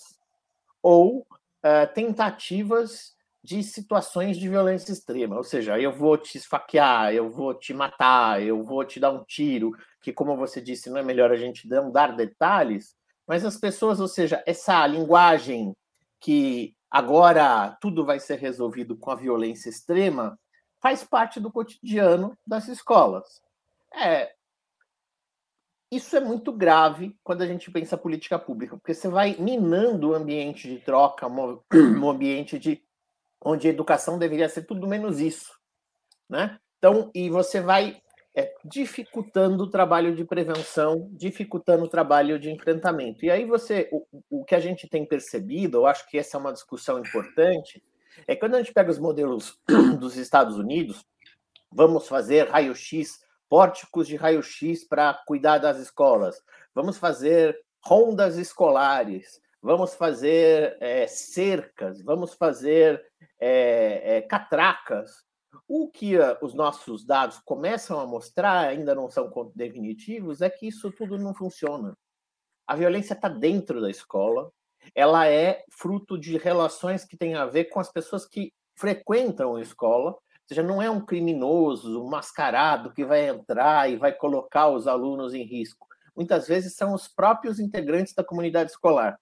ou 0.82 1.18
uh, 1.18 1.92
tentativas 1.92 3.14
de 3.43 3.62
situações 3.62 4.36
de 4.36 4.49
violência 4.49 4.93
extrema, 4.93 5.36
ou 5.36 5.45
seja, 5.45 5.80
eu 5.80 5.93
vou 5.93 6.18
te 6.18 6.36
esfaquear, 6.36 7.12
eu 7.14 7.30
vou 7.30 7.55
te 7.55 7.72
matar, 7.72 8.43
eu 8.43 8.62
vou 8.62 8.84
te 8.84 9.01
dar 9.01 9.11
um 9.11 9.24
tiro, 9.24 9.72
que 10.03 10.12
como 10.12 10.36
você 10.36 10.61
disse, 10.61 10.91
não 10.91 10.99
é 10.99 11.03
melhor 11.03 11.30
a 11.30 11.36
gente 11.36 11.66
não 11.66 11.91
dar 11.91 12.14
detalhes, 12.14 12.95
mas 13.26 13.45
as 13.45 13.57
pessoas, 13.57 13.99
ou 13.99 14.09
seja, 14.09 14.43
essa 14.47 14.86
linguagem 14.86 15.74
que 16.20 16.74
agora 16.91 17.76
tudo 17.80 18.05
vai 18.05 18.20
ser 18.20 18.38
resolvido 18.38 18.97
com 18.97 19.11
a 19.11 19.14
violência 19.14 19.70
extrema, 19.70 20.38
faz 20.82 21.05
parte 21.05 21.41
do 21.41 21.51
cotidiano 21.51 22.36
das 22.47 22.68
escolas. 22.68 23.41
É, 23.95 24.34
isso 25.91 26.16
é 26.16 26.20
muito 26.20 26.53
grave 26.53 27.16
quando 27.22 27.43
a 27.43 27.47
gente 27.47 27.70
pensa 27.70 27.97
política 27.97 28.38
pública, 28.38 28.76
porque 28.76 28.95
você 28.95 29.09
vai 29.09 29.36
minando 29.38 30.11
o 30.11 30.14
ambiente 30.14 30.68
de 30.68 30.78
troca, 30.78 31.26
um 31.26 31.61
ambiente 32.09 32.59
de 32.59 32.82
onde 33.43 33.66
a 33.66 33.70
educação 33.70 34.18
deveria 34.18 34.49
ser 34.49 34.62
tudo 34.62 34.86
menos 34.86 35.20
isso, 35.20 35.53
né? 36.28 36.59
Então, 36.78 37.11
e 37.14 37.28
você 37.28 37.61
vai 37.61 38.01
é, 38.34 38.53
dificultando 38.64 39.64
o 39.64 39.70
trabalho 39.70 40.14
de 40.14 40.24
prevenção, 40.24 41.09
dificultando 41.12 41.84
o 41.84 41.88
trabalho 41.88 42.38
de 42.38 42.51
enfrentamento. 42.51 43.24
E 43.24 43.30
aí 43.30 43.45
você, 43.45 43.88
o, 43.93 44.07
o 44.30 44.45
que 44.45 44.55
a 44.55 44.61
gente 44.61 44.88
tem 44.88 45.05
percebido, 45.05 45.78
eu 45.78 45.86
acho 45.86 46.09
que 46.09 46.18
essa 46.18 46.36
é 46.36 46.41
uma 46.41 46.53
discussão 46.53 46.99
importante, 46.99 47.82
é 48.26 48.36
quando 48.36 48.55
a 48.55 48.59
gente 48.59 48.72
pega 48.72 48.91
os 48.91 48.99
modelos 48.99 49.59
dos 49.99 50.16
Estados 50.16 50.57
Unidos, 50.57 51.05
vamos 51.72 52.09
fazer 52.09 52.49
raio-x, 52.49 53.20
pórticos 53.49 54.07
de 54.07 54.16
raio-x 54.16 54.84
para 54.84 55.14
cuidar 55.26 55.59
das 55.59 55.78
escolas, 55.78 56.41
vamos 56.74 56.99
fazer 56.99 57.59
rondas 57.82 58.36
escolares, 58.36 59.41
vamos 59.62 59.94
fazer 59.94 60.76
é, 60.80 61.06
cercas, 61.06 62.02
vamos 62.02 62.34
fazer 62.34 63.02
é, 63.38 64.16
é, 64.16 64.22
catracas. 64.22 65.24
O 65.66 65.90
que 65.90 66.16
os 66.40 66.54
nossos 66.54 67.04
dados 67.04 67.38
começam 67.44 68.00
a 68.00 68.06
mostrar, 68.06 68.68
ainda 68.68 68.94
não 68.94 69.11
são 69.11 69.30
definitivos, 69.54 70.40
é 70.40 70.50
que 70.50 70.66
isso 70.68 70.90
tudo 70.92 71.18
não 71.18 71.34
funciona. 71.34 71.96
A 72.66 72.76
violência 72.76 73.14
está 73.14 73.28
dentro 73.28 73.80
da 73.80 73.90
escola, 73.90 74.50
ela 74.94 75.28
é 75.28 75.64
fruto 75.70 76.18
de 76.18 76.38
relações 76.38 77.04
que 77.04 77.16
têm 77.16 77.34
a 77.34 77.46
ver 77.46 77.64
com 77.66 77.80
as 77.80 77.90
pessoas 77.90 78.26
que 78.26 78.52
frequentam 78.76 79.56
a 79.56 79.61
escola, 79.61 80.12
ou 80.12 80.20
seja, 80.48 80.62
não 80.62 80.80
é 80.80 80.90
um 80.90 81.04
criminoso, 81.04 82.02
um 82.02 82.08
mascarado 82.08 82.92
que 82.92 83.04
vai 83.04 83.28
entrar 83.28 83.90
e 83.90 83.96
vai 83.96 84.12
colocar 84.12 84.68
os 84.68 84.86
alunos 84.86 85.34
em 85.34 85.44
risco. 85.44 85.86
Muitas 86.16 86.48
vezes 86.48 86.74
são 86.74 86.94
os 86.94 87.06
próprios 87.08 87.61
integrantes 87.61 88.14
da 88.14 88.24
comunidade 88.24 88.70
escolar 88.70 89.18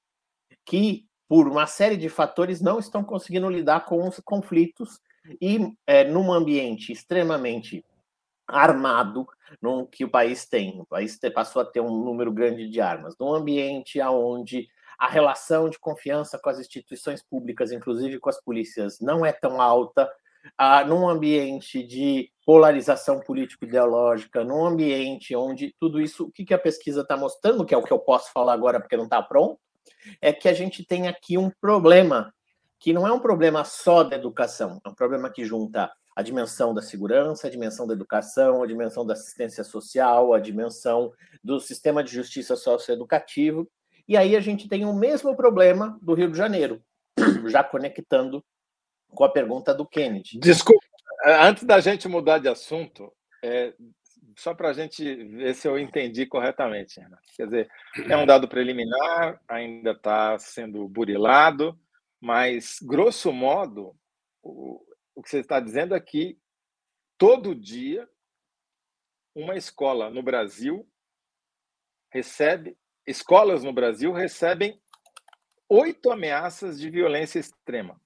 que, 0.68 1.06
por 1.26 1.48
uma 1.48 1.66
série 1.66 1.96
de 1.96 2.10
fatores, 2.10 2.60
não 2.60 2.78
estão 2.78 3.02
conseguindo 3.02 3.48
lidar 3.48 3.86
com 3.86 4.06
os 4.06 4.20
conflitos 4.20 5.00
e, 5.40 5.58
é, 5.86 6.04
num 6.04 6.30
ambiente 6.30 6.92
extremamente 6.92 7.82
armado 8.46 9.26
que 9.90 10.04
o 10.04 10.10
país 10.10 10.46
tem, 10.46 10.78
o 10.78 10.86
país 10.86 11.18
passou 11.34 11.62
a 11.62 11.64
ter 11.64 11.80
um 11.80 12.04
número 12.04 12.30
grande 12.30 12.68
de 12.68 12.80
armas, 12.82 13.14
num 13.18 13.32
ambiente 13.32 13.98
onde 14.02 14.68
a 14.98 15.08
relação 15.08 15.70
de 15.70 15.78
confiança 15.78 16.38
com 16.38 16.50
as 16.50 16.58
instituições 16.58 17.22
públicas, 17.22 17.72
inclusive 17.72 18.18
com 18.18 18.28
as 18.28 18.40
polícias, 18.42 19.00
não 19.00 19.24
é 19.24 19.32
tão 19.32 19.62
alta, 19.62 20.10
ah, 20.56 20.84
num 20.84 21.08
ambiente 21.08 21.82
de 21.82 22.30
polarização 22.44 23.20
político-ideológica, 23.20 24.44
num 24.44 24.66
ambiente 24.66 25.34
onde 25.34 25.74
tudo 25.78 25.98
isso, 25.98 26.24
o 26.24 26.30
que, 26.30 26.44
que 26.44 26.54
a 26.54 26.58
pesquisa 26.58 27.02
está 27.02 27.16
mostrando, 27.16 27.64
que 27.64 27.74
é 27.74 27.78
o 27.78 27.82
que 27.82 27.92
eu 27.92 27.98
posso 27.98 28.30
falar 28.32 28.52
agora 28.52 28.80
porque 28.80 28.96
não 28.96 29.04
está 29.04 29.22
pronto, 29.22 29.58
é 30.20 30.32
que 30.32 30.48
a 30.48 30.52
gente 30.52 30.84
tem 30.84 31.08
aqui 31.08 31.38
um 31.38 31.50
problema, 31.60 32.32
que 32.78 32.92
não 32.92 33.06
é 33.06 33.12
um 33.12 33.20
problema 33.20 33.64
só 33.64 34.02
da 34.02 34.16
educação, 34.16 34.80
é 34.84 34.88
um 34.88 34.94
problema 34.94 35.30
que 35.30 35.44
junta 35.44 35.90
a 36.14 36.22
dimensão 36.22 36.74
da 36.74 36.82
segurança, 36.82 37.46
a 37.46 37.50
dimensão 37.50 37.86
da 37.86 37.94
educação, 37.94 38.62
a 38.62 38.66
dimensão 38.66 39.06
da 39.06 39.12
assistência 39.12 39.62
social, 39.62 40.34
a 40.34 40.40
dimensão 40.40 41.12
do 41.44 41.60
sistema 41.60 42.02
de 42.02 42.12
justiça 42.12 42.56
socioeducativo, 42.56 43.70
e 44.08 44.16
aí 44.16 44.34
a 44.34 44.40
gente 44.40 44.68
tem 44.68 44.84
o 44.84 44.94
mesmo 44.94 45.36
problema 45.36 45.98
do 46.02 46.14
Rio 46.14 46.30
de 46.30 46.36
Janeiro, 46.36 46.82
já 47.46 47.62
conectando 47.62 48.44
com 49.08 49.22
a 49.22 49.28
pergunta 49.28 49.74
do 49.74 49.86
Kennedy. 49.86 50.38
Desculpa, 50.40 50.84
antes 51.24 51.64
da 51.64 51.78
gente 51.78 52.08
mudar 52.08 52.38
de 52.38 52.48
assunto, 52.48 53.12
é, 53.44 53.74
só 54.38 54.54
para 54.54 54.70
a 54.70 54.72
gente 54.72 55.02
ver 55.26 55.52
se 55.54 55.66
eu 55.66 55.76
entendi 55.76 56.24
corretamente. 56.24 57.00
Quer 57.36 57.44
dizer, 57.46 57.70
é 58.08 58.16
um 58.16 58.24
dado 58.24 58.48
preliminar, 58.48 59.40
ainda 59.48 59.90
está 59.90 60.38
sendo 60.38 60.86
burilado, 60.88 61.76
mas, 62.20 62.78
grosso 62.80 63.32
modo, 63.32 63.96
o, 64.40 64.80
o 65.14 65.22
que 65.22 65.28
você 65.28 65.40
está 65.40 65.58
dizendo 65.58 65.94
é 65.94 66.00
que 66.00 66.38
todo 67.18 67.52
dia 67.52 68.08
uma 69.34 69.56
escola 69.56 70.08
no 70.08 70.22
Brasil 70.22 70.88
recebe 72.12 72.76
escolas 73.06 73.64
no 73.64 73.72
Brasil 73.72 74.12
recebem 74.12 74.80
oito 75.68 76.12
ameaças 76.12 76.78
de 76.78 76.90
violência 76.90 77.40
extrema, 77.40 78.00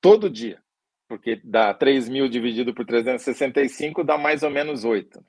todo 0.00 0.28
dia. 0.28 0.60
Porque 1.06 1.40
dá 1.42 1.72
3 1.72 2.08
mil 2.08 2.28
dividido 2.28 2.74
por 2.74 2.84
365, 2.84 4.02
dá 4.02 4.18
mais 4.18 4.42
ou 4.42 4.50
menos 4.50 4.84
oito. 4.84 5.24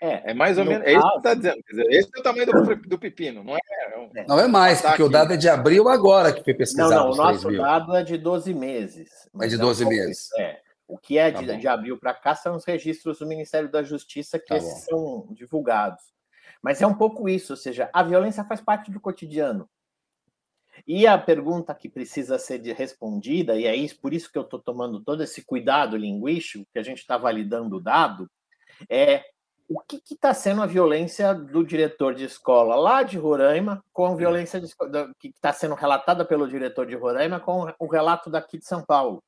É, 0.00 0.30
é 0.30 0.34
mais 0.34 0.56
ou 0.56 0.64
menos. 0.64 0.86
É 0.86 0.92
isso 0.92 1.10
que 1.10 1.16
está 1.18 1.34
dizendo. 1.34 1.62
Quer 1.62 1.70
dizer, 1.72 1.86
esse 1.90 2.10
é 2.16 2.20
o 2.20 2.22
tamanho 2.22 2.46
do, 2.46 2.76
do 2.88 2.98
pepino, 2.98 3.44
não 3.44 3.54
é? 3.54 3.60
é 3.92 3.98
um, 3.98 4.10
não 4.26 4.40
é 4.40 4.48
mais, 4.48 4.80
porque 4.80 5.02
o 5.02 5.08
dado 5.08 5.34
é 5.34 5.36
de 5.36 5.48
abril 5.48 5.88
agora 5.88 6.32
que 6.32 6.42
foi 6.42 6.54
pesquisado. 6.54 6.90
Não, 6.90 7.06
não, 7.06 7.12
o 7.12 7.16
nosso 7.16 7.50
dado 7.52 7.94
é 7.94 8.02
de 8.02 8.16
12 8.16 8.54
meses. 8.54 9.28
É 9.40 9.46
de 9.46 9.58
12 9.58 9.84
meses. 9.84 10.28
É. 10.38 10.58
O 10.88 10.98
que 10.98 11.18
é 11.18 11.30
tá 11.30 11.40
de, 11.40 11.56
de 11.56 11.68
abril 11.68 11.98
para 11.98 12.14
cá 12.14 12.34
são 12.34 12.56
os 12.56 12.64
registros 12.64 13.18
do 13.18 13.26
Ministério 13.26 13.70
da 13.70 13.82
Justiça 13.82 14.38
que 14.38 14.46
tá 14.46 14.56
esses 14.56 14.84
são 14.84 15.28
divulgados. 15.30 16.02
Mas 16.62 16.82
é 16.82 16.86
um 16.86 16.94
pouco 16.94 17.28
isso, 17.28 17.52
ou 17.52 17.56
seja, 17.56 17.88
a 17.92 18.02
violência 18.02 18.44
faz 18.44 18.60
parte 18.60 18.90
do 18.90 19.00
cotidiano. 19.00 19.68
E 20.86 21.06
a 21.06 21.16
pergunta 21.18 21.74
que 21.74 21.88
precisa 21.88 22.38
ser 22.38 22.60
respondida, 22.72 23.56
e 23.56 23.66
é 23.66 23.74
isso, 23.74 24.00
por 24.00 24.14
isso 24.14 24.30
que 24.32 24.38
eu 24.38 24.42
estou 24.42 24.58
tomando 24.58 25.00
todo 25.00 25.22
esse 25.22 25.42
cuidado 25.44 25.96
linguístico, 25.96 26.66
que 26.72 26.78
a 26.78 26.82
gente 26.82 26.98
está 26.98 27.16
validando 27.16 27.76
o 27.76 27.80
dado, 27.80 28.30
é 28.88 29.24
o 29.72 29.78
que 29.78 30.02
está 30.12 30.34
sendo 30.34 30.62
a 30.62 30.66
violência 30.66 31.32
do 31.32 31.64
diretor 31.64 32.12
de 32.12 32.24
escola 32.24 32.74
lá 32.74 33.04
de 33.04 33.16
Roraima 33.16 33.80
com 33.92 34.04
a 34.04 34.16
violência 34.16 34.60
que 35.20 35.28
está 35.28 35.52
sendo 35.52 35.76
relatada 35.76 36.24
pelo 36.24 36.48
diretor 36.48 36.86
de 36.86 36.96
Roraima 36.96 37.38
com 37.38 37.72
o 37.78 37.86
relato 37.86 38.28
daqui 38.28 38.58
de 38.58 38.64
São 38.64 38.84
Paulo. 38.84 39.22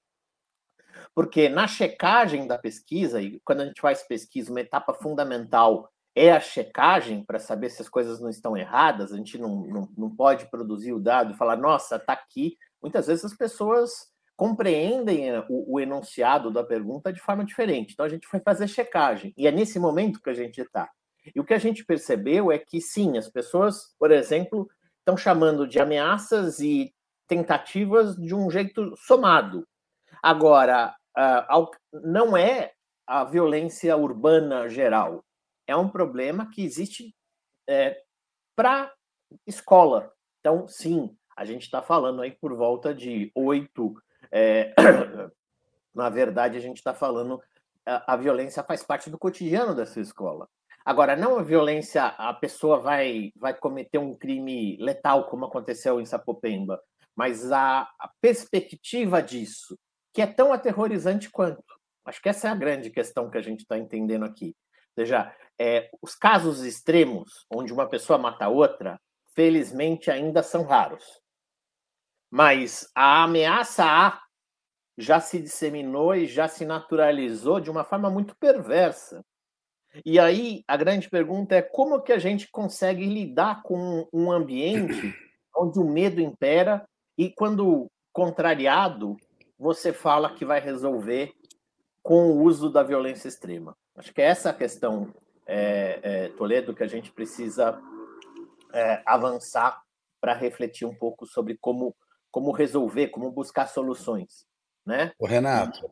Porque 1.15 1.49
na 1.49 1.69
checagem 1.69 2.49
da 2.49 2.59
pesquisa, 2.59 3.23
e 3.23 3.39
quando 3.45 3.61
a 3.61 3.67
gente 3.67 3.81
faz 3.81 4.03
pesquisa, 4.03 4.51
uma 4.51 4.61
etapa 4.61 4.93
fundamental 4.93 5.89
é 6.13 6.33
a 6.33 6.41
checagem 6.41 7.25
para 7.25 7.39
saber 7.39 7.71
se 7.71 7.81
as 7.81 7.89
coisas 7.89 8.21
não 8.21 8.29
estão 8.29 8.57
erradas, 8.57 9.13
a 9.13 9.17
gente 9.17 9.39
não, 9.39 9.61
não, 9.65 9.89
não 9.97 10.11
pode 10.11 10.51
produzir 10.51 10.93
o 10.93 10.99
dado 10.99 11.33
e 11.33 11.37
falar, 11.37 11.57
nossa, 11.57 11.97
está 11.97 12.15
aqui. 12.15 12.59
Muitas 12.83 13.07
vezes 13.07 13.25
as 13.25 13.35
pessoas 13.37 14.12
compreendem 14.43 15.31
eh, 15.31 15.47
o, 15.49 15.75
o, 15.75 15.81
enunciado 15.81 16.51
da 16.51 16.65
pergunta 16.65 17.13
de 17.13 17.21
forma 17.21 17.45
diferente. 17.45 17.93
Então 17.93 18.05
a 18.05 18.09
gente 18.09 18.27
foi 18.27 18.41
fazer 18.41 18.67
checagem, 18.67 19.33
e 19.37 19.47
é 19.47 19.53
nesse 19.53 19.79
momento 19.79 20.21
que 20.21 20.31
a 20.31 20.35
gente 20.35 20.61
está. 20.61 20.91
E 21.33 21.39
o 21.39 21.45
que 21.45 21.55
a 21.55 21.59
gente 21.59 21.85
percebeu 21.85 22.51
é 22.51 22.59
que 22.59 22.81
sim, 22.81 23.17
as 23.17 23.29
pessoas, 23.29 23.95
por 23.97 24.11
exemplo, 24.11 24.69
estão 24.99 25.17
chamando 25.17 25.65
de 25.69 25.79
ameaças 25.79 26.59
e 26.59 26.93
tentativas 27.29 28.17
de 28.17 28.35
um 28.35 28.51
jeito 28.51 28.97
somado. 28.97 29.65
Agora, 30.21 30.93
não 31.93 32.37
é 32.37 32.73
a 33.07 33.23
violência 33.23 33.97
urbana 33.97 34.69
geral 34.69 35.25
é 35.69 35.77
um 35.77 35.89
problema 35.89 36.51
que 36.51 36.65
existe 36.65 37.15
é, 37.69 38.03
para 38.57 38.93
escola. 39.47 40.13
Então, 40.41 40.67
sim, 40.67 41.17
a 41.37 41.45
gente 41.45 41.63
está 41.63 41.81
falando 41.81 42.23
aí 42.23 42.33
por 42.33 42.55
volta 42.55 42.93
de 42.93 43.31
oito. 43.35 43.95
É, 44.33 44.73
na 45.95 46.09
verdade, 46.09 46.57
a 46.57 46.61
gente 46.61 46.79
está 46.79 46.95
falando 46.95 47.41
a, 47.87 48.15
a, 48.15 48.17
violência 48.17 48.63
faz 48.63 48.83
parte 48.83 49.11
do 49.11 49.19
cotidiano 49.19 49.75
dessa 49.75 50.01
escola. 50.01 50.49
Agora, 50.85 51.15
não 51.15 51.39
a 51.39 51.43
violência, 51.43 52.05
a 52.05 52.33
pessoa 52.33 52.81
vai, 52.81 53.31
vai 53.37 53.55
cometer 53.55 53.99
um 53.99 54.17
crime 54.17 54.77
letal, 54.81 55.29
como 55.29 55.45
aconteceu 55.45 56.01
em 56.01 56.07
Sapopemba, 56.07 56.81
mas 57.15 57.53
a, 57.53 57.83
a 57.83 58.11
perspectiva 58.21 59.23
disso, 59.23 59.79
que 60.13 60.23
é 60.23 60.27
tão 60.27 60.53
aterrorizante 60.53 61.31
quanto. 61.31 61.63
Acho 62.05 62.21
que 62.21 62.29
essa 62.29 62.49
é 62.49 62.51
a 62.51 62.57
grande 62.57 62.91
questão 62.91 63.31
que 63.31 63.39
a 63.39 63.43
gente 63.43 63.61
está 63.61 63.79
entendendo 63.79 64.25
aqui. 64.25 64.57
Ou 64.97 65.05
seja, 65.05 65.33
é, 65.59 65.89
os 66.03 66.17
casos 66.17 66.65
extremos, 66.65 67.47
onde 67.49 67.73
uma 67.73 67.89
pessoa 67.89 68.19
mata 68.19 68.49
outra, 68.49 69.01
felizmente 69.35 70.11
ainda 70.11 70.43
são 70.43 70.65
raros. 70.65 71.22
Mas 72.33 72.91
a 72.95 73.25
ameaça 73.25 73.85
A 73.85 74.19
já 74.97 75.21
se 75.21 75.39
disseminou 75.39 76.15
e 76.15 76.27
já 76.27 76.49
se 76.49 76.65
naturalizou 76.65 77.61
de 77.61 77.71
uma 77.71 77.85
forma 77.85 78.09
muito 78.09 78.35
perversa. 78.37 79.23
E 80.05 80.19
aí 80.19 80.65
a 80.67 80.75
grande 80.79 81.11
pergunta 81.11 81.55
é 81.55 81.61
como 81.61 82.01
que 82.01 82.11
a 82.11 82.19
gente 82.19 82.51
consegue 82.51 83.05
lidar 83.05 83.63
com 83.63 84.09
um 84.11 84.33
ambiente 84.33 85.15
onde 85.55 85.79
o 85.79 85.85
medo 85.85 86.23
impera 86.23 86.83
e 87.19 87.31
quando 87.31 87.87
contrariado, 88.13 89.17
você 89.59 89.93
fala 89.93 90.35
que 90.35 90.45
vai 90.45 90.59
resolver 90.59 91.33
com 92.03 92.31
o 92.31 92.43
uso 92.43 92.71
da 92.71 92.83
violência 92.83 93.29
extrema. 93.29 93.77
Acho 93.95 94.13
que 94.13 94.23
é 94.23 94.27
essa 94.27 94.49
a 94.49 94.55
questão, 94.55 95.15
é, 95.47 96.01
é, 96.03 96.29
Toledo, 96.31 96.75
que 96.75 96.83
a 96.83 96.89
gente 96.89 97.13
precisa 97.13 97.79
é, 98.73 99.03
avançar 99.05 99.83
para 100.19 100.35
refletir 100.35 100.87
um 100.87 100.95
pouco 100.95 101.27
sobre 101.27 101.59
como, 101.61 101.95
como 102.33 102.51
resolver, 102.51 103.09
como 103.09 103.31
buscar 103.31 103.69
soluções. 103.69 104.47
Né? 104.85 105.13
O 105.19 105.27
Renato. 105.27 105.89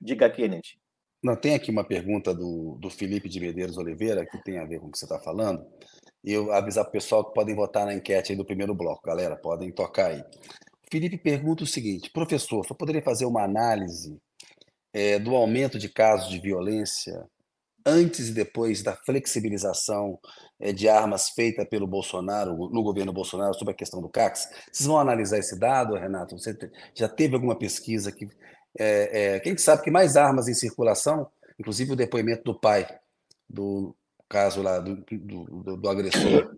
Diga, 0.00 0.30
Kennedy. 0.30 0.80
Não, 1.22 1.36
tem 1.36 1.54
aqui 1.54 1.70
uma 1.70 1.84
pergunta 1.84 2.34
do, 2.34 2.76
do 2.80 2.88
Felipe 2.88 3.28
de 3.28 3.38
Medeiros 3.38 3.76
Oliveira, 3.76 4.24
que 4.24 4.42
tem 4.42 4.58
a 4.58 4.64
ver 4.64 4.80
com 4.80 4.86
o 4.86 4.90
que 4.90 4.98
você 4.98 5.04
está 5.04 5.18
falando. 5.18 5.64
E 6.24 6.32
eu 6.32 6.52
avisar 6.52 6.84
para 6.84 6.90
o 6.90 6.92
pessoal 6.92 7.24
que 7.24 7.34
podem 7.34 7.54
votar 7.54 7.84
na 7.84 7.94
enquete 7.94 8.32
aí 8.32 8.38
do 8.38 8.44
primeiro 8.44 8.74
bloco, 8.74 9.02
galera, 9.04 9.36
podem 9.36 9.70
tocar 9.70 10.12
aí. 10.12 10.24
Felipe 10.90 11.18
pergunta 11.18 11.64
o 11.64 11.66
seguinte: 11.66 12.10
professor, 12.10 12.64
só 12.64 12.74
poderia 12.74 13.02
fazer 13.02 13.24
uma 13.24 13.42
análise 13.42 14.18
é, 14.92 15.18
do 15.18 15.34
aumento 15.34 15.78
de 15.78 15.88
casos 15.88 16.28
de 16.28 16.38
violência 16.38 17.28
antes 17.84 18.28
e 18.28 18.32
depois 18.32 18.82
da 18.82 18.94
flexibilização 18.94 20.18
é, 20.60 20.72
de 20.72 20.88
armas 20.88 21.30
feita 21.30 21.64
pelo 21.64 21.86
Bolsonaro, 21.86 22.56
no 22.56 22.82
governo 22.82 23.12
Bolsonaro, 23.12 23.54
sobre 23.54 23.72
a 23.72 23.76
questão 23.76 24.00
do 24.00 24.08
CACS? 24.08 24.48
Vocês 24.70 24.86
vão 24.86 24.98
analisar 24.98 25.38
esse 25.38 25.58
dado, 25.58 25.94
Renato? 25.94 26.38
Você 26.38 26.56
já 26.94 27.08
teve 27.08 27.34
alguma 27.34 27.58
pesquisa 27.58 28.12
que 28.12 28.28
é, 28.78 29.34
é, 29.34 29.40
quem 29.40 29.56
sabe 29.56 29.82
que 29.82 29.90
mais 29.90 30.16
armas 30.16 30.48
em 30.48 30.54
circulação, 30.54 31.26
inclusive 31.58 31.92
o 31.92 31.96
depoimento 31.96 32.42
do 32.44 32.58
pai, 32.58 32.86
do 33.48 33.94
caso 34.28 34.62
lá 34.62 34.78
do, 34.78 34.96
do, 35.10 35.76
do 35.76 35.88
agressor 35.88 36.56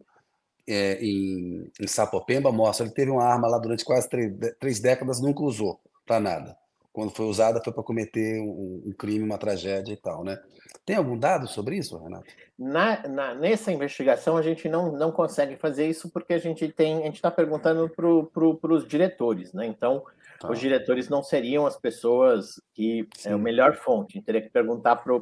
é, 0.67 0.99
em, 1.05 1.71
em 1.81 1.87
Sapopemba, 1.87 2.53
mostra 2.53 2.87
ele 2.87 2.95
teve 2.95 3.11
uma 3.11 3.25
arma 3.25 3.49
lá 3.49 3.59
durante 3.59 3.85
quase 3.85 4.09
três, 4.09 4.33
três 4.61 4.81
décadas, 4.81 5.21
nunca 5.21 5.43
usou 5.43 5.81
para 6.07 6.21
nada. 6.21 6.57
Quando 6.93 7.11
foi 7.11 7.27
usada 7.27 7.61
foi 7.63 7.73
para 7.73 7.83
cometer 7.83 8.41
um, 8.41 8.85
um, 8.87 8.93
crime, 8.97 9.25
uma 9.25 9.39
tragédia 9.39 9.93
e 9.93 9.97
tal, 9.97 10.23
né? 10.23 10.39
Tem 10.85 10.97
algum 10.97 11.19
dado 11.19 11.47
sobre 11.47 11.77
isso, 11.77 11.97
Renato? 11.97 12.27
Na, 12.59 13.09
na, 13.09 13.35
nessa 13.35 13.73
investigação 13.73 14.37
a 14.37 14.43
gente 14.43 14.69
não, 14.69 14.93
não 14.93 15.11
consegue 15.11 15.57
fazer 15.57 15.89
isso 15.89 16.11
porque 16.11 16.35
a 16.35 16.39
gente 16.39 16.69
tem 16.69 17.03
a 17.03 17.07
gente 17.07 17.17
está 17.17 17.31
perguntando 17.31 17.89
para 17.89 18.07
pro, 18.33 18.59
os 18.75 18.87
diretores, 18.87 19.53
né? 19.53 19.67
Então 19.67 20.05
Tá. 20.45 20.51
Os 20.51 20.59
diretores 20.61 21.09
não 21.09 21.23
seriam 21.23 21.67
as 21.67 21.77
pessoas 21.77 22.61
que 22.75 23.09
Sim. 23.17 23.31
é 23.31 23.33
a 23.33 23.39
melhor 23.39 23.77
fonte, 23.77 24.21
teria 24.21 24.43
que 24.43 24.51
perguntar 24.51 24.97
para. 24.97 25.15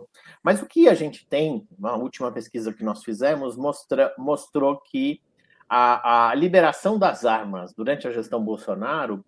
Mas 0.42 0.60
o 0.60 0.66
que 0.66 0.88
a 0.88 0.94
gente 0.94 1.26
tem, 1.26 1.66
na 1.78 1.94
última 1.94 2.32
pesquisa 2.32 2.72
que 2.72 2.82
nós 2.82 3.04
fizemos, 3.04 3.56
mostra, 3.56 4.12
mostrou 4.18 4.80
que 4.80 5.20
a, 5.68 6.30
a 6.30 6.34
liberação 6.34 6.98
das 6.98 7.24
armas 7.24 7.72
durante 7.72 8.08
a 8.08 8.10
gestão 8.10 8.42
Bolsonaro 8.42 9.24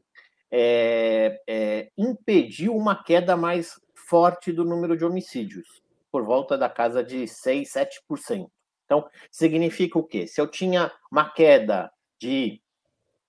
é, 0.50 1.40
é, 1.46 1.90
impediu 1.96 2.74
uma 2.74 3.00
queda 3.02 3.36
mais 3.36 3.80
forte 3.94 4.52
do 4.52 4.64
número 4.64 4.96
de 4.96 5.04
homicídios, 5.04 5.82
por 6.14 6.24
volta 6.24 6.56
da 6.56 6.68
casa 6.68 7.02
de 7.02 7.26
6, 7.26 7.68
7%. 8.08 8.48
Então, 8.84 9.04
significa 9.32 9.98
o 9.98 10.04
quê? 10.04 10.28
Se 10.28 10.40
eu 10.40 10.46
tinha 10.46 10.92
uma 11.10 11.28
queda 11.28 11.90
de 12.20 12.62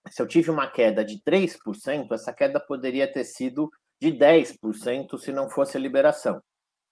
se 0.07 0.21
eu 0.21 0.27
tive 0.27 0.51
uma 0.51 0.67
queda 0.67 1.03
de 1.03 1.19
3%, 1.23 2.11
essa 2.11 2.31
queda 2.31 2.59
poderia 2.59 3.11
ter 3.11 3.23
sido 3.23 3.71
de 3.99 4.11
10% 4.11 5.17
se 5.17 5.31
não 5.31 5.49
fosse 5.49 5.77
a 5.77 5.79
liberação. 5.79 6.39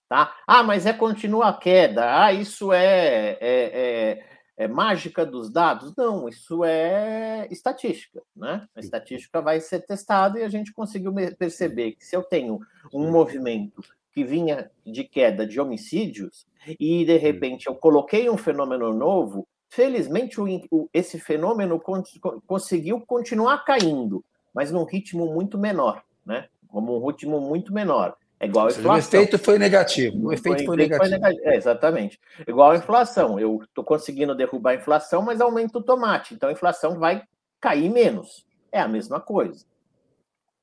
Tá? 0.10 0.36
Ah, 0.48 0.64
mas 0.64 0.88
é 0.88 0.94
continua 0.94 1.50
a 1.50 1.54
queda. 1.54 2.24
Ah, 2.24 2.34
isso 2.34 2.74
é, 2.74 3.38
é, 3.40 4.18
é, 4.20 4.28
é 4.58 4.68
mágica 4.68 5.24
dos 5.24 5.52
dados? 5.52 5.94
Não, 5.96 6.28
isso 6.28 6.66
é 6.66 7.48
estatística. 7.52 8.20
Né? 8.36 8.68
A 8.76 8.80
estatística 8.80 9.40
vai 9.44 9.62
ser 9.62 9.86
testada 9.86 10.40
e 10.40 10.44
a 10.44 10.50
gente 10.50 10.74
conseguiu 10.74 11.14
perceber 11.38 11.92
que 11.92 12.04
se 12.04 12.16
eu 12.16 12.24
tenho 12.24 12.60
um 12.92 13.12
movimento 13.12 13.84
que 14.14 14.24
vinha 14.24 14.70
de 14.86 15.04
queda 15.04 15.46
de 15.46 15.60
homicídios 15.60 16.46
e 16.80 17.04
de 17.04 17.18
repente 17.18 17.68
eu 17.68 17.76
coloquei 17.76 18.30
um 18.30 18.38
fenômeno 18.38 18.94
novo, 18.94 19.48
Felizmente, 19.74 20.40
o, 20.40 20.88
esse 20.94 21.20
fenômeno 21.20 21.80
con, 21.80 22.04
conseguiu 22.46 23.02
continuar 23.08 23.66
caindo, 23.66 24.24
mas 24.54 24.72
num 24.72 24.84
ritmo 24.84 25.26
muito 25.34 25.58
menor, 25.58 26.04
né? 26.24 26.48
Como 26.68 26.96
um 26.96 27.08
ritmo 27.08 27.42
muito 27.42 27.74
menor. 27.74 28.16
É 28.40 28.46
igual 28.46 28.68
a 28.68 28.70
inflação. 28.70 29.20
O 29.20 29.24
efeito 29.24 29.40
foi 29.40 29.58
negativo. 29.58 30.28
O 30.28 30.32
efeito, 30.32 30.64
foi, 30.64 30.76
efeito 30.76 30.76
negativo. 30.76 31.10
foi, 31.10 31.18
negativo. 31.18 31.50
É, 31.50 31.56
exatamente. 31.56 32.20
Igual 32.48 32.70
a 32.70 32.76
inflação. 32.76 33.40
Eu 33.40 33.64
estou 33.64 33.84
conseguindo 33.84 34.36
derrubar 34.36 34.74
a 34.74 34.76
inflação, 34.76 35.24
mas 35.24 35.42
aumenta 35.42 35.80
o 35.80 35.84
tomate. 35.84 36.36
Então 36.36 36.50
a 36.50 36.54
inflação 36.54 37.00
vai 37.00 37.24
cair 37.60 37.90
menos. 37.90 38.46
É 38.72 38.80
a 38.80 38.88
mesma 38.88 39.20
coisa. 39.20 39.66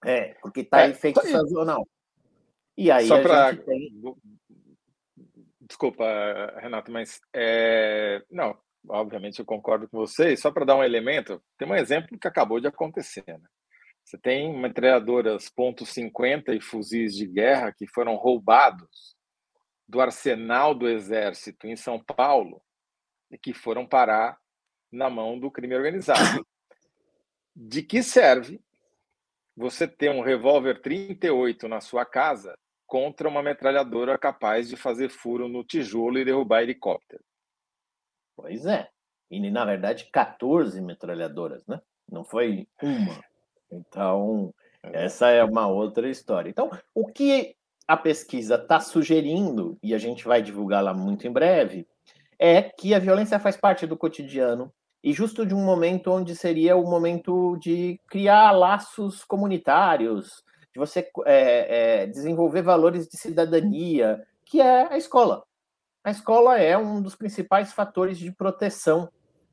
É, 0.04 0.36
porque 0.40 0.60
está 0.60 0.82
é, 0.82 0.90
efeito 0.90 1.20
sazonal. 1.26 1.84
E 2.76 2.90
aí 2.90 3.06
Só 3.06 3.20
pra... 3.20 3.54
tem. 3.56 3.90
Desculpa, 5.60 6.04
Renato, 6.60 6.90
mas 6.90 7.20
é... 7.32 8.22
não, 8.30 8.58
obviamente 8.88 9.38
eu 9.38 9.44
concordo 9.44 9.88
com 9.88 9.98
vocês, 9.98 10.40
só 10.40 10.50
para 10.50 10.64
dar 10.64 10.76
um 10.76 10.82
elemento, 10.82 11.40
tem 11.56 11.68
um 11.68 11.76
exemplo 11.76 12.18
que 12.18 12.26
acabou 12.26 12.60
de 12.60 12.66
acontecer. 12.66 13.24
Né? 13.26 13.48
Você 14.04 14.18
tem 14.18 14.58
metralhadoras 14.58 15.48
ponto 15.48 15.84
.50 15.84 16.56
e 16.56 16.60
fuzis 16.60 17.14
de 17.14 17.26
guerra 17.26 17.72
que 17.72 17.86
foram 17.86 18.16
roubados 18.16 19.14
do 19.86 20.00
arsenal 20.00 20.74
do 20.74 20.88
exército 20.88 21.66
em 21.66 21.76
São 21.76 22.02
Paulo 22.02 22.62
e 23.30 23.38
que 23.38 23.52
foram 23.52 23.86
parar 23.86 24.38
na 24.90 25.08
mão 25.08 25.38
do 25.38 25.50
crime 25.50 25.76
organizado. 25.76 26.46
De 27.54 27.82
que 27.82 28.02
serve 28.02 28.60
você 29.60 29.86
ter 29.86 30.10
um 30.10 30.22
revólver 30.22 30.80
38 30.80 31.68
na 31.68 31.82
sua 31.82 32.06
casa 32.06 32.54
contra 32.86 33.28
uma 33.28 33.42
metralhadora 33.42 34.16
capaz 34.16 34.68
de 34.68 34.76
fazer 34.76 35.10
furo 35.10 35.48
no 35.48 35.62
tijolo 35.62 36.18
e 36.18 36.24
derrubar 36.24 36.62
helicóptero? 36.62 37.22
Pois 38.34 38.64
é. 38.64 38.88
E, 39.30 39.50
na 39.50 39.64
verdade, 39.66 40.08
14 40.10 40.80
metralhadoras, 40.80 41.64
né? 41.66 41.80
Não 42.10 42.24
foi 42.24 42.66
uma. 42.82 43.22
Então, 43.70 44.52
é. 44.82 45.04
essa 45.04 45.28
é 45.28 45.44
uma 45.44 45.68
outra 45.68 46.08
história. 46.08 46.48
Então, 46.48 46.70
o 46.94 47.06
que 47.06 47.54
a 47.86 47.96
pesquisa 47.96 48.54
está 48.54 48.80
sugerindo, 48.80 49.78
e 49.82 49.94
a 49.94 49.98
gente 49.98 50.24
vai 50.24 50.40
divulgá-la 50.40 50.94
muito 50.94 51.26
em 51.28 51.30
breve, 51.30 51.86
é 52.38 52.62
que 52.62 52.94
a 52.94 52.98
violência 52.98 53.38
faz 53.38 53.56
parte 53.56 53.86
do 53.86 53.96
cotidiano 53.96 54.72
e 55.02 55.12
justo 55.12 55.46
de 55.46 55.54
um 55.54 55.64
momento 55.64 56.10
onde 56.10 56.34
seria 56.36 56.76
o 56.76 56.88
momento 56.88 57.56
de 57.56 57.98
criar 58.08 58.52
laços 58.52 59.24
comunitários, 59.24 60.42
de 60.72 60.78
você 60.78 61.08
é, 61.26 62.02
é, 62.02 62.06
desenvolver 62.06 62.62
valores 62.62 63.08
de 63.08 63.16
cidadania, 63.16 64.22
que 64.44 64.60
é 64.60 64.92
a 64.92 64.96
escola 64.96 65.42
a 66.02 66.10
escola 66.10 66.58
é 66.58 66.76
um 66.78 67.02
dos 67.02 67.14
principais 67.14 67.72
fatores 67.72 68.18
de 68.18 68.32
proteção 68.32 69.10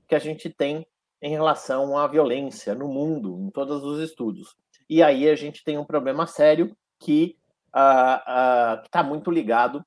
que 0.07 0.15
a 0.15 0.19
gente 0.19 0.49
tem 0.49 0.87
em 1.21 1.31
relação 1.31 1.97
à 1.97 2.07
violência 2.07 2.73
no 2.73 2.87
mundo, 2.87 3.37
em 3.41 3.49
todos 3.49 3.83
os 3.83 3.99
estudos. 3.99 4.55
E 4.89 5.03
aí 5.03 5.29
a 5.29 5.35
gente 5.35 5.63
tem 5.63 5.77
um 5.77 5.83
problema 5.83 6.25
sério 6.25 6.75
que 6.99 7.35
uh, 7.75 8.79
uh, 8.79 8.81
está 8.85 9.03
muito 9.03 9.29
ligado 9.29 9.83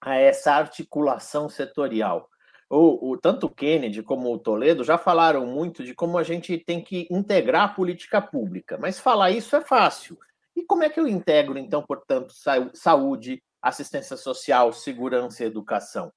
a 0.00 0.16
essa 0.16 0.52
articulação 0.54 1.48
setorial. 1.48 2.28
O, 2.68 3.10
o, 3.10 3.16
tanto 3.18 3.46
o 3.46 3.50
Kennedy 3.50 4.02
como 4.02 4.32
o 4.32 4.38
Toledo 4.38 4.82
já 4.82 4.96
falaram 4.96 5.46
muito 5.46 5.84
de 5.84 5.94
como 5.94 6.18
a 6.18 6.22
gente 6.22 6.56
tem 6.58 6.82
que 6.82 7.06
integrar 7.10 7.64
a 7.64 7.74
política 7.74 8.20
pública, 8.20 8.78
mas 8.78 8.98
falar 8.98 9.30
isso 9.30 9.54
é 9.54 9.60
fácil. 9.60 10.18
E 10.56 10.64
como 10.64 10.82
é 10.82 10.88
que 10.88 10.98
eu 10.98 11.06
integro, 11.06 11.58
então, 11.58 11.82
portanto, 11.82 12.32
saúde, 12.72 13.42
assistência 13.60 14.16
social, 14.16 14.72
segurança 14.72 15.42
e 15.42 15.46
educação? 15.46 16.12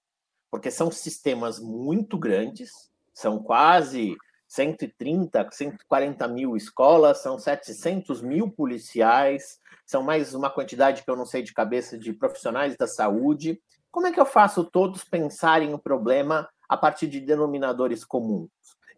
Porque 0.50 0.72
são 0.72 0.92
sistemas 0.92 1.60
muito 1.60 2.18
grandes, 2.18 2.72
são 3.14 3.42
quase 3.42 4.16
130, 4.48 5.50
140 5.52 6.28
mil 6.28 6.56
escolas, 6.56 7.18
são 7.18 7.38
700 7.38 8.22
mil 8.22 8.50
policiais, 8.50 9.60
são 9.86 10.04
mais 10.04 10.34
uma 10.34 10.50
quantidade 10.50 11.04
que 11.04 11.10
eu 11.10 11.16
não 11.16 11.26
sei 11.26 11.42
de 11.42 11.54
cabeça 11.54 11.98
de 11.98 12.14
profissionais 12.14 12.78
da 12.78 12.88
saúde. 12.88 13.60
Como 13.98 14.06
é 14.06 14.12
que 14.12 14.20
eu 14.20 14.28
faço 14.28 14.64
todos 14.64 15.04
pensarem 15.04 15.74
o 15.74 15.80
problema 15.80 16.48
a 16.70 16.78
partir 16.78 17.08
de 17.08 17.20
denominadores 17.20 18.06
comuns? 18.06 18.52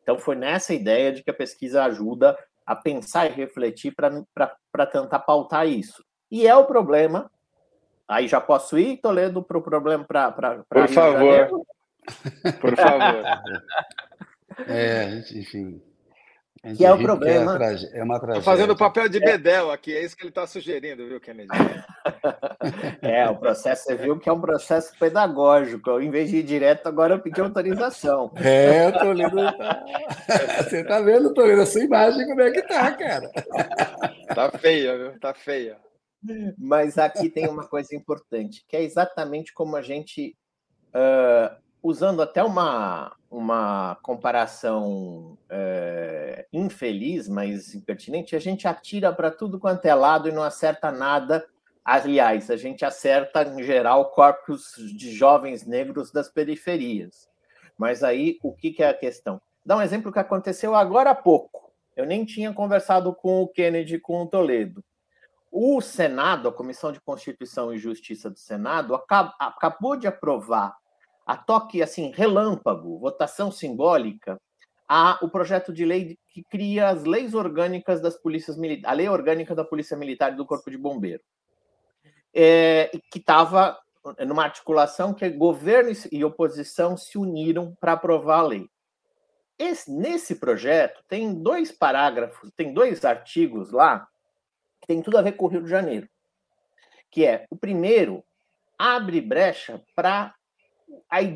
Então, 0.03 0.19
foi 0.19 0.35
nessa 0.35 0.73
ideia 0.73 1.13
de 1.13 1.23
que 1.23 1.31
a 1.31 1.33
pesquisa 1.33 1.85
ajuda 1.85 2.37
a 2.65 2.75
pensar 2.75 3.27
e 3.27 3.33
refletir 3.33 3.95
para 3.95 4.85
tentar 4.85 5.19
pautar 5.19 5.65
isso. 5.65 6.03
E 6.29 6.45
é 6.45 6.53
o 6.53 6.65
problema 6.65 7.31
Aí 8.09 8.27
já 8.27 8.41
posso 8.41 8.77
ir, 8.77 8.97
Toledo, 8.97 9.41
para 9.41 9.57
o 9.57 9.61
problema 9.61 10.03
para. 10.03 10.65
Por 10.67 10.77
Rio 10.79 10.89
favor. 10.89 11.47
Por 12.59 12.75
favor. 12.75 13.23
é, 14.67 15.19
enfim. 15.33 15.81
Que 16.75 16.85
é 16.85 16.91
o 16.91 16.97
problema. 16.97 17.57
É, 17.61 17.99
é 17.99 18.03
uma 18.03 18.19
tragédia. 18.19 18.39
Estou 18.39 18.41
fazendo 18.41 18.71
o 18.71 18.77
papel 18.77 19.07
de 19.07 19.19
Bedel 19.19 19.71
aqui, 19.71 19.95
é 19.95 20.03
isso 20.03 20.15
que 20.15 20.23
ele 20.23 20.29
está 20.29 20.45
sugerindo, 20.45 21.07
viu, 21.07 21.19
Kennedy? 21.19 21.47
é, 23.01 23.29
o 23.29 23.37
processo, 23.37 23.83
você 23.83 23.95
viu 23.95 24.19
que 24.19 24.27
é 24.27 24.33
um 24.33 24.41
processo 24.41 24.93
pedagógico. 24.99 26.01
Em 26.01 26.11
vez 26.11 26.29
de 26.29 26.37
ir 26.37 26.43
direto, 26.43 26.87
agora 26.87 27.13
eu 27.13 27.19
pedi 27.19 27.39
autorização. 27.39 28.31
É, 28.35 28.91
Toledo. 28.91 29.37
Tá... 29.59 30.63
Você 30.63 30.81
está 30.81 30.99
vendo, 30.99 31.33
Toledo, 31.33 31.61
a 31.61 31.65
sua 31.65 31.81
imagem 31.81 32.25
como 32.27 32.41
é 32.41 32.51
que 32.51 32.61
tá, 32.61 32.91
cara. 32.91 33.29
Tá 34.33 34.51
feia, 34.57 34.97
viu? 34.97 35.19
Tá 35.19 35.33
feia. 35.33 35.77
Mas 36.57 36.97
aqui 36.97 37.29
tem 37.29 37.47
uma 37.47 37.67
coisa 37.67 37.95
importante, 37.95 38.63
que 38.67 38.75
é 38.75 38.83
exatamente 38.83 39.53
como 39.53 39.75
a 39.75 39.81
gente, 39.81 40.35
uh, 40.89 41.55
usando 41.81 42.21
até 42.21 42.43
uma, 42.43 43.15
uma 43.29 43.97
comparação 44.01 45.37
uh, 45.49 46.45
infeliz, 46.51 47.27
mas 47.29 47.75
impertinente, 47.75 48.35
a 48.35 48.39
gente 48.39 48.67
atira 48.67 49.13
para 49.13 49.29
tudo 49.29 49.59
quanto 49.59 49.85
é 49.85 49.93
lado 49.93 50.27
e 50.27 50.31
não 50.31 50.43
acerta 50.43 50.91
nada 50.91 51.45
Aliás, 51.91 52.51
a 52.51 52.55
gente 52.55 52.85
acerta, 52.85 53.41
em 53.41 53.63
geral, 53.63 54.11
corpos 54.11 54.75
de 54.95 55.11
jovens 55.11 55.65
negros 55.65 56.11
das 56.11 56.29
periferias. 56.29 57.27
Mas 57.75 58.03
aí, 58.03 58.37
o 58.43 58.53
que, 58.53 58.71
que 58.71 58.83
é 58.83 58.89
a 58.89 58.93
questão? 58.93 59.41
Dá 59.65 59.75
um 59.75 59.81
exemplo 59.81 60.11
que 60.11 60.19
aconteceu 60.19 60.75
agora 60.75 61.09
há 61.09 61.15
pouco. 61.15 61.71
Eu 61.95 62.05
nem 62.05 62.25
tinha 62.25 62.53
conversado 62.53 63.11
com 63.11 63.41
o 63.41 63.47
Kennedy 63.47 63.97
com 63.97 64.21
o 64.21 64.27
Toledo. 64.27 64.83
O 65.51 65.81
Senado, 65.81 66.47
a 66.47 66.53
Comissão 66.53 66.91
de 66.91 67.01
Constituição 67.01 67.73
e 67.73 67.79
Justiça 67.79 68.29
do 68.29 68.37
Senado, 68.37 68.93
acabou 69.39 69.95
de 69.97 70.05
aprovar 70.05 70.77
a 71.29 71.37
toque 71.37 71.83
assim 71.83 72.09
relâmpago, 72.09 72.97
votação 72.97 73.51
simbólica, 73.51 74.41
a, 74.87 75.19
o 75.21 75.29
projeto 75.29 75.71
de 75.71 75.85
lei 75.85 76.17
que 76.29 76.43
cria 76.43 76.89
as 76.89 77.03
leis 77.03 77.35
orgânicas 77.35 78.01
das 78.01 78.17
polícias 78.17 78.57
militares, 78.57 78.91
a 78.91 78.97
lei 78.97 79.07
orgânica 79.07 79.53
da 79.53 79.63
Polícia 79.63 79.95
Militar 79.95 80.33
e 80.33 80.35
do 80.35 80.43
Corpo 80.43 80.71
de 80.71 80.77
Bombeiro 80.77 81.21
é, 82.33 82.89
que 83.11 83.19
estava 83.19 83.79
numa 84.25 84.43
articulação 84.43 85.13
que 85.13 85.29
governo 85.29 85.91
e 86.11 86.25
oposição 86.25 86.97
se 86.97 87.15
uniram 87.15 87.77
para 87.79 87.91
aprovar 87.93 88.39
a 88.39 88.47
lei. 88.47 88.67
Esse, 89.59 89.91
nesse 89.91 90.33
projeto 90.33 91.03
tem 91.07 91.31
dois 91.31 91.71
parágrafos, 91.71 92.49
tem 92.55 92.73
dois 92.73 93.05
artigos 93.05 93.71
lá 93.71 94.07
que 94.81 94.87
tem 94.87 95.03
tudo 95.03 95.19
a 95.19 95.21
ver 95.21 95.33
com 95.33 95.45
o 95.45 95.47
Rio 95.49 95.61
de 95.61 95.69
Janeiro, 95.69 96.09
que 97.11 97.23
é 97.23 97.45
o 97.51 97.55
primeiro 97.55 98.23
abre 98.79 99.21
brecha 99.21 99.79
para 99.93 100.33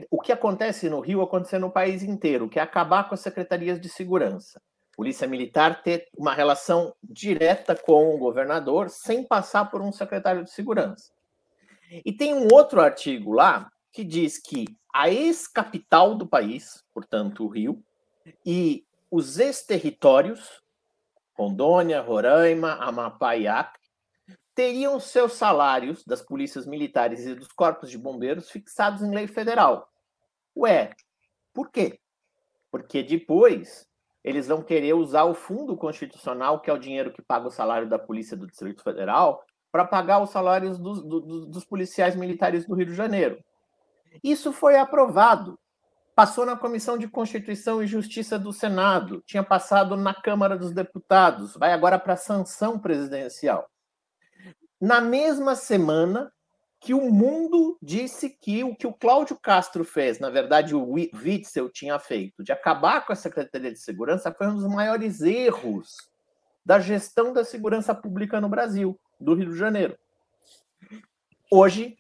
o 0.10 0.20
que 0.22 0.32
acontece 0.32 0.90
no 0.90 1.00
Rio 1.00 1.22
acontecer 1.22 1.60
no 1.60 1.72
país 1.72 2.04
inteiro, 2.04 2.50
que 2.50 2.60
é 2.60 2.62
acabar 2.62 3.08
com 3.08 3.16
as 3.16 3.22
secretarias 3.22 3.80
de 3.80 3.90
segurança. 3.90 4.62
Polícia 4.96 5.28
Militar 5.28 5.82
ter 5.82 6.08
uma 6.16 6.34
relação 6.34 6.94
direta 7.02 7.76
com 7.76 8.14
o 8.14 8.18
governador 8.18 8.90
sem 8.90 9.24
passar 9.24 9.66
por 9.72 9.82
um 9.82 9.92
secretário 9.92 10.44
de 10.44 10.52
segurança. 10.52 11.12
E 12.06 12.12
tem 12.12 12.34
um 12.34 12.48
outro 12.52 12.80
artigo 12.80 13.32
lá 13.32 13.72
que 13.92 14.04
diz 14.04 14.40
que 14.40 14.66
a 14.94 15.10
ex-capital 15.10 16.16
do 16.16 16.28
país, 16.28 16.84
portanto 16.94 17.44
o 17.44 17.48
Rio, 17.48 17.84
e 18.46 18.86
os 19.10 19.40
ex-territórios, 19.40 20.62
Rondônia, 21.34 22.02
Roraima, 22.02 22.74
Amapá 22.74 23.36
e 23.36 23.48
Acre, 23.48 23.83
teriam 24.56 25.00
seus 25.00 25.34
salários 25.34 26.04
das 26.06 26.22
polícias 26.22 26.66
militares 26.66 27.26
e 27.26 27.36
dos 27.36 27.48
corpos 27.48 27.90
de 27.90 27.98
bombeiros 27.98 28.50
fixados 28.50 29.02
em 29.02 29.14
lei 29.14 29.28
federal. 29.28 29.90
Ué, 30.56 30.92
por 31.54 31.72
quê? 31.72 32.00
Porque 32.72 33.02
depois 33.04 33.88
eles 34.24 34.48
vão 34.48 34.62
querer 34.62 34.94
usar 34.94 35.24
o 35.24 35.34
fundo 35.34 35.76
constitucional, 35.76 36.62
que 36.62 36.70
é 36.70 36.74
o 36.74 36.80
dinheiro 36.80 37.12
que 37.12 37.22
paga 37.22 37.48
o 37.48 37.52
salário 37.52 37.90
da 37.90 38.00
Polícia 38.00 38.38
do 38.38 38.48
Distrito 38.48 38.82
Federal, 38.82 39.44
para 39.72 39.86
pagar 39.86 40.22
os 40.22 40.30
salários 40.30 40.78
dos, 40.78 41.04
dos, 41.04 41.48
dos 41.48 41.66
policiais 41.66 42.16
militares 42.16 42.66
do 42.66 42.76
Rio 42.76 42.86
de 42.86 42.94
Janeiro. 42.94 43.44
Isso 44.24 44.54
foi 44.54 44.78
aprovado. 44.78 45.60
Passou 46.16 46.46
na 46.46 46.56
Comissão 46.56 46.96
de 46.96 47.08
Constituição 47.08 47.82
e 47.82 47.88
Justiça 47.88 48.38
do 48.38 48.54
Senado, 48.54 49.24
tinha 49.26 49.42
passado 49.42 49.98
na 49.98 50.14
Câmara 50.14 50.56
dos 50.56 50.72
Deputados, 50.72 51.56
vai 51.58 51.74
agora 51.74 51.98
para 51.98 52.16
sanção 52.16 52.78
presidencial. 52.78 53.68
Na 54.84 55.00
mesma 55.00 55.56
semana, 55.56 56.30
que 56.82 56.94
o 56.94 57.10
mundo 57.10 57.78
disse 57.82 58.30
que 58.30 58.66
o 58.66 58.76
que 58.76 58.86
o 58.86 58.92
Cláudio 58.92 59.40
Castro 59.42 59.86
fez, 59.86 60.20
na 60.20 60.30
verdade 60.30 60.76
o 60.76 60.84
Witzel 60.92 61.70
tinha 61.70 61.98
feito, 61.98 62.44
de 62.44 62.52
acabar 62.52 63.06
com 63.06 63.14
a 63.14 63.16
Secretaria 63.16 63.72
de 63.72 63.80
Segurança, 63.80 64.36
foi 64.38 64.48
um 64.48 64.58
dos 64.58 64.68
maiores 64.68 65.22
erros 65.22 65.96
da 66.66 66.82
gestão 66.82 67.32
da 67.32 67.46
segurança 67.46 67.96
pública 67.96 68.42
no 68.42 68.50
Brasil, 68.50 69.00
do 69.18 69.34
Rio 69.36 69.52
de 69.54 69.58
Janeiro. 69.58 69.98
Hoje, 71.50 71.96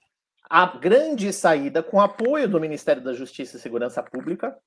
a 0.49 0.65
grande 0.65 1.31
saída, 1.31 1.81
com 1.81 2.01
apoio 2.01 2.49
do 2.49 2.59
Ministério 2.59 3.01
da 3.01 3.13
Justiça 3.13 3.55
e 3.55 3.61
Segurança 3.61 4.03
Pública, 4.03 4.57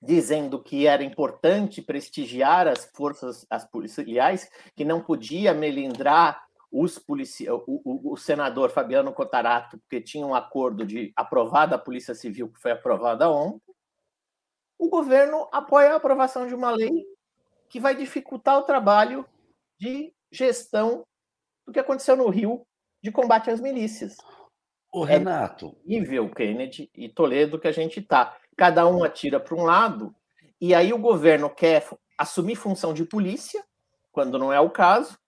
dizendo 0.00 0.62
que 0.62 0.86
era 0.86 1.04
importante 1.04 1.82
prestigiar 1.82 2.66
as 2.66 2.86
forças 2.94 3.44
as 3.50 3.66
policiais, 3.66 4.48
que 4.74 4.82
não 4.82 5.02
podia 5.02 5.52
melindrar 5.52 6.43
os 6.74 6.98
polici... 6.98 7.48
o, 7.48 7.62
o, 7.66 8.12
o, 8.12 8.16
senador 8.16 8.70
Fabiano 8.70 9.12
Cotarato, 9.12 9.78
porque 9.78 10.00
tinha 10.00 10.26
um 10.26 10.34
acordo 10.34 10.84
de 10.84 11.12
aprovar 11.14 11.66
da 11.66 11.78
Polícia 11.78 12.14
Civil, 12.14 12.50
que 12.50 12.60
foi 12.60 12.72
aprovada 12.72 13.30
ontem, 13.30 13.72
o 14.76 14.88
governo 14.88 15.48
apoia 15.52 15.92
a 15.92 15.96
aprovação 15.96 16.48
de 16.48 16.54
uma 16.54 16.72
lei 16.72 17.06
que 17.68 17.78
vai 17.78 17.94
dificultar 17.94 18.58
o 18.58 18.64
trabalho 18.64 19.24
de 19.78 20.12
gestão 20.32 21.04
do 21.64 21.72
que 21.72 21.78
aconteceu 21.78 22.16
no 22.16 22.28
Rio 22.28 22.66
de 23.00 23.12
combate 23.12 23.50
às 23.50 23.60
milícias. 23.60 24.16
O 24.92 25.04
Renato. 25.04 25.76
É 25.84 25.88
nível 25.88 26.28
Kennedy 26.28 26.90
e 26.92 27.08
Toledo 27.08 27.58
que 27.58 27.68
a 27.68 27.72
gente 27.72 28.00
está. 28.00 28.36
Cada 28.56 28.86
um 28.86 29.04
atira 29.04 29.38
para 29.38 29.54
um 29.54 29.64
lado, 29.64 30.14
e 30.60 30.74
aí 30.74 30.92
o 30.92 30.98
governo 30.98 31.48
quer 31.48 31.88
assumir 32.18 32.56
função 32.56 32.92
de 32.92 33.04
polícia, 33.04 33.64
quando 34.10 34.38
não 34.38 34.52
é 34.52 34.60
o 34.60 34.70
caso, 34.70 35.18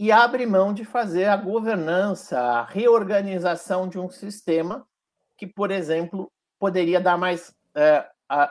e 0.00 0.10
abre 0.10 0.46
mão 0.46 0.72
de 0.72 0.82
fazer 0.82 1.26
a 1.26 1.36
governança, 1.36 2.40
a 2.40 2.64
reorganização 2.64 3.86
de 3.86 3.98
um 3.98 4.08
sistema 4.08 4.88
que, 5.36 5.46
por 5.46 5.70
exemplo, 5.70 6.32
poderia 6.58 6.98
dar 6.98 7.18
mais 7.18 7.54
é, 7.74 8.08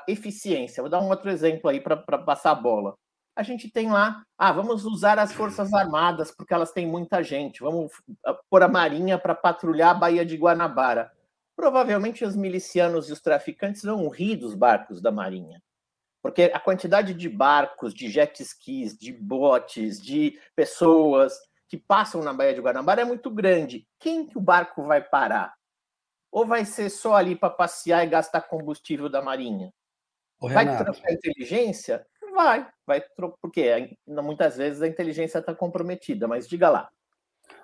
eficiência. 0.08 0.84
Vou 0.84 0.92
dar 0.92 1.02
um 1.02 1.10
outro 1.10 1.28
exemplo 1.28 1.68
aí 1.68 1.82
para 1.82 1.98
passar 2.20 2.52
a 2.52 2.56
bola. 2.56 2.94
A 3.36 3.42
gente 3.42 3.68
tem 3.68 3.90
lá, 3.90 4.22
ah, 4.38 4.52
vamos 4.52 4.86
usar 4.86 5.18
as 5.18 5.34
Forças 5.34 5.74
Armadas, 5.74 6.30
porque 6.30 6.54
elas 6.54 6.72
têm 6.72 6.86
muita 6.86 7.24
gente, 7.24 7.62
vamos 7.62 7.92
ah, 8.24 8.38
pôr 8.48 8.62
a 8.62 8.68
Marinha 8.68 9.18
para 9.18 9.34
patrulhar 9.34 9.90
a 9.90 10.00
Baía 10.00 10.24
de 10.24 10.38
Guanabara. 10.38 11.12
Provavelmente 11.56 12.24
os 12.24 12.36
milicianos 12.36 13.10
e 13.10 13.12
os 13.12 13.22
traficantes 13.22 13.82
vão 13.82 14.08
rir 14.08 14.36
dos 14.36 14.54
barcos 14.54 15.02
da 15.02 15.12
Marinha. 15.12 15.60
Porque 16.22 16.52
a 16.54 16.60
quantidade 16.60 17.14
de 17.14 17.30
barcos, 17.30 17.94
de 17.94 18.10
jet 18.10 18.42
skis, 18.42 18.98
de 18.98 19.14
botes, 19.14 20.02
de 20.02 20.40
pessoas 20.56 21.34
que 21.68 21.78
passam 21.78 22.22
na 22.22 22.34
Baía 22.34 22.54
de 22.54 22.62
Guanabara 22.62 23.02
é 23.02 23.06
muito 23.06 23.30
grande. 23.30 23.88
Quem 24.00 24.26
que 24.26 24.38
o 24.38 24.42
barco 24.42 24.84
vai 24.84 25.02
parar? 25.02 25.54
Ou 26.32 26.46
vai 26.46 26.66
ser 26.66 26.90
só 26.90 27.16
ali 27.16 27.36
para 27.36 27.50
passear 27.50 28.06
e 28.06 28.10
gastar 28.10 28.42
combustível 28.42 29.08
da 29.08 29.22
Marinha? 29.22 29.72
Ô, 30.40 30.50
vai 30.50 30.66
trocar 30.78 31.12
inteligência? 31.12 32.06
Vai, 32.34 32.68
vai 32.86 33.04
porque 33.42 33.98
muitas 34.08 34.58
vezes 34.58 34.82
a 34.82 34.88
inteligência 34.88 35.40
está 35.40 35.54
comprometida, 35.54 36.28
mas 36.28 36.48
diga 36.48 36.70
lá. 36.70 36.90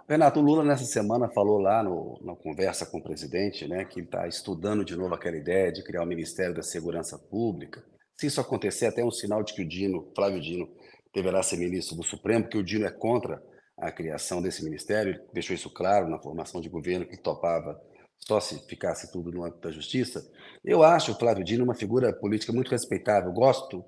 Renato, 0.08 0.40
o 0.40 0.44
Lula 0.44 0.64
nessa 0.64 0.86
semana 0.86 1.30
falou 1.30 1.58
lá 1.58 1.82
no, 1.82 2.20
na 2.24 2.36
conversa 2.36 2.86
com 2.86 3.00
o 3.00 3.04
presidente, 3.04 3.68
né, 3.68 3.86
que 3.86 4.02
está 4.02 4.28
estudando 4.28 4.86
de 4.86 4.96
novo 4.96 5.16
aquela 5.16 5.36
ideia 5.36 5.72
de 5.72 5.84
criar 5.84 6.04
o 6.04 6.06
Ministério 6.06 6.54
da 6.54 6.62
Segurança 6.62 7.18
Pública. 7.18 7.84
Se 8.18 8.28
isso 8.28 8.40
acontecer, 8.40 8.86
até 8.86 9.04
um 9.04 9.12
sinal 9.12 9.44
de 9.44 9.54
que 9.54 9.62
o 9.62 9.68
Dino, 9.68 10.12
Flávio 10.16 10.42
Dino, 10.42 10.70
deverá 11.14 11.44
ser 11.44 11.58
ministro 11.58 11.96
do 11.96 12.04
Supremo, 12.04 12.48
que 12.48 12.58
o 12.58 12.64
Dino 12.64 12.86
é 12.86 12.92
contra 12.92 13.42
a 13.78 13.92
criação 13.92 14.42
desse 14.42 14.64
ministério, 14.64 15.22
deixou 15.34 15.54
isso 15.54 15.70
claro 15.70 16.10
na 16.10 16.20
formação 16.20 16.62
de 16.62 16.70
governo, 16.70 17.06
que 17.06 17.18
topava 17.18 17.80
só 18.18 18.40
se 18.40 18.66
ficasse 18.68 19.12
tudo 19.12 19.32
no 19.32 19.44
âmbito 19.44 19.62
da 19.62 19.72
justiça. 19.72 20.26
Eu 20.64 20.82
acho 20.82 21.12
o 21.12 21.16
Flávio 21.16 21.44
Dino 21.44 21.64
uma 21.64 21.76
figura 21.76 22.14
política 22.14 22.54
muito 22.54 22.72
respeitável, 22.72 23.32
gosto 23.34 23.84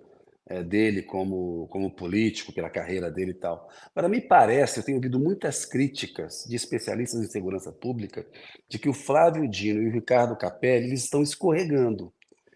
é, 0.45 0.61
dele 0.61 1.01
como, 1.01 1.67
como 1.69 1.89
político, 1.89 2.53
pela 2.53 2.69
carreira 2.69 3.09
dele 3.09 3.31
e 3.31 3.35
tal. 3.35 3.69
Para 3.93 4.09
me 4.09 4.21
parece, 4.21 4.79
eu 4.79 4.83
tenho 4.83 4.97
ouvido 4.97 5.19
muitas 5.19 5.65
críticas 5.65 6.45
de 6.47 6.55
especialistas 6.55 7.21
em 7.21 7.29
segurança 7.29 7.71
pública 7.71 8.25
de 8.69 8.77
que 8.77 8.89
o 8.89 8.93
Flávio 8.93 9.47
Dino 9.47 9.81
e 9.81 9.87
o 9.87 9.91
Ricardo 9.91 10.37
Capelli 10.37 10.87
eles 10.87 11.03
estão 11.03 11.23
escorregando, 11.23 12.13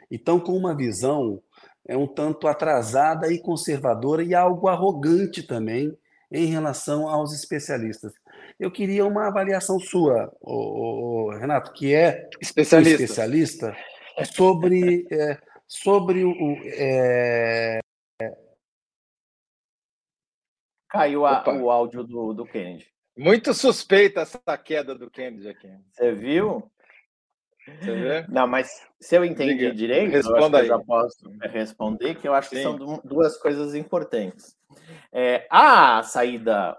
e 0.10 0.16
estão 0.16 0.40
com 0.40 0.56
uma 0.58 0.76
visão 0.76 1.42
é 1.88 1.98
um 1.98 2.08
tanto 2.08 2.48
atrasada 2.48 3.32
e 3.32 3.40
conservadora 3.40 4.24
e 4.24 4.34
algo 4.34 4.68
arrogante 4.68 5.44
também 5.44 5.96
em 6.32 6.46
relação 6.46 7.08
aos 7.08 7.34
especialistas. 7.34 8.14
Eu 8.60 8.72
queria 8.72 9.06
uma 9.06 9.28
avaliação 9.28 9.80
sua, 9.80 10.32
o, 10.40 11.26
o 11.26 11.30
Renato, 11.32 11.74
que 11.74 11.94
é 11.94 12.30
especialista, 12.40 13.04
especialista 13.04 13.78
sobre, 14.34 15.06
é, 15.12 15.38
sobre 15.68 16.24
o. 16.24 16.34
É... 16.66 17.80
Caiu 20.90 21.26
a, 21.26 21.44
o 21.50 21.72
áudio 21.72 22.04
do, 22.04 22.34
do 22.34 22.46
Kennedy. 22.46 22.88
Muito 23.18 23.54
suspeita 23.54 24.22
essa 24.22 24.58
queda 24.58 24.94
do 24.94 25.10
Kennedy 25.10 25.50
aqui. 25.50 25.70
Você 25.92 26.14
viu? 26.14 26.72
Não, 28.30 28.48
mas 28.48 28.82
se 29.00 29.16
eu 29.16 29.24
entendi 29.24 29.58
Diga, 29.58 29.74
direito, 29.74 30.12
responda 30.12 30.60
eu, 30.60 30.64
eu 30.64 30.68
já 30.68 30.80
posso 30.80 31.30
responder, 31.52 32.16
que 32.16 32.28
eu 32.28 32.34
acho 32.34 32.50
Sim. 32.50 32.56
que 32.56 32.62
são 32.64 33.02
duas 33.04 33.38
coisas 33.38 33.76
importantes. 33.76 34.56
É, 35.12 35.48
a 35.50 36.02
saída, 36.04 36.78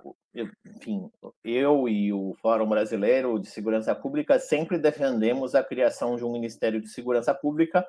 enfim, 0.64 1.10
eu 1.44 1.88
e 1.88 2.12
o 2.12 2.34
Fórum 2.40 2.68
Brasileiro 2.68 3.38
de 3.38 3.48
Segurança 3.48 3.94
Pública 3.94 4.38
sempre 4.38 4.78
defendemos 4.78 5.54
a 5.54 5.62
criação 5.62 6.16
de 6.16 6.24
um 6.24 6.32
Ministério 6.32 6.80
de 6.80 6.88
Segurança 6.88 7.34
Pública 7.34 7.86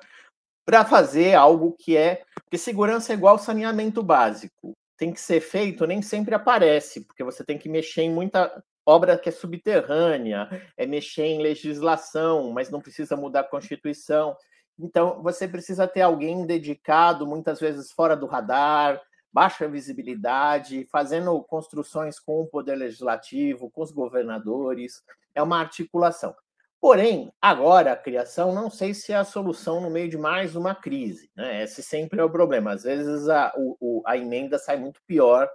para 0.64 0.84
fazer 0.84 1.34
algo 1.34 1.76
que 1.78 1.96
é. 1.96 2.22
Porque 2.34 2.58
segurança 2.58 3.12
é 3.12 3.16
igual 3.16 3.38
saneamento 3.38 4.02
básico. 4.02 4.72
Tem 4.96 5.12
que 5.12 5.20
ser 5.20 5.40
feito, 5.40 5.86
nem 5.86 6.00
sempre 6.00 6.34
aparece, 6.34 7.04
porque 7.04 7.24
você 7.24 7.44
tem 7.44 7.58
que 7.58 7.68
mexer 7.68 8.02
em 8.02 8.10
muita 8.12 8.62
obra 8.86 9.18
que 9.18 9.28
é 9.28 9.32
subterrânea, 9.32 10.48
é 10.76 10.86
mexer 10.86 11.24
em 11.24 11.42
legislação, 11.42 12.50
mas 12.50 12.70
não 12.70 12.80
precisa 12.80 13.16
mudar 13.16 13.40
a 13.40 13.44
Constituição. 13.44 14.36
Então, 14.78 15.22
você 15.22 15.46
precisa 15.46 15.86
ter 15.86 16.02
alguém 16.02 16.46
dedicado, 16.46 17.26
muitas 17.26 17.60
vezes 17.60 17.92
fora 17.92 18.16
do 18.16 18.26
radar, 18.26 19.00
baixa 19.32 19.68
visibilidade, 19.68 20.86
fazendo 20.90 21.42
construções 21.42 22.18
com 22.18 22.40
o 22.40 22.46
poder 22.46 22.76
legislativo, 22.76 23.70
com 23.70 23.82
os 23.82 23.90
governadores. 23.90 25.02
É 25.34 25.42
uma 25.42 25.58
articulação. 25.58 26.34
Porém, 26.80 27.32
agora 27.40 27.92
a 27.92 27.96
criação, 27.96 28.54
não 28.54 28.68
sei 28.68 28.92
se 28.92 29.12
é 29.12 29.16
a 29.16 29.24
solução 29.24 29.80
no 29.80 29.88
meio 29.88 30.08
de 30.08 30.18
mais 30.18 30.54
uma 30.54 30.74
crise. 30.74 31.30
Né? 31.34 31.62
Esse 31.62 31.82
sempre 31.82 32.20
é 32.20 32.24
o 32.24 32.30
problema. 32.30 32.72
Às 32.72 32.82
vezes 32.82 33.28
a, 33.28 33.52
o, 33.56 34.02
a 34.04 34.18
emenda 34.18 34.58
sai 34.58 34.76
muito 34.76 35.00
pior 35.06 35.48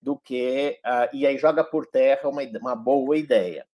do 0.00 0.16
que. 0.16 0.78
Uh, 0.84 1.16
e 1.16 1.26
aí 1.26 1.38
joga 1.38 1.64
por 1.64 1.86
terra 1.86 2.28
uma, 2.28 2.42
uma 2.60 2.74
boa 2.74 3.16
ideia. 3.16 3.66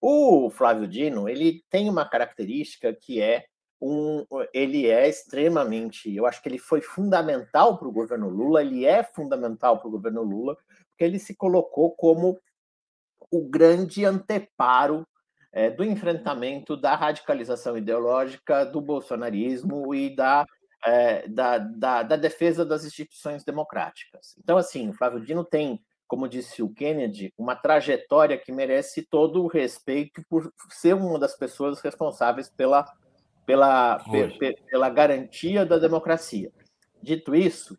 O 0.00 0.50
Flávio 0.50 0.86
Dino 0.86 1.28
ele 1.28 1.64
tem 1.70 1.88
uma 1.88 2.08
característica 2.08 2.92
que 2.92 3.20
é 3.20 3.46
um, 3.80 4.26
ele 4.52 4.86
é 4.86 5.08
extremamente, 5.08 6.14
eu 6.14 6.26
acho 6.26 6.42
que 6.42 6.48
ele 6.50 6.58
foi 6.58 6.82
fundamental 6.82 7.78
para 7.78 7.88
o 7.88 7.92
governo 7.92 8.28
Lula, 8.28 8.60
ele 8.60 8.84
é 8.84 9.02
fundamental 9.02 9.78
para 9.78 9.88
o 9.88 9.90
governo 9.90 10.22
Lula, 10.22 10.54
porque 10.90 11.02
ele 11.02 11.18
se 11.18 11.34
colocou 11.34 11.92
como 11.92 12.38
o 13.30 13.48
grande 13.48 14.04
anteparo 14.04 15.06
é, 15.52 15.70
do 15.70 15.82
enfrentamento 15.82 16.76
da 16.76 16.94
radicalização 16.94 17.76
ideológica 17.76 18.64
do 18.64 18.80
bolsonarismo 18.80 19.94
e 19.94 20.14
da, 20.14 20.46
é, 20.84 21.28
da, 21.28 21.58
da, 21.58 22.02
da, 22.02 22.16
defesa 22.16 22.64
das 22.64 22.84
instituições 22.84 23.44
democráticas. 23.44 24.34
Então, 24.38 24.56
assim, 24.56 24.88
o 24.88 24.92
Flávio 24.92 25.20
Dino 25.20 25.44
tem, 25.44 25.80
como 26.06 26.28
disse 26.28 26.62
o 26.62 26.72
Kennedy, 26.72 27.32
uma 27.36 27.54
trajetória 27.54 28.38
que 28.38 28.52
merece 28.52 29.02
todo 29.02 29.42
o 29.42 29.48
respeito 29.48 30.22
por 30.28 30.52
ser 30.70 30.94
uma 30.94 31.18
das 31.18 31.36
pessoas 31.36 31.80
responsáveis 31.80 32.48
pela 32.48 32.84
pela, 33.50 34.00
pela 34.70 34.88
garantia 34.88 35.66
da 35.66 35.76
democracia. 35.76 36.52
Dito 37.02 37.34
isso, 37.34 37.76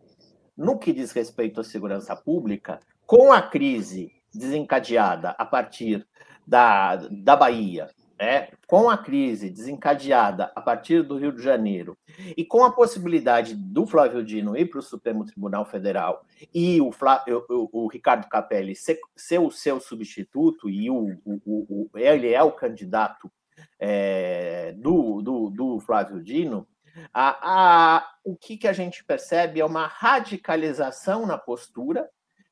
no 0.57 0.77
que 0.77 0.91
diz 0.91 1.13
respeito 1.13 1.61
à 1.61 1.63
segurança 1.63 2.13
pública, 2.13 2.79
com 3.05 3.31
a 3.31 3.41
crise 3.41 4.11
desencadeada 4.33 5.29
a 5.37 5.45
partir 5.45 6.05
da, 6.45 6.97
da 7.09 7.37
Bahia, 7.37 7.89
né, 8.21 8.49
com 8.67 8.87
a 8.87 8.95
crise 8.95 9.49
desencadeada 9.49 10.51
a 10.55 10.61
partir 10.61 11.01
do 11.01 11.17
Rio 11.17 11.31
de 11.31 11.41
Janeiro 11.41 11.97
e 12.37 12.45
com 12.45 12.63
a 12.63 12.71
possibilidade 12.71 13.55
do 13.55 13.87
Flávio 13.87 14.23
Dino 14.23 14.55
ir 14.55 14.67
para 14.69 14.77
o 14.77 14.83
Supremo 14.83 15.25
Tribunal 15.25 15.65
Federal 15.65 16.23
e 16.53 16.79
o, 16.79 16.91
Flávio, 16.91 17.43
o, 17.49 17.85
o 17.85 17.87
Ricardo 17.87 18.29
Capelli 18.29 18.75
ser, 18.75 18.99
ser, 19.15 19.39
o 19.39 19.49
seu 19.49 19.79
substituto 19.79 20.69
e 20.69 20.87
o, 20.87 21.19
o, 21.25 21.89
ele 21.95 22.31
é 22.31 22.43
o 22.43 22.51
candidato 22.51 23.31
é, 23.79 24.73
do, 24.73 25.19
do, 25.23 25.49
do, 25.49 25.79
Flávio 25.79 26.21
Dino, 26.21 26.67
a, 27.11 27.95
a, 27.97 28.07
o 28.23 28.35
que, 28.35 28.55
que 28.55 28.67
a 28.67 28.73
gente 28.73 29.03
percebe 29.03 29.59
é 29.59 29.65
uma 29.65 29.87
radicalização 29.87 31.25
na 31.25 31.39
postura 31.39 32.07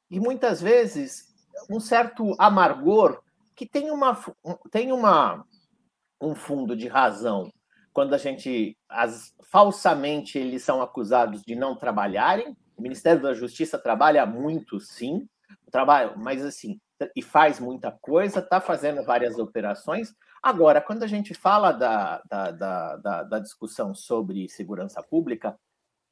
e 0.10 0.20
muitas 0.20 0.60
vezes 0.60 1.28
um 1.70 1.80
certo 1.80 2.36
amargor 2.40 3.22
que 3.60 3.66
tem, 3.66 3.92
uma, 3.92 4.18
tem 4.72 4.94
uma, 4.94 5.46
um 6.22 6.36
fundo 6.36 6.76
de 6.76 6.88
razão 6.88 7.52
quando 7.92 8.14
a 8.14 8.18
gente 8.18 8.78
as, 8.88 9.34
falsamente 9.50 10.38
eles 10.38 10.64
são 10.64 10.82
acusados 10.82 11.42
de 11.42 11.56
não 11.56 11.76
trabalharem. 11.76 12.56
O 12.78 12.82
Ministério 12.82 13.22
da 13.22 13.34
Justiça 13.34 13.78
trabalha 13.78 14.26
muito, 14.26 14.80
sim, 14.80 15.28
trabalha, 15.72 16.14
mas 16.16 16.44
assim 16.44 16.80
e 17.16 17.22
faz 17.22 17.62
muita 17.62 17.92
coisa, 18.02 18.40
está 18.40 18.60
fazendo 18.60 19.04
várias 19.06 19.40
operações, 19.40 20.14
Agora, 20.42 20.80
quando 20.80 21.04
a 21.04 21.08
gente 21.08 21.34
fala 21.34 21.72
da, 21.72 22.22
da, 22.30 22.52
da, 22.52 22.96
da, 22.96 23.24
da 23.24 23.40
discussão 23.40 23.94
sobre 23.94 24.48
segurança 24.48 25.04
pública, 25.04 25.58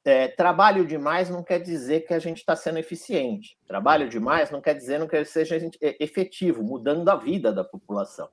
é, 0.03 0.27
trabalho 0.27 0.85
demais 0.85 1.29
não 1.29 1.43
quer 1.43 1.59
dizer 1.59 2.01
que 2.01 2.13
a 2.13 2.19
gente 2.19 2.37
está 2.37 2.55
sendo 2.55 2.77
eficiente. 2.77 3.57
Trabalho 3.65 4.09
demais 4.09 4.51
não 4.51 4.61
quer 4.61 4.73
dizer 4.73 4.99
não 4.99 5.07
quer 5.07 5.23
que 5.23 5.31
seja 5.31 5.55
é, 5.81 6.03
efetivo, 6.03 6.61
mudando 6.61 7.07
a 7.09 7.15
vida 7.15 7.53
da 7.53 7.63
população. 7.63 8.29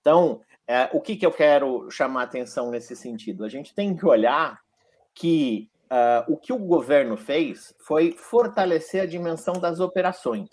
Então, 0.00 0.40
é, 0.70 0.90
o 0.92 1.00
que, 1.00 1.16
que 1.16 1.26
eu 1.26 1.32
quero 1.32 1.90
chamar 1.90 2.22
atenção 2.22 2.70
nesse 2.70 2.94
sentido? 2.94 3.44
A 3.44 3.48
gente 3.48 3.74
tem 3.74 3.96
que 3.96 4.06
olhar 4.06 4.60
que 5.14 5.68
uh, 5.90 6.32
o 6.32 6.36
que 6.36 6.52
o 6.52 6.58
governo 6.58 7.16
fez 7.16 7.74
foi 7.80 8.12
fortalecer 8.12 9.02
a 9.02 9.06
dimensão 9.06 9.54
das 9.54 9.80
operações 9.80 10.48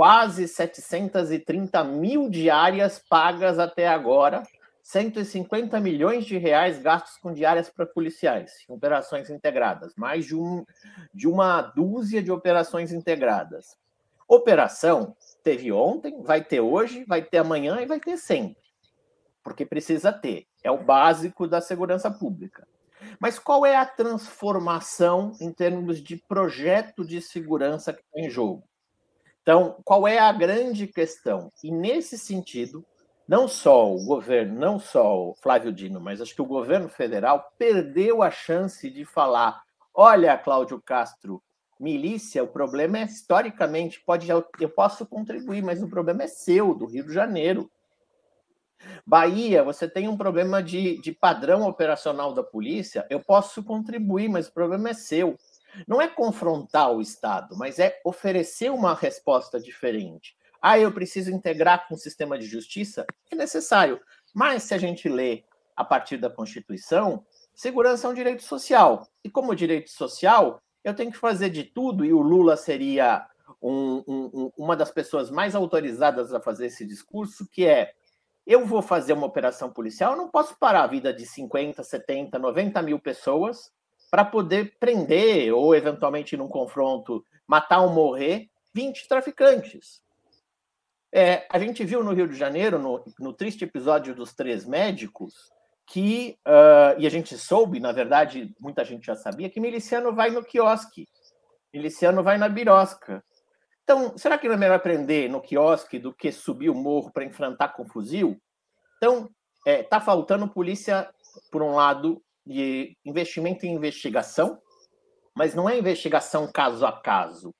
quase 0.00 0.48
730 0.48 1.84
mil 1.84 2.30
diárias 2.30 2.98
pagas 2.98 3.58
até 3.58 3.86
agora, 3.86 4.42
150 4.82 5.78
milhões 5.78 6.24
de 6.24 6.38
reais 6.38 6.80
gastos 6.80 7.18
com 7.18 7.34
diárias 7.34 7.68
para 7.68 7.84
policiais, 7.84 8.64
operações 8.66 9.28
integradas, 9.28 9.92
mais 9.96 10.24
de, 10.24 10.34
um, 10.34 10.64
de 11.12 11.28
uma 11.28 11.60
dúzia 11.60 12.22
de 12.22 12.32
operações 12.32 12.92
integradas. 12.94 13.76
Operação 14.26 15.14
teve 15.44 15.70
ontem, 15.70 16.22
vai 16.22 16.42
ter 16.42 16.62
hoje, 16.62 17.04
vai 17.04 17.20
ter 17.20 17.36
amanhã 17.36 17.82
e 17.82 17.86
vai 17.86 18.00
ter 18.00 18.16
sempre, 18.16 18.56
porque 19.42 19.64
precisa 19.64 20.12
ter. 20.12 20.46
É 20.62 20.70
o 20.70 20.82
básico 20.82 21.46
da 21.46 21.60
segurança 21.60 22.10
pública. 22.10 22.66
Mas 23.18 23.38
qual 23.38 23.64
é 23.64 23.76
a 23.76 23.86
transformação 23.86 25.32
em 25.40 25.52
termos 25.52 26.02
de 26.02 26.16
projeto 26.16 27.04
de 27.04 27.20
segurança 27.20 27.92
que 27.92 28.00
está 28.00 28.20
em 28.20 28.30
jogo? 28.30 28.64
Então, 29.42 29.80
qual 29.84 30.06
é 30.06 30.18
a 30.18 30.32
grande 30.32 30.86
questão? 30.86 31.50
E 31.64 31.70
nesse 31.70 32.18
sentido, 32.18 32.84
não 33.26 33.48
só 33.48 33.94
o 33.94 34.04
governo, 34.04 34.58
não 34.58 34.78
só 34.78 35.30
o 35.30 35.34
Flávio 35.34 35.72
Dino, 35.72 36.00
mas 36.00 36.20
acho 36.20 36.34
que 36.34 36.42
o 36.42 36.46
governo 36.46 36.88
federal 36.88 37.52
perdeu 37.58 38.22
a 38.22 38.30
chance 38.30 38.90
de 38.90 39.04
falar: 39.04 39.62
olha, 39.94 40.36
Cláudio 40.36 40.80
Castro, 40.82 41.42
milícia, 41.78 42.44
o 42.44 42.48
problema 42.48 42.98
é 42.98 43.04
historicamente, 43.04 44.02
pode 44.04 44.28
eu 44.28 44.68
posso 44.68 45.06
contribuir, 45.06 45.62
mas 45.62 45.82
o 45.82 45.88
problema 45.88 46.24
é 46.24 46.26
seu, 46.26 46.74
do 46.74 46.86
Rio 46.86 47.06
de 47.06 47.14
Janeiro. 47.14 47.70
Bahia, 49.06 49.62
você 49.62 49.88
tem 49.88 50.08
um 50.08 50.16
problema 50.16 50.62
de, 50.62 51.00
de 51.00 51.12
padrão 51.12 51.66
operacional 51.66 52.32
da 52.32 52.42
polícia, 52.42 53.06
eu 53.10 53.20
posso 53.20 53.62
contribuir, 53.62 54.28
mas 54.28 54.48
o 54.48 54.52
problema 54.52 54.90
é 54.90 54.94
seu. 54.94 55.38
Não 55.86 56.00
é 56.00 56.08
confrontar 56.08 56.92
o 56.92 57.00
Estado, 57.00 57.56
mas 57.56 57.78
é 57.78 58.00
oferecer 58.04 58.70
uma 58.70 58.94
resposta 58.94 59.60
diferente. 59.60 60.36
Ah, 60.60 60.78
eu 60.78 60.92
preciso 60.92 61.30
integrar 61.30 61.88
com 61.88 61.94
o 61.94 61.98
sistema 61.98 62.38
de 62.38 62.46
justiça? 62.46 63.06
É 63.30 63.36
necessário. 63.36 64.00
Mas 64.34 64.64
se 64.64 64.74
a 64.74 64.78
gente 64.78 65.08
lê 65.08 65.44
a 65.74 65.84
partir 65.84 66.18
da 66.18 66.28
Constituição, 66.28 67.24
segurança 67.54 68.06
é 68.06 68.10
um 68.10 68.14
direito 68.14 68.42
social. 68.42 69.08
E 69.24 69.30
como 69.30 69.54
direito 69.54 69.90
social, 69.90 70.60
eu 70.84 70.94
tenho 70.94 71.10
que 71.10 71.18
fazer 71.18 71.50
de 71.50 71.64
tudo, 71.64 72.04
e 72.04 72.12
o 72.12 72.20
Lula 72.20 72.56
seria 72.56 73.26
um, 73.62 74.02
um, 74.06 74.52
uma 74.56 74.76
das 74.76 74.90
pessoas 74.90 75.30
mais 75.30 75.54
autorizadas 75.54 76.32
a 76.32 76.40
fazer 76.40 76.66
esse 76.66 76.84
discurso, 76.84 77.48
que 77.50 77.66
é 77.66 77.92
eu 78.46 78.66
vou 78.66 78.82
fazer 78.82 79.12
uma 79.12 79.26
operação 79.26 79.70
policial, 79.70 80.12
eu 80.12 80.18
não 80.18 80.28
posso 80.28 80.58
parar 80.58 80.84
a 80.84 80.86
vida 80.86 81.12
de 81.12 81.26
50, 81.26 81.82
70, 81.82 82.38
90 82.38 82.82
mil 82.82 82.98
pessoas 82.98 83.70
para 84.10 84.24
poder 84.24 84.76
prender 84.78 85.52
ou, 85.54 85.74
eventualmente, 85.74 86.36
num 86.36 86.48
confronto, 86.48 87.24
matar 87.46 87.80
ou 87.80 87.90
morrer 87.90 88.48
20 88.74 89.06
traficantes. 89.08 90.02
É, 91.12 91.46
a 91.50 91.58
gente 91.58 91.84
viu 91.84 92.04
no 92.04 92.12
Rio 92.12 92.28
de 92.28 92.36
Janeiro, 92.36 92.78
no, 92.78 93.04
no 93.18 93.32
triste 93.32 93.64
episódio 93.64 94.14
dos 94.14 94.32
três 94.32 94.64
médicos, 94.64 95.50
que, 95.86 96.38
uh, 96.46 97.00
e 97.00 97.06
a 97.06 97.10
gente 97.10 97.36
soube, 97.36 97.80
na 97.80 97.90
verdade, 97.90 98.54
muita 98.60 98.84
gente 98.84 99.04
já 99.04 99.16
sabia, 99.16 99.50
que 99.50 99.58
miliciano 99.58 100.14
vai 100.14 100.30
no 100.30 100.44
quiosque, 100.44 101.08
miliciano 101.74 102.22
vai 102.22 102.38
na 102.38 102.48
birosca. 102.48 103.24
Então, 103.82 104.16
será 104.16 104.38
que 104.38 104.46
não 104.46 104.54
é 104.54 104.58
melhor 104.58 104.76
aprender 104.76 105.28
no 105.28 105.40
quiosque 105.40 105.98
do 105.98 106.14
que 106.14 106.30
subir 106.30 106.70
o 106.70 106.74
morro 106.74 107.10
para 107.12 107.24
enfrentar 107.24 107.68
com 107.68 107.84
fuzil? 107.84 108.40
Então, 108.96 109.28
está 109.66 109.70
é, 109.70 109.82
tá 109.82 110.00
faltando 110.00 110.48
polícia, 110.48 111.10
por 111.50 111.62
um 111.62 111.74
lado, 111.74 112.22
de 112.46 112.96
investimento 113.04 113.66
em 113.66 113.74
investigação, 113.74 114.58
mas 115.34 115.54
não 115.54 115.68
é 115.68 115.78
investigação 115.78 116.50
caso 116.52 116.84
a 116.84 116.92
caso. 116.92 117.54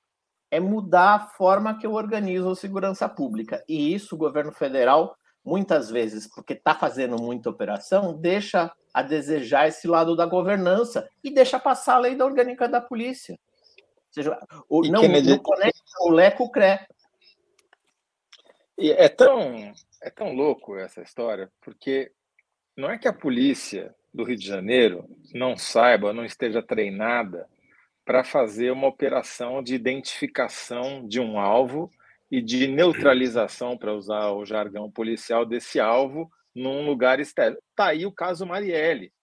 É 0.49 0.59
mudar 0.59 1.15
a 1.15 1.19
forma 1.19 1.77
que 1.77 1.85
eu 1.85 1.93
organizo 1.93 2.49
a 2.49 2.55
segurança 2.55 3.07
pública. 3.07 3.63
E 3.67 3.93
isso 3.93 4.15
o 4.15 4.17
governo 4.17 4.51
federal, 4.51 5.15
muitas 5.43 5.89
vezes, 5.89 6.27
porque 6.27 6.53
está 6.53 6.75
fazendo 6.75 7.21
muita 7.21 7.49
operação, 7.49 8.19
deixa 8.19 8.71
a 8.93 9.01
desejar 9.01 9.67
esse 9.67 9.87
lado 9.87 10.15
da 10.15 10.25
governança 10.25 11.07
e 11.23 11.31
deixa 11.31 11.57
passar 11.59 11.95
a 11.95 11.99
lei 11.99 12.15
da 12.15 12.25
orgânica 12.25 12.67
da 12.67 12.81
polícia. 12.81 13.39
Ou 14.11 14.13
seja, 14.13 14.47
o, 14.67 14.81
não, 14.87 15.01
Kennedy... 15.01 15.29
não 15.29 15.39
conecta 15.39 15.81
o 16.01 16.09
leco 16.09 16.51
cré. 16.51 16.85
E 18.77 18.91
é 18.91 19.07
tão, 19.07 19.73
é 20.01 20.09
tão 20.09 20.33
louco 20.33 20.75
essa 20.75 21.01
história, 21.01 21.49
porque 21.61 22.11
não 22.75 22.89
é 22.89 22.97
que 22.97 23.07
a 23.07 23.13
polícia 23.13 23.95
do 24.13 24.23
Rio 24.23 24.35
de 24.35 24.45
Janeiro 24.45 25.07
não 25.33 25.55
saiba, 25.55 26.11
não 26.11 26.25
esteja 26.25 26.61
treinada 26.61 27.47
para 28.03 28.23
fazer 28.23 28.71
uma 28.71 28.87
operação 28.87 29.63
de 29.63 29.75
identificação 29.75 31.07
de 31.07 31.19
um 31.19 31.39
alvo 31.39 31.89
e 32.29 32.41
de 32.41 32.67
neutralização, 32.67 33.77
para 33.77 33.93
usar 33.93 34.31
o 34.31 34.45
jargão 34.45 34.89
policial, 34.89 35.45
desse 35.45 35.79
alvo 35.79 36.29
num 36.53 36.85
lugar 36.85 37.19
externo. 37.19 37.57
Está 37.69 37.87
aí 37.87 38.05
o 38.05 38.11
caso 38.11 38.45
Marielle, 38.45 39.13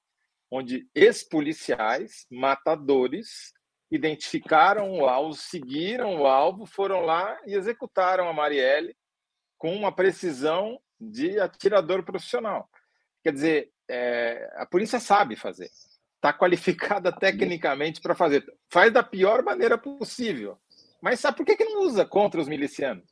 onde 0.50 0.86
ex-policiais, 0.94 2.26
matadores, 2.30 3.52
identificaram 3.90 4.92
o 4.92 5.06
alvo, 5.06 5.34
seguiram 5.34 6.20
o 6.20 6.26
alvo, 6.26 6.66
foram 6.66 7.00
lá 7.00 7.38
e 7.46 7.54
executaram 7.54 8.28
a 8.28 8.32
Marielle 8.32 8.96
com 9.56 9.74
uma 9.74 9.90
precisão 9.90 10.80
de 11.00 11.40
atirador 11.40 12.02
profissional. 12.02 12.68
Quer 13.22 13.32
dizer, 13.32 13.72
é, 13.88 14.50
a 14.56 14.66
polícia 14.66 15.00
sabe 15.00 15.36
fazer, 15.36 15.70
está 16.16 16.32
qualificada 16.32 17.10
tecnicamente 17.12 18.00
para 18.00 18.14
fazer, 18.14 18.44
faz 18.68 18.92
da 18.92 19.02
pior 19.02 19.42
maneira 19.42 19.78
possível. 19.78 20.58
Mas 21.00 21.20
sabe 21.20 21.36
por 21.36 21.46
que, 21.46 21.56
que 21.56 21.64
não 21.64 21.82
usa 21.82 22.04
contra 22.04 22.40
os 22.40 22.48
milicianos? 22.48 23.08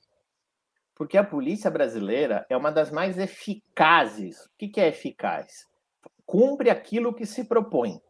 Porque 0.94 1.16
a 1.16 1.24
polícia 1.24 1.70
brasileira 1.70 2.46
é 2.48 2.56
uma 2.56 2.72
das 2.72 2.90
mais 2.90 3.18
eficazes. 3.18 4.46
O 4.46 4.50
que, 4.58 4.68
que 4.68 4.80
é 4.80 4.88
eficaz? 4.88 5.66
Cumpre 6.24 6.70
aquilo 6.70 7.14
que 7.14 7.26
se 7.26 7.44
propõe. 7.44 8.00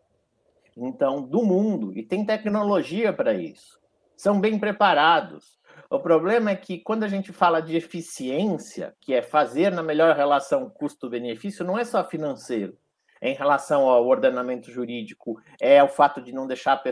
Então, 0.76 1.22
do 1.22 1.42
mundo, 1.42 1.96
e 1.96 2.02
tem 2.02 2.24
tecnologia 2.24 3.12
para 3.12 3.32
isso. 3.32 3.80
São 4.16 4.40
bem 4.40 4.58
preparados. 4.58 5.58
O 5.88 5.98
problema 5.98 6.50
é 6.50 6.56
que 6.56 6.78
quando 6.78 7.04
a 7.04 7.08
gente 7.08 7.32
fala 7.32 7.60
de 7.60 7.76
eficiência, 7.76 8.94
que 9.00 9.14
é 9.14 9.22
fazer 9.22 9.70
na 9.70 9.82
melhor 9.82 10.14
relação 10.16 10.68
custo-benefício, 10.68 11.64
não 11.64 11.78
é 11.78 11.84
só 11.84 12.04
financeiro. 12.04 12.76
É 13.20 13.30
em 13.30 13.34
relação 13.34 13.88
ao 13.88 14.06
ordenamento 14.06 14.70
jurídico, 14.70 15.40
é 15.58 15.82
o 15.82 15.88
fato 15.88 16.20
de 16.20 16.32
não 16.32 16.46
deixar 16.46 16.82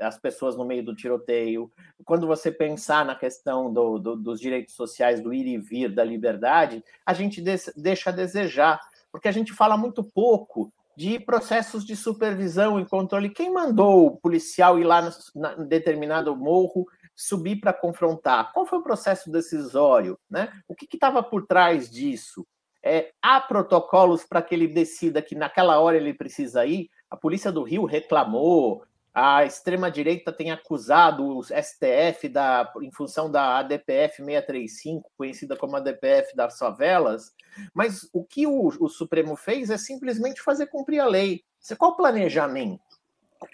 as 0.00 0.18
pessoas 0.18 0.56
no 0.56 0.64
meio 0.64 0.82
do 0.82 0.94
tiroteio. 0.94 1.70
Quando 2.04 2.26
você 2.26 2.50
pensar 2.50 3.04
na 3.04 3.14
questão 3.14 3.70
do, 3.70 3.98
do, 3.98 4.16
dos 4.16 4.40
direitos 4.40 4.74
sociais, 4.74 5.20
do 5.20 5.34
ir 5.34 5.46
e 5.46 5.58
vir, 5.58 5.92
da 5.92 6.02
liberdade, 6.02 6.82
a 7.04 7.12
gente 7.12 7.42
deixa 7.76 8.08
a 8.08 8.12
desejar, 8.12 8.80
porque 9.12 9.28
a 9.28 9.32
gente 9.32 9.52
fala 9.52 9.76
muito 9.76 10.02
pouco 10.02 10.72
de 10.96 11.20
processos 11.20 11.84
de 11.84 11.94
supervisão 11.94 12.80
e 12.80 12.86
controle. 12.86 13.28
Quem 13.30 13.52
mandou 13.52 14.06
o 14.06 14.16
policial 14.16 14.78
ir 14.78 14.84
lá 14.84 15.10
em 15.58 15.68
determinado 15.68 16.34
morro 16.34 16.86
subir 17.14 17.60
para 17.60 17.72
confrontar? 17.72 18.52
Qual 18.52 18.66
foi 18.66 18.78
o 18.78 18.82
processo 18.82 19.30
decisório? 19.30 20.18
Né? 20.28 20.50
O 20.66 20.74
que 20.74 20.88
estava 20.92 21.22
por 21.22 21.46
trás 21.46 21.90
disso? 21.90 22.46
É, 22.82 23.10
há 23.20 23.40
protocolos 23.40 24.24
para 24.24 24.40
que 24.40 24.54
ele 24.54 24.68
decida 24.68 25.20
que 25.20 25.34
naquela 25.34 25.78
hora 25.80 25.96
ele 25.96 26.14
precisa 26.14 26.64
ir? 26.64 26.88
A 27.10 27.16
polícia 27.16 27.52
do 27.52 27.62
Rio 27.62 27.84
reclamou, 27.84 28.84
a 29.18 29.46
extrema-direita 29.46 30.30
tem 30.30 30.50
acusado 30.50 31.26
o 31.26 31.42
STF 31.42 32.28
da, 32.28 32.70
em 32.82 32.92
função 32.92 33.30
da 33.30 33.56
ADPF 33.60 34.16
635, 34.16 35.10
conhecida 35.16 35.56
como 35.56 35.74
ADPF 35.74 36.36
das 36.36 36.58
favelas, 36.58 37.32
mas 37.72 38.06
o 38.12 38.22
que 38.22 38.46
o, 38.46 38.66
o 38.66 38.88
Supremo 38.90 39.34
fez 39.34 39.70
é 39.70 39.78
simplesmente 39.78 40.42
fazer 40.42 40.66
cumprir 40.66 41.00
a 41.00 41.06
lei. 41.06 41.42
Qual 41.78 41.92
o 41.92 41.96
planejamento? 41.96 42.84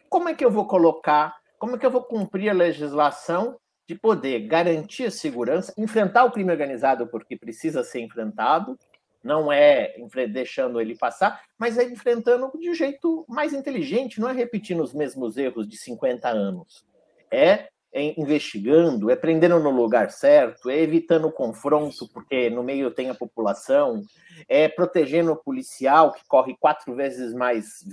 Como 0.09 0.29
é 0.29 0.35
que 0.35 0.45
eu 0.45 0.51
vou 0.51 0.67
colocar 0.67 1.41
como 1.61 1.77
é 1.77 1.79
que 1.79 1.87
eu 1.87 1.93
vou 1.93 2.03
cumprir 2.03 2.51
a 2.51 2.53
legislação 2.53 3.57
de 3.87 3.95
poder 3.95 4.49
garantir 4.49 5.05
a 5.05 5.13
segurança, 5.13 5.73
enfrentar 5.79 6.25
o 6.25 6.33
crime 6.33 6.51
organizado 6.51 7.07
porque 7.07 7.37
precisa 7.37 7.85
ser 7.85 8.01
enfrentado, 8.01 8.77
não 9.23 9.53
é 9.53 9.95
deixando 10.31 10.81
ele 10.81 10.97
passar, 10.97 11.43
mas 11.59 11.79
é 11.79 11.85
enfrentando 11.85 12.51
de 12.59 12.71
um 12.71 12.75
jeito 12.75 13.25
mais 13.29 13.53
inteligente, 13.53 14.21
não 14.21 14.29
é 14.29 14.33
repetindo 14.33 14.83
os 14.83 14.93
mesmos 14.93 15.37
erros 15.37 15.69
de 15.69 15.77
50 15.77 16.29
anos. 16.29 16.85
É, 17.31 17.69
é 17.95 18.21
investigando, 18.21 19.11
é 19.11 19.17
prendendo 19.17 19.61
no 19.61 19.71
lugar 19.71 20.11
certo, 20.11 20.71
é 20.71 20.79
evitando 20.79 21.29
o 21.29 21.33
confronto, 21.33 22.09
porque 22.13 22.51
no 22.51 22.63
meio 22.63 22.91
tem 22.91 23.11
a 23.11 23.15
população, 23.15 24.03
é 24.49 24.69
protegendo 24.69 25.33
o 25.33 25.37
policial, 25.37 26.13
que 26.13 26.27
corre 26.27 26.57
quatro 26.59 26.95
vezes 26.95 27.35
mais 27.35 27.85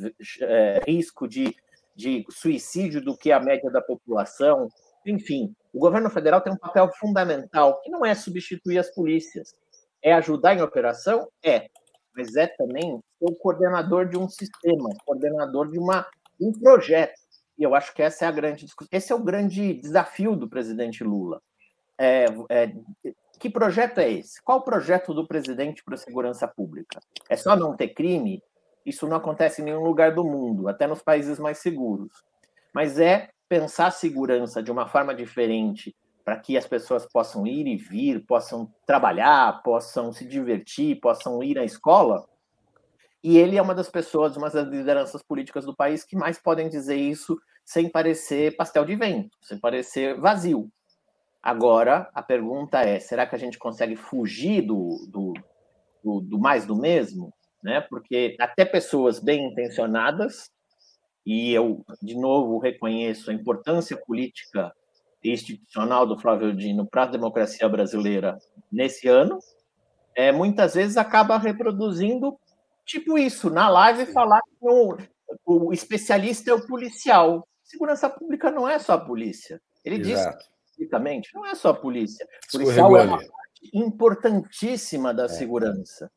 é, 0.41 0.81
risco 0.87 1.27
de 1.27 1.55
de 1.99 2.25
suicídio 2.29 3.01
do 3.01 3.17
que 3.17 3.29
a 3.29 3.41
média 3.41 3.69
da 3.69 3.81
população. 3.81 4.69
Enfim, 5.05 5.53
o 5.73 5.79
governo 5.79 6.09
federal 6.09 6.39
tem 6.39 6.53
um 6.53 6.57
papel 6.57 6.89
fundamental, 6.97 7.81
que 7.81 7.89
não 7.89 8.05
é 8.05 8.15
substituir 8.15 8.79
as 8.79 8.89
polícias. 8.89 9.53
É 10.01 10.13
ajudar 10.13 10.55
em 10.55 10.61
operação? 10.61 11.27
É. 11.43 11.67
Mas 12.15 12.35
é 12.35 12.47
também 12.47 12.99
ser 13.17 13.25
o 13.25 13.35
coordenador 13.35 14.07
de 14.07 14.17
um 14.17 14.27
sistema, 14.27 14.89
coordenador 15.05 15.69
de 15.71 15.77
uma, 15.77 16.05
um 16.39 16.51
projeto. 16.51 17.19
E 17.57 17.63
eu 17.63 17.75
acho 17.75 17.93
que 17.93 18.01
essa 18.01 18.25
é 18.25 18.27
a 18.27 18.31
grande 18.31 18.65
discussão. 18.65 18.89
Esse 18.91 19.11
é 19.11 19.15
o 19.15 19.23
grande 19.23 19.73
desafio 19.73 20.35
do 20.35 20.49
presidente 20.49 21.03
Lula. 21.03 21.41
É, 21.97 22.25
é, 22.49 22.71
que 23.37 23.49
projeto 23.49 23.99
é 23.99 24.09
esse? 24.11 24.41
Qual 24.41 24.59
o 24.59 24.63
projeto 24.63 25.13
do 25.13 25.27
presidente 25.27 25.83
para 25.83 25.95
a 25.95 25.97
segurança 25.97 26.47
pública? 26.47 26.99
É 27.29 27.35
só 27.35 27.55
não 27.55 27.75
ter 27.75 27.89
crime? 27.89 28.41
Isso 28.85 29.07
não 29.07 29.17
acontece 29.17 29.61
em 29.61 29.65
nenhum 29.65 29.83
lugar 29.83 30.13
do 30.13 30.23
mundo, 30.23 30.67
até 30.67 30.87
nos 30.87 31.01
países 31.01 31.37
mais 31.39 31.57
seguros. 31.57 32.23
Mas 32.73 32.99
é 32.99 33.29
pensar 33.47 33.87
a 33.87 33.91
segurança 33.91 34.63
de 34.63 34.71
uma 34.71 34.87
forma 34.87 35.13
diferente 35.13 35.95
para 36.29 36.37
que 36.37 36.55
as 36.55 36.67
pessoas 36.67 37.07
possam 37.11 37.47
ir 37.47 37.65
e 37.65 37.75
vir, 37.75 38.23
possam 38.23 38.71
trabalhar, 38.85 39.63
possam 39.63 40.13
se 40.13 40.23
divertir, 40.23 40.99
possam 40.99 41.41
ir 41.41 41.57
à 41.57 41.65
escola. 41.65 42.23
E 43.23 43.35
ele 43.35 43.57
é 43.57 43.61
uma 43.61 43.73
das 43.73 43.89
pessoas, 43.89 44.37
uma 44.37 44.47
das 44.47 44.67
lideranças 44.67 45.23
políticas 45.23 45.65
do 45.65 45.75
país 45.75 46.03
que 46.03 46.15
mais 46.15 46.37
podem 46.37 46.69
dizer 46.69 46.97
isso 46.97 47.35
sem 47.65 47.89
parecer 47.89 48.55
pastel 48.55 48.85
de 48.85 48.95
vento, 48.95 49.35
sem 49.41 49.59
parecer 49.59 50.19
vazio. 50.19 50.71
Agora, 51.41 52.07
a 52.13 52.21
pergunta 52.21 52.79
é: 52.83 52.99
será 52.99 53.25
que 53.25 53.35
a 53.35 53.39
gente 53.39 53.57
consegue 53.57 53.95
fugir 53.95 54.61
do, 54.61 55.07
do, 55.09 55.33
do, 56.03 56.21
do 56.21 56.39
mais 56.39 56.63
do 56.63 56.75
mesmo? 56.75 57.33
né? 57.63 57.81
Porque 57.81 58.37
até 58.39 58.63
pessoas 58.63 59.19
bem 59.19 59.47
intencionadas, 59.47 60.51
e 61.25 61.51
eu 61.51 61.83
de 62.01 62.15
novo 62.15 62.59
reconheço 62.59 63.31
a 63.31 63.33
importância 63.33 63.97
política 63.97 64.71
institucional 65.23 66.05
do 66.05 66.17
Flávio 66.17 66.55
Dino 66.55 66.85
para 66.85 67.03
a 67.03 67.07
democracia 67.07 67.67
brasileira 67.67 68.37
nesse 68.71 69.07
ano, 69.07 69.39
é, 70.15 70.31
muitas 70.31 70.73
vezes 70.73 70.97
acaba 70.97 71.37
reproduzindo 71.37 72.37
tipo 72.85 73.17
isso, 73.17 73.49
na 73.49 73.69
live 73.69 74.07
falar 74.07 74.41
que 74.41 74.67
o, 74.67 74.97
o 75.45 75.73
especialista 75.73 76.49
é 76.49 76.53
o 76.53 76.65
policial. 76.65 77.47
Segurança 77.63 78.09
pública 78.09 78.49
não 78.49 78.67
é 78.67 78.79
só 78.79 78.93
a 78.93 79.05
polícia. 79.05 79.61
Ele 79.85 79.97
Exato. 79.97 80.37
diz 80.37 80.49
explicitamente, 80.71 81.29
não 81.35 81.45
é 81.45 81.53
só 81.53 81.69
a 81.69 81.73
polícia. 81.73 82.25
O 82.47 82.57
policial 82.57 82.97
é 82.97 83.03
uma 83.03 83.17
parte 83.17 83.69
importantíssima 83.73 85.13
da 85.13 85.25
é. 85.25 85.27
segurança. 85.27 86.11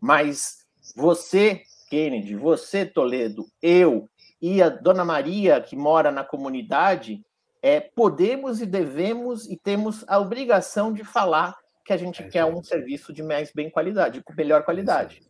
Mas 0.00 0.64
você, 0.96 1.62
Kennedy, 1.90 2.36
você, 2.36 2.86
Toledo, 2.86 3.46
eu 3.60 4.08
e 4.40 4.62
a 4.62 4.68
Dona 4.68 5.04
Maria, 5.04 5.60
que 5.60 5.76
mora 5.76 6.10
na 6.10 6.24
comunidade, 6.24 7.22
é, 7.64 7.80
podemos 7.80 8.60
e 8.60 8.66
devemos 8.66 9.48
e 9.48 9.56
temos 9.56 10.04
a 10.06 10.18
obrigação 10.18 10.92
de 10.92 11.02
falar 11.02 11.56
que 11.82 11.94
a 11.94 11.96
gente 11.96 12.22
é 12.22 12.28
quer 12.28 12.44
um 12.44 12.62
serviço 12.62 13.10
de 13.10 13.22
mais 13.22 13.50
bem 13.54 13.70
qualidade, 13.70 14.22
com 14.22 14.34
melhor 14.34 14.64
qualidade. 14.66 15.22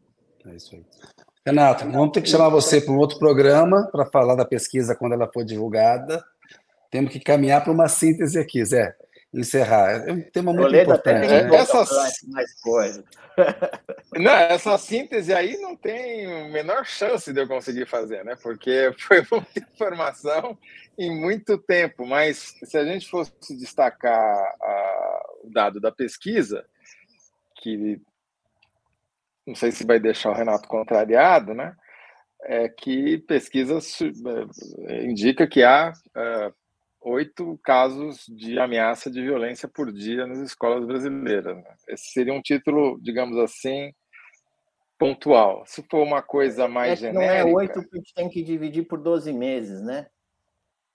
É 0.44 0.56
isso 0.56 0.74
aí. 0.74 0.84
Renato, 1.46 1.88
vamos 1.88 2.10
ter 2.10 2.22
que 2.22 2.28
chamar 2.28 2.48
você 2.48 2.80
para 2.80 2.92
um 2.92 2.98
outro 2.98 3.20
programa 3.20 3.88
para 3.92 4.04
falar 4.06 4.34
da 4.34 4.44
pesquisa 4.44 4.96
quando 4.96 5.12
ela 5.12 5.30
for 5.32 5.44
divulgada. 5.44 6.24
Temos 6.90 7.12
que 7.12 7.20
caminhar 7.20 7.62
para 7.62 7.72
uma 7.72 7.86
síntese 7.86 8.36
aqui, 8.36 8.64
Zé 8.64 8.96
encerrar. 9.34 10.08
É 10.08 10.12
um 10.12 10.22
tema 10.22 10.52
muito 10.52 10.66
Toledo 10.66 10.90
importante. 10.90 11.26
Né? 11.26 11.56
essa... 11.56 11.84
mais 12.28 12.60
coisa. 12.60 13.04
Não, 14.18 14.32
essa 14.32 14.76
síntese 14.78 15.32
aí 15.32 15.56
não 15.58 15.76
tem 15.76 16.26
a 16.26 16.48
menor 16.48 16.84
chance 16.84 17.32
de 17.32 17.40
eu 17.40 17.48
conseguir 17.48 17.86
fazer, 17.86 18.24
né? 18.24 18.36
Porque 18.42 18.92
foi 18.98 19.24
muita 19.30 19.60
informação 19.60 20.58
em 20.98 21.10
muito 21.10 21.58
tempo. 21.58 22.06
Mas 22.06 22.54
se 22.62 22.76
a 22.76 22.84
gente 22.84 23.08
fosse 23.08 23.32
destacar 23.56 24.54
a, 24.60 25.22
o 25.42 25.50
dado 25.50 25.80
da 25.80 25.90
pesquisa, 25.90 26.64
que 27.62 28.00
não 29.46 29.54
sei 29.54 29.70
se 29.70 29.86
vai 29.86 30.00
deixar 30.00 30.30
o 30.30 30.34
Renato 30.34 30.68
contrariado, 30.68 31.54
né? 31.54 31.74
É 32.42 32.68
que 32.68 33.18
pesquisa 33.18 33.78
é, 34.86 35.04
indica 35.04 35.46
que 35.46 35.62
há 35.62 35.92
uh, 35.92 36.54
oito 37.00 37.58
casos 37.62 38.24
de 38.28 38.58
ameaça 38.58 39.10
de 39.10 39.22
violência 39.22 39.68
por 39.68 39.92
dia 39.92 40.26
nas 40.26 40.38
escolas 40.38 40.84
brasileiras. 40.86 41.56
Né? 41.56 41.74
Esse 41.88 42.12
seria 42.12 42.34
um 42.34 42.42
título, 42.42 42.98
digamos 43.00 43.38
assim, 43.38 43.92
pontual. 44.98 45.64
Se 45.66 45.82
for 45.90 46.02
uma 46.02 46.22
coisa 46.22 46.68
mais 46.68 46.92
é 46.92 47.08
genérica... 47.08 47.44
Não 47.44 47.50
é 47.50 47.54
oito 47.54 47.82
que 47.82 47.96
a 47.96 47.98
gente 47.98 48.14
tem 48.14 48.28
que 48.28 48.42
dividir 48.42 48.86
por 48.86 48.98
12 48.98 49.32
meses, 49.32 49.82
né? 49.82 50.06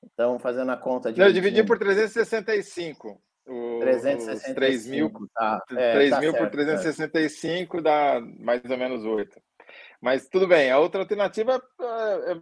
Então, 0.03 0.39
fazendo 0.39 0.71
a 0.71 0.77
conta... 0.77 1.11
De 1.11 1.19
não, 1.19 1.31
dividir 1.31 1.65
por 1.65 1.77
365. 1.77 3.21
O, 3.47 3.79
365, 3.79 4.55
3 4.55 4.87
mil, 4.87 5.11
tá. 5.33 5.63
É, 5.71 5.93
3 5.93 6.09
tá 6.11 6.19
mil 6.19 6.31
certo, 6.31 6.43
por 6.43 6.51
365 6.51 7.77
é. 7.77 7.81
dá 7.81 8.21
mais 8.39 8.61
ou 8.63 8.77
menos 8.77 9.03
oito. 9.05 9.41
Mas 9.99 10.29
tudo 10.29 10.47
bem, 10.47 10.69
a 10.69 10.77
outra 10.77 11.01
alternativa 11.01 11.61
é, 11.81 12.31
é 12.33 12.41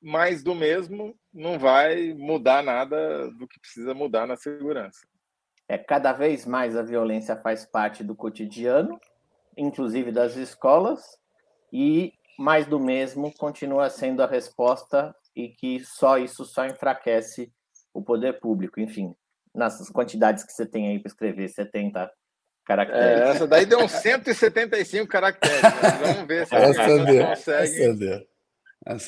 mais 0.00 0.42
do 0.44 0.54
mesmo 0.54 1.18
não 1.32 1.58
vai 1.58 2.14
mudar 2.14 2.62
nada 2.62 3.30
do 3.32 3.48
que 3.48 3.58
precisa 3.58 3.94
mudar 3.94 4.26
na 4.26 4.36
segurança. 4.36 5.00
É 5.68 5.76
cada 5.76 6.12
vez 6.12 6.46
mais 6.46 6.76
a 6.76 6.82
violência 6.82 7.34
faz 7.36 7.64
parte 7.64 8.04
do 8.04 8.14
cotidiano, 8.14 9.00
inclusive 9.56 10.12
das 10.12 10.36
escolas, 10.36 11.02
e 11.72 12.12
mais 12.38 12.66
do 12.66 12.80
mesmo 12.80 13.32
continua 13.36 13.88
sendo 13.90 14.22
a 14.22 14.26
resposta 14.26 15.14
e 15.34 15.48
que 15.48 15.80
só 15.84 16.18
isso 16.18 16.44
só 16.44 16.66
enfraquece 16.66 17.52
o 17.92 18.02
poder 18.02 18.40
público. 18.40 18.80
Enfim, 18.80 19.14
nas 19.54 19.88
quantidades 19.90 20.44
que 20.44 20.52
você 20.52 20.66
tem 20.66 20.88
aí 20.88 20.98
para 20.98 21.08
escrever, 21.08 21.48
70 21.48 22.10
caracteres. 22.64 23.20
É, 23.20 23.30
essa 23.30 23.46
daí 23.46 23.66
deu 23.66 23.80
uns 23.80 23.92
175 23.92 25.06
caracteres. 25.06 25.62
Né? 25.62 25.70
Vamos 26.02 26.26
ver 26.26 26.46
se 26.46 26.54
a 26.54 26.72
gente 26.72 27.26
consegue. 27.26 28.26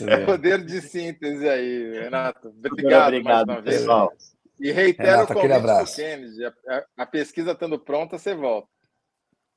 É 0.08 0.24
poder 0.24 0.64
de 0.64 0.80
síntese 0.80 1.48
aí, 1.48 2.00
Renato. 2.00 2.48
Obrigado, 2.48 3.08
obrigado 3.08 3.46
mais 3.46 3.58
uma 3.58 3.60
vez. 3.60 3.78
Pessoal. 3.78 4.12
E 4.58 4.72
reitero 4.72 5.10
Renato, 5.10 5.32
o 5.32 5.36
convite 5.36 5.84
do 5.84 5.96
Kennedy. 5.96 6.44
A, 6.46 6.84
a 6.96 7.06
pesquisa 7.06 7.52
estando 7.52 7.78
pronta, 7.78 8.18
você 8.18 8.34
volta. 8.34 8.68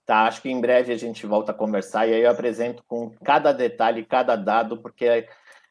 Tá, 0.10 0.24
acho 0.24 0.42
que 0.42 0.50
em 0.50 0.60
breve 0.60 0.92
a 0.92 0.98
gente 0.98 1.24
volta 1.28 1.52
a 1.52 1.54
conversar 1.54 2.08
e 2.08 2.16
aí 2.16 2.24
eu 2.24 2.32
apresento 2.32 2.84
com 2.88 3.12
cada 3.24 3.52
detalhe, 3.52 4.04
cada 4.04 4.36
dado, 4.36 4.82
porque 4.82 5.28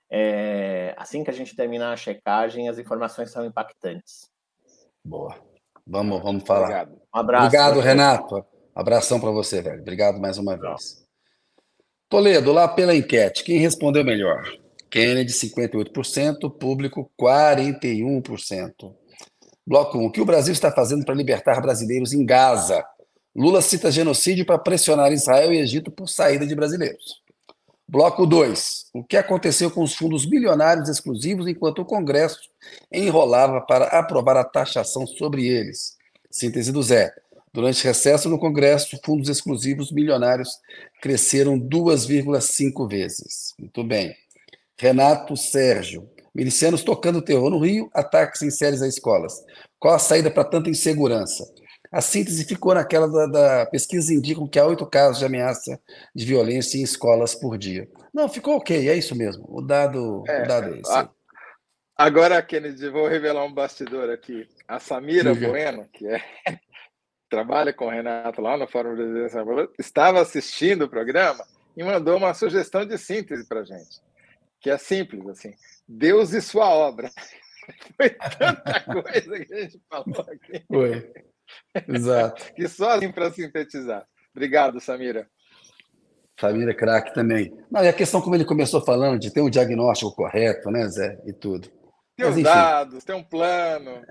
é, 0.08 0.94
assim 0.96 1.24
que 1.24 1.30
a 1.30 1.32
gente 1.32 1.56
terminar 1.56 1.92
a 1.92 1.96
checagem, 1.96 2.68
as 2.68 2.78
informações 2.78 3.32
são 3.32 3.44
impactantes. 3.44 4.30
Boa. 5.04 5.34
Vamos, 5.84 6.22
vamos 6.22 6.44
falar. 6.44 6.66
Obrigado. 6.66 6.92
Um 6.92 7.18
abraço. 7.18 7.46
Obrigado, 7.46 7.80
Renato. 7.80 8.46
Abração 8.76 9.18
para 9.18 9.32
você, 9.32 9.60
velho. 9.60 9.80
Obrigado 9.80 10.20
mais 10.20 10.38
uma 10.38 10.56
vez. 10.56 11.04
Toledo, 12.08 12.52
lá 12.52 12.68
pela 12.68 12.94
enquete, 12.94 13.42
quem 13.42 13.58
respondeu 13.58 14.04
melhor? 14.04 14.44
Kennedy, 14.88 15.32
58%, 15.32 16.48
público, 16.56 17.10
41%. 17.20 18.94
Bloco 19.66 19.98
1. 19.98 20.04
O 20.04 20.12
que 20.12 20.20
o 20.20 20.24
Brasil 20.24 20.52
está 20.52 20.70
fazendo 20.70 21.04
para 21.04 21.16
libertar 21.16 21.60
brasileiros 21.60 22.12
em 22.12 22.24
Gaza? 22.24 22.86
Lula 23.38 23.62
cita 23.62 23.88
genocídio 23.88 24.44
para 24.44 24.58
pressionar 24.58 25.12
Israel 25.12 25.52
e 25.52 25.60
Egito 25.60 25.92
por 25.92 26.08
saída 26.08 26.44
de 26.44 26.56
brasileiros. 26.56 27.22
Bloco 27.86 28.26
2. 28.26 28.86
O 28.92 29.04
que 29.04 29.16
aconteceu 29.16 29.70
com 29.70 29.84
os 29.84 29.94
fundos 29.94 30.28
milionários 30.28 30.88
exclusivos 30.88 31.46
enquanto 31.46 31.78
o 31.78 31.84
Congresso 31.84 32.40
enrolava 32.92 33.60
para 33.60 33.84
aprovar 33.96 34.36
a 34.36 34.42
taxação 34.42 35.06
sobre 35.06 35.46
eles? 35.46 35.96
Síntese 36.28 36.72
do 36.72 36.82
Zé. 36.82 37.14
Durante 37.52 37.84
recesso 37.84 38.28
no 38.28 38.40
Congresso, 38.40 38.98
fundos 39.04 39.28
exclusivos 39.28 39.92
milionários 39.92 40.50
cresceram 41.00 41.56
2,5 41.56 42.90
vezes. 42.90 43.54
Muito 43.56 43.84
bem. 43.84 44.16
Renato 44.76 45.36
Sérgio. 45.36 46.10
Milicianos 46.34 46.82
tocando 46.82 47.22
terror 47.22 47.50
no 47.50 47.60
Rio, 47.60 47.88
ataques 47.94 48.42
em 48.42 48.50
séries 48.50 48.82
a 48.82 48.88
escolas. 48.88 49.34
Qual 49.78 49.94
a 49.94 49.98
saída 50.00 50.28
para 50.28 50.42
tanta 50.42 50.68
insegurança? 50.68 51.48
A 51.90 52.00
síntese 52.00 52.44
ficou 52.44 52.74
naquela 52.74 53.08
da, 53.08 53.26
da 53.26 53.66
pesquisa 53.66 54.12
indicam 54.12 54.46
que 54.46 54.58
há 54.58 54.66
oito 54.66 54.86
casos 54.86 55.18
de 55.18 55.24
ameaça 55.24 55.80
de 56.14 56.24
violência 56.24 56.78
em 56.78 56.82
escolas 56.82 57.34
por 57.34 57.56
dia. 57.56 57.88
Não, 58.12 58.28
ficou 58.28 58.56
ok, 58.56 58.88
é 58.88 58.94
isso 58.94 59.14
mesmo. 59.14 59.44
O 59.48 59.62
dado 59.62 60.24
é, 60.28 60.42
o 60.42 60.48
dado 60.48 60.74
é 60.74 60.78
esse. 60.80 60.92
A, 60.92 61.08
agora, 61.96 62.42
Kennedy, 62.42 62.90
vou 62.90 63.08
revelar 63.08 63.44
um 63.44 63.52
bastidor 63.52 64.10
aqui. 64.10 64.46
A 64.66 64.78
Samira 64.78 65.32
Diga. 65.32 65.48
Bueno, 65.48 65.88
que 65.92 66.06
é 66.06 66.22
trabalha 67.28 67.72
com 67.72 67.86
o 67.86 67.90
Renato 67.90 68.40
lá 68.40 68.56
no 68.56 68.66
Fórum 68.66 68.94
Brasileiro, 68.94 69.72
estava 69.78 70.20
assistindo 70.20 70.82
o 70.82 70.88
programa 70.88 71.44
e 71.76 71.84
mandou 71.84 72.16
uma 72.16 72.34
sugestão 72.34 72.84
de 72.84 72.98
síntese 72.98 73.46
para 73.46 73.64
gente, 73.64 74.00
que 74.60 74.70
é 74.70 74.78
simples 74.78 75.26
assim. 75.28 75.54
Deus 75.86 76.32
e 76.32 76.40
sua 76.40 76.68
obra. 76.68 77.10
Foi 77.96 78.10
tanta 78.10 78.80
coisa 79.02 79.44
que 79.44 79.54
a 79.54 79.60
gente 79.60 79.80
falou 79.88 80.26
aqui. 80.28 80.64
Foi. 80.66 81.12
Exato. 81.88 82.52
que 82.54 82.66
só 82.68 82.90
assim 82.90 83.10
para 83.10 83.30
sintetizar. 83.30 84.06
Obrigado, 84.34 84.80
Samira. 84.80 85.28
Samira, 86.38 86.74
craque 86.74 87.12
também. 87.12 87.52
Não, 87.70 87.82
e 87.82 87.88
a 87.88 87.92
questão, 87.92 88.20
como 88.20 88.34
ele 88.36 88.44
começou 88.44 88.80
falando, 88.84 89.18
de 89.18 89.32
ter 89.32 89.40
um 89.40 89.50
diagnóstico 89.50 90.14
correto, 90.14 90.70
né, 90.70 90.86
Zé? 90.88 91.20
E 91.26 91.32
tudo. 91.32 91.68
Ter 92.16 92.26
os 92.26 92.42
dados, 92.42 93.04
ter 93.04 93.14
um 93.14 93.24
plano. 93.24 94.02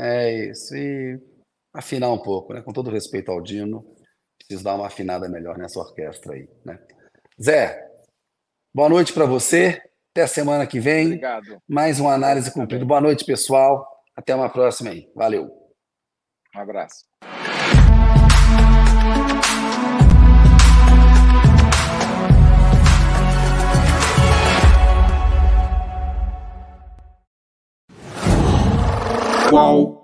É 0.00 0.48
isso. 0.48 0.76
E 0.76 1.20
afinar 1.72 2.10
um 2.10 2.18
pouco, 2.18 2.52
né? 2.52 2.62
Com 2.62 2.72
todo 2.72 2.90
respeito 2.90 3.30
ao 3.30 3.40
Dino, 3.40 3.84
preciso 4.38 4.64
dar 4.64 4.74
uma 4.74 4.86
afinada 4.86 5.28
melhor 5.28 5.56
nessa 5.58 5.78
orquestra 5.78 6.34
aí, 6.34 6.48
né? 6.64 6.78
Zé, 7.40 7.80
boa 8.74 8.88
noite 8.88 9.12
para 9.12 9.26
você. 9.26 9.80
Até 10.12 10.22
a 10.22 10.28
semana 10.28 10.66
que 10.66 10.80
vem. 10.80 11.06
Obrigado. 11.06 11.62
Mais 11.68 12.00
uma 12.00 12.12
análise 12.12 12.52
cumprida. 12.52 12.84
Boa 12.84 13.00
noite, 13.00 13.24
pessoal. 13.24 13.86
Até 14.16 14.34
uma 14.34 14.48
próxima 14.48 14.90
aí. 14.90 15.08
Valeu. 15.14 15.57
Um 16.54 16.60
abraço. 16.60 17.04
Qual 29.50 29.97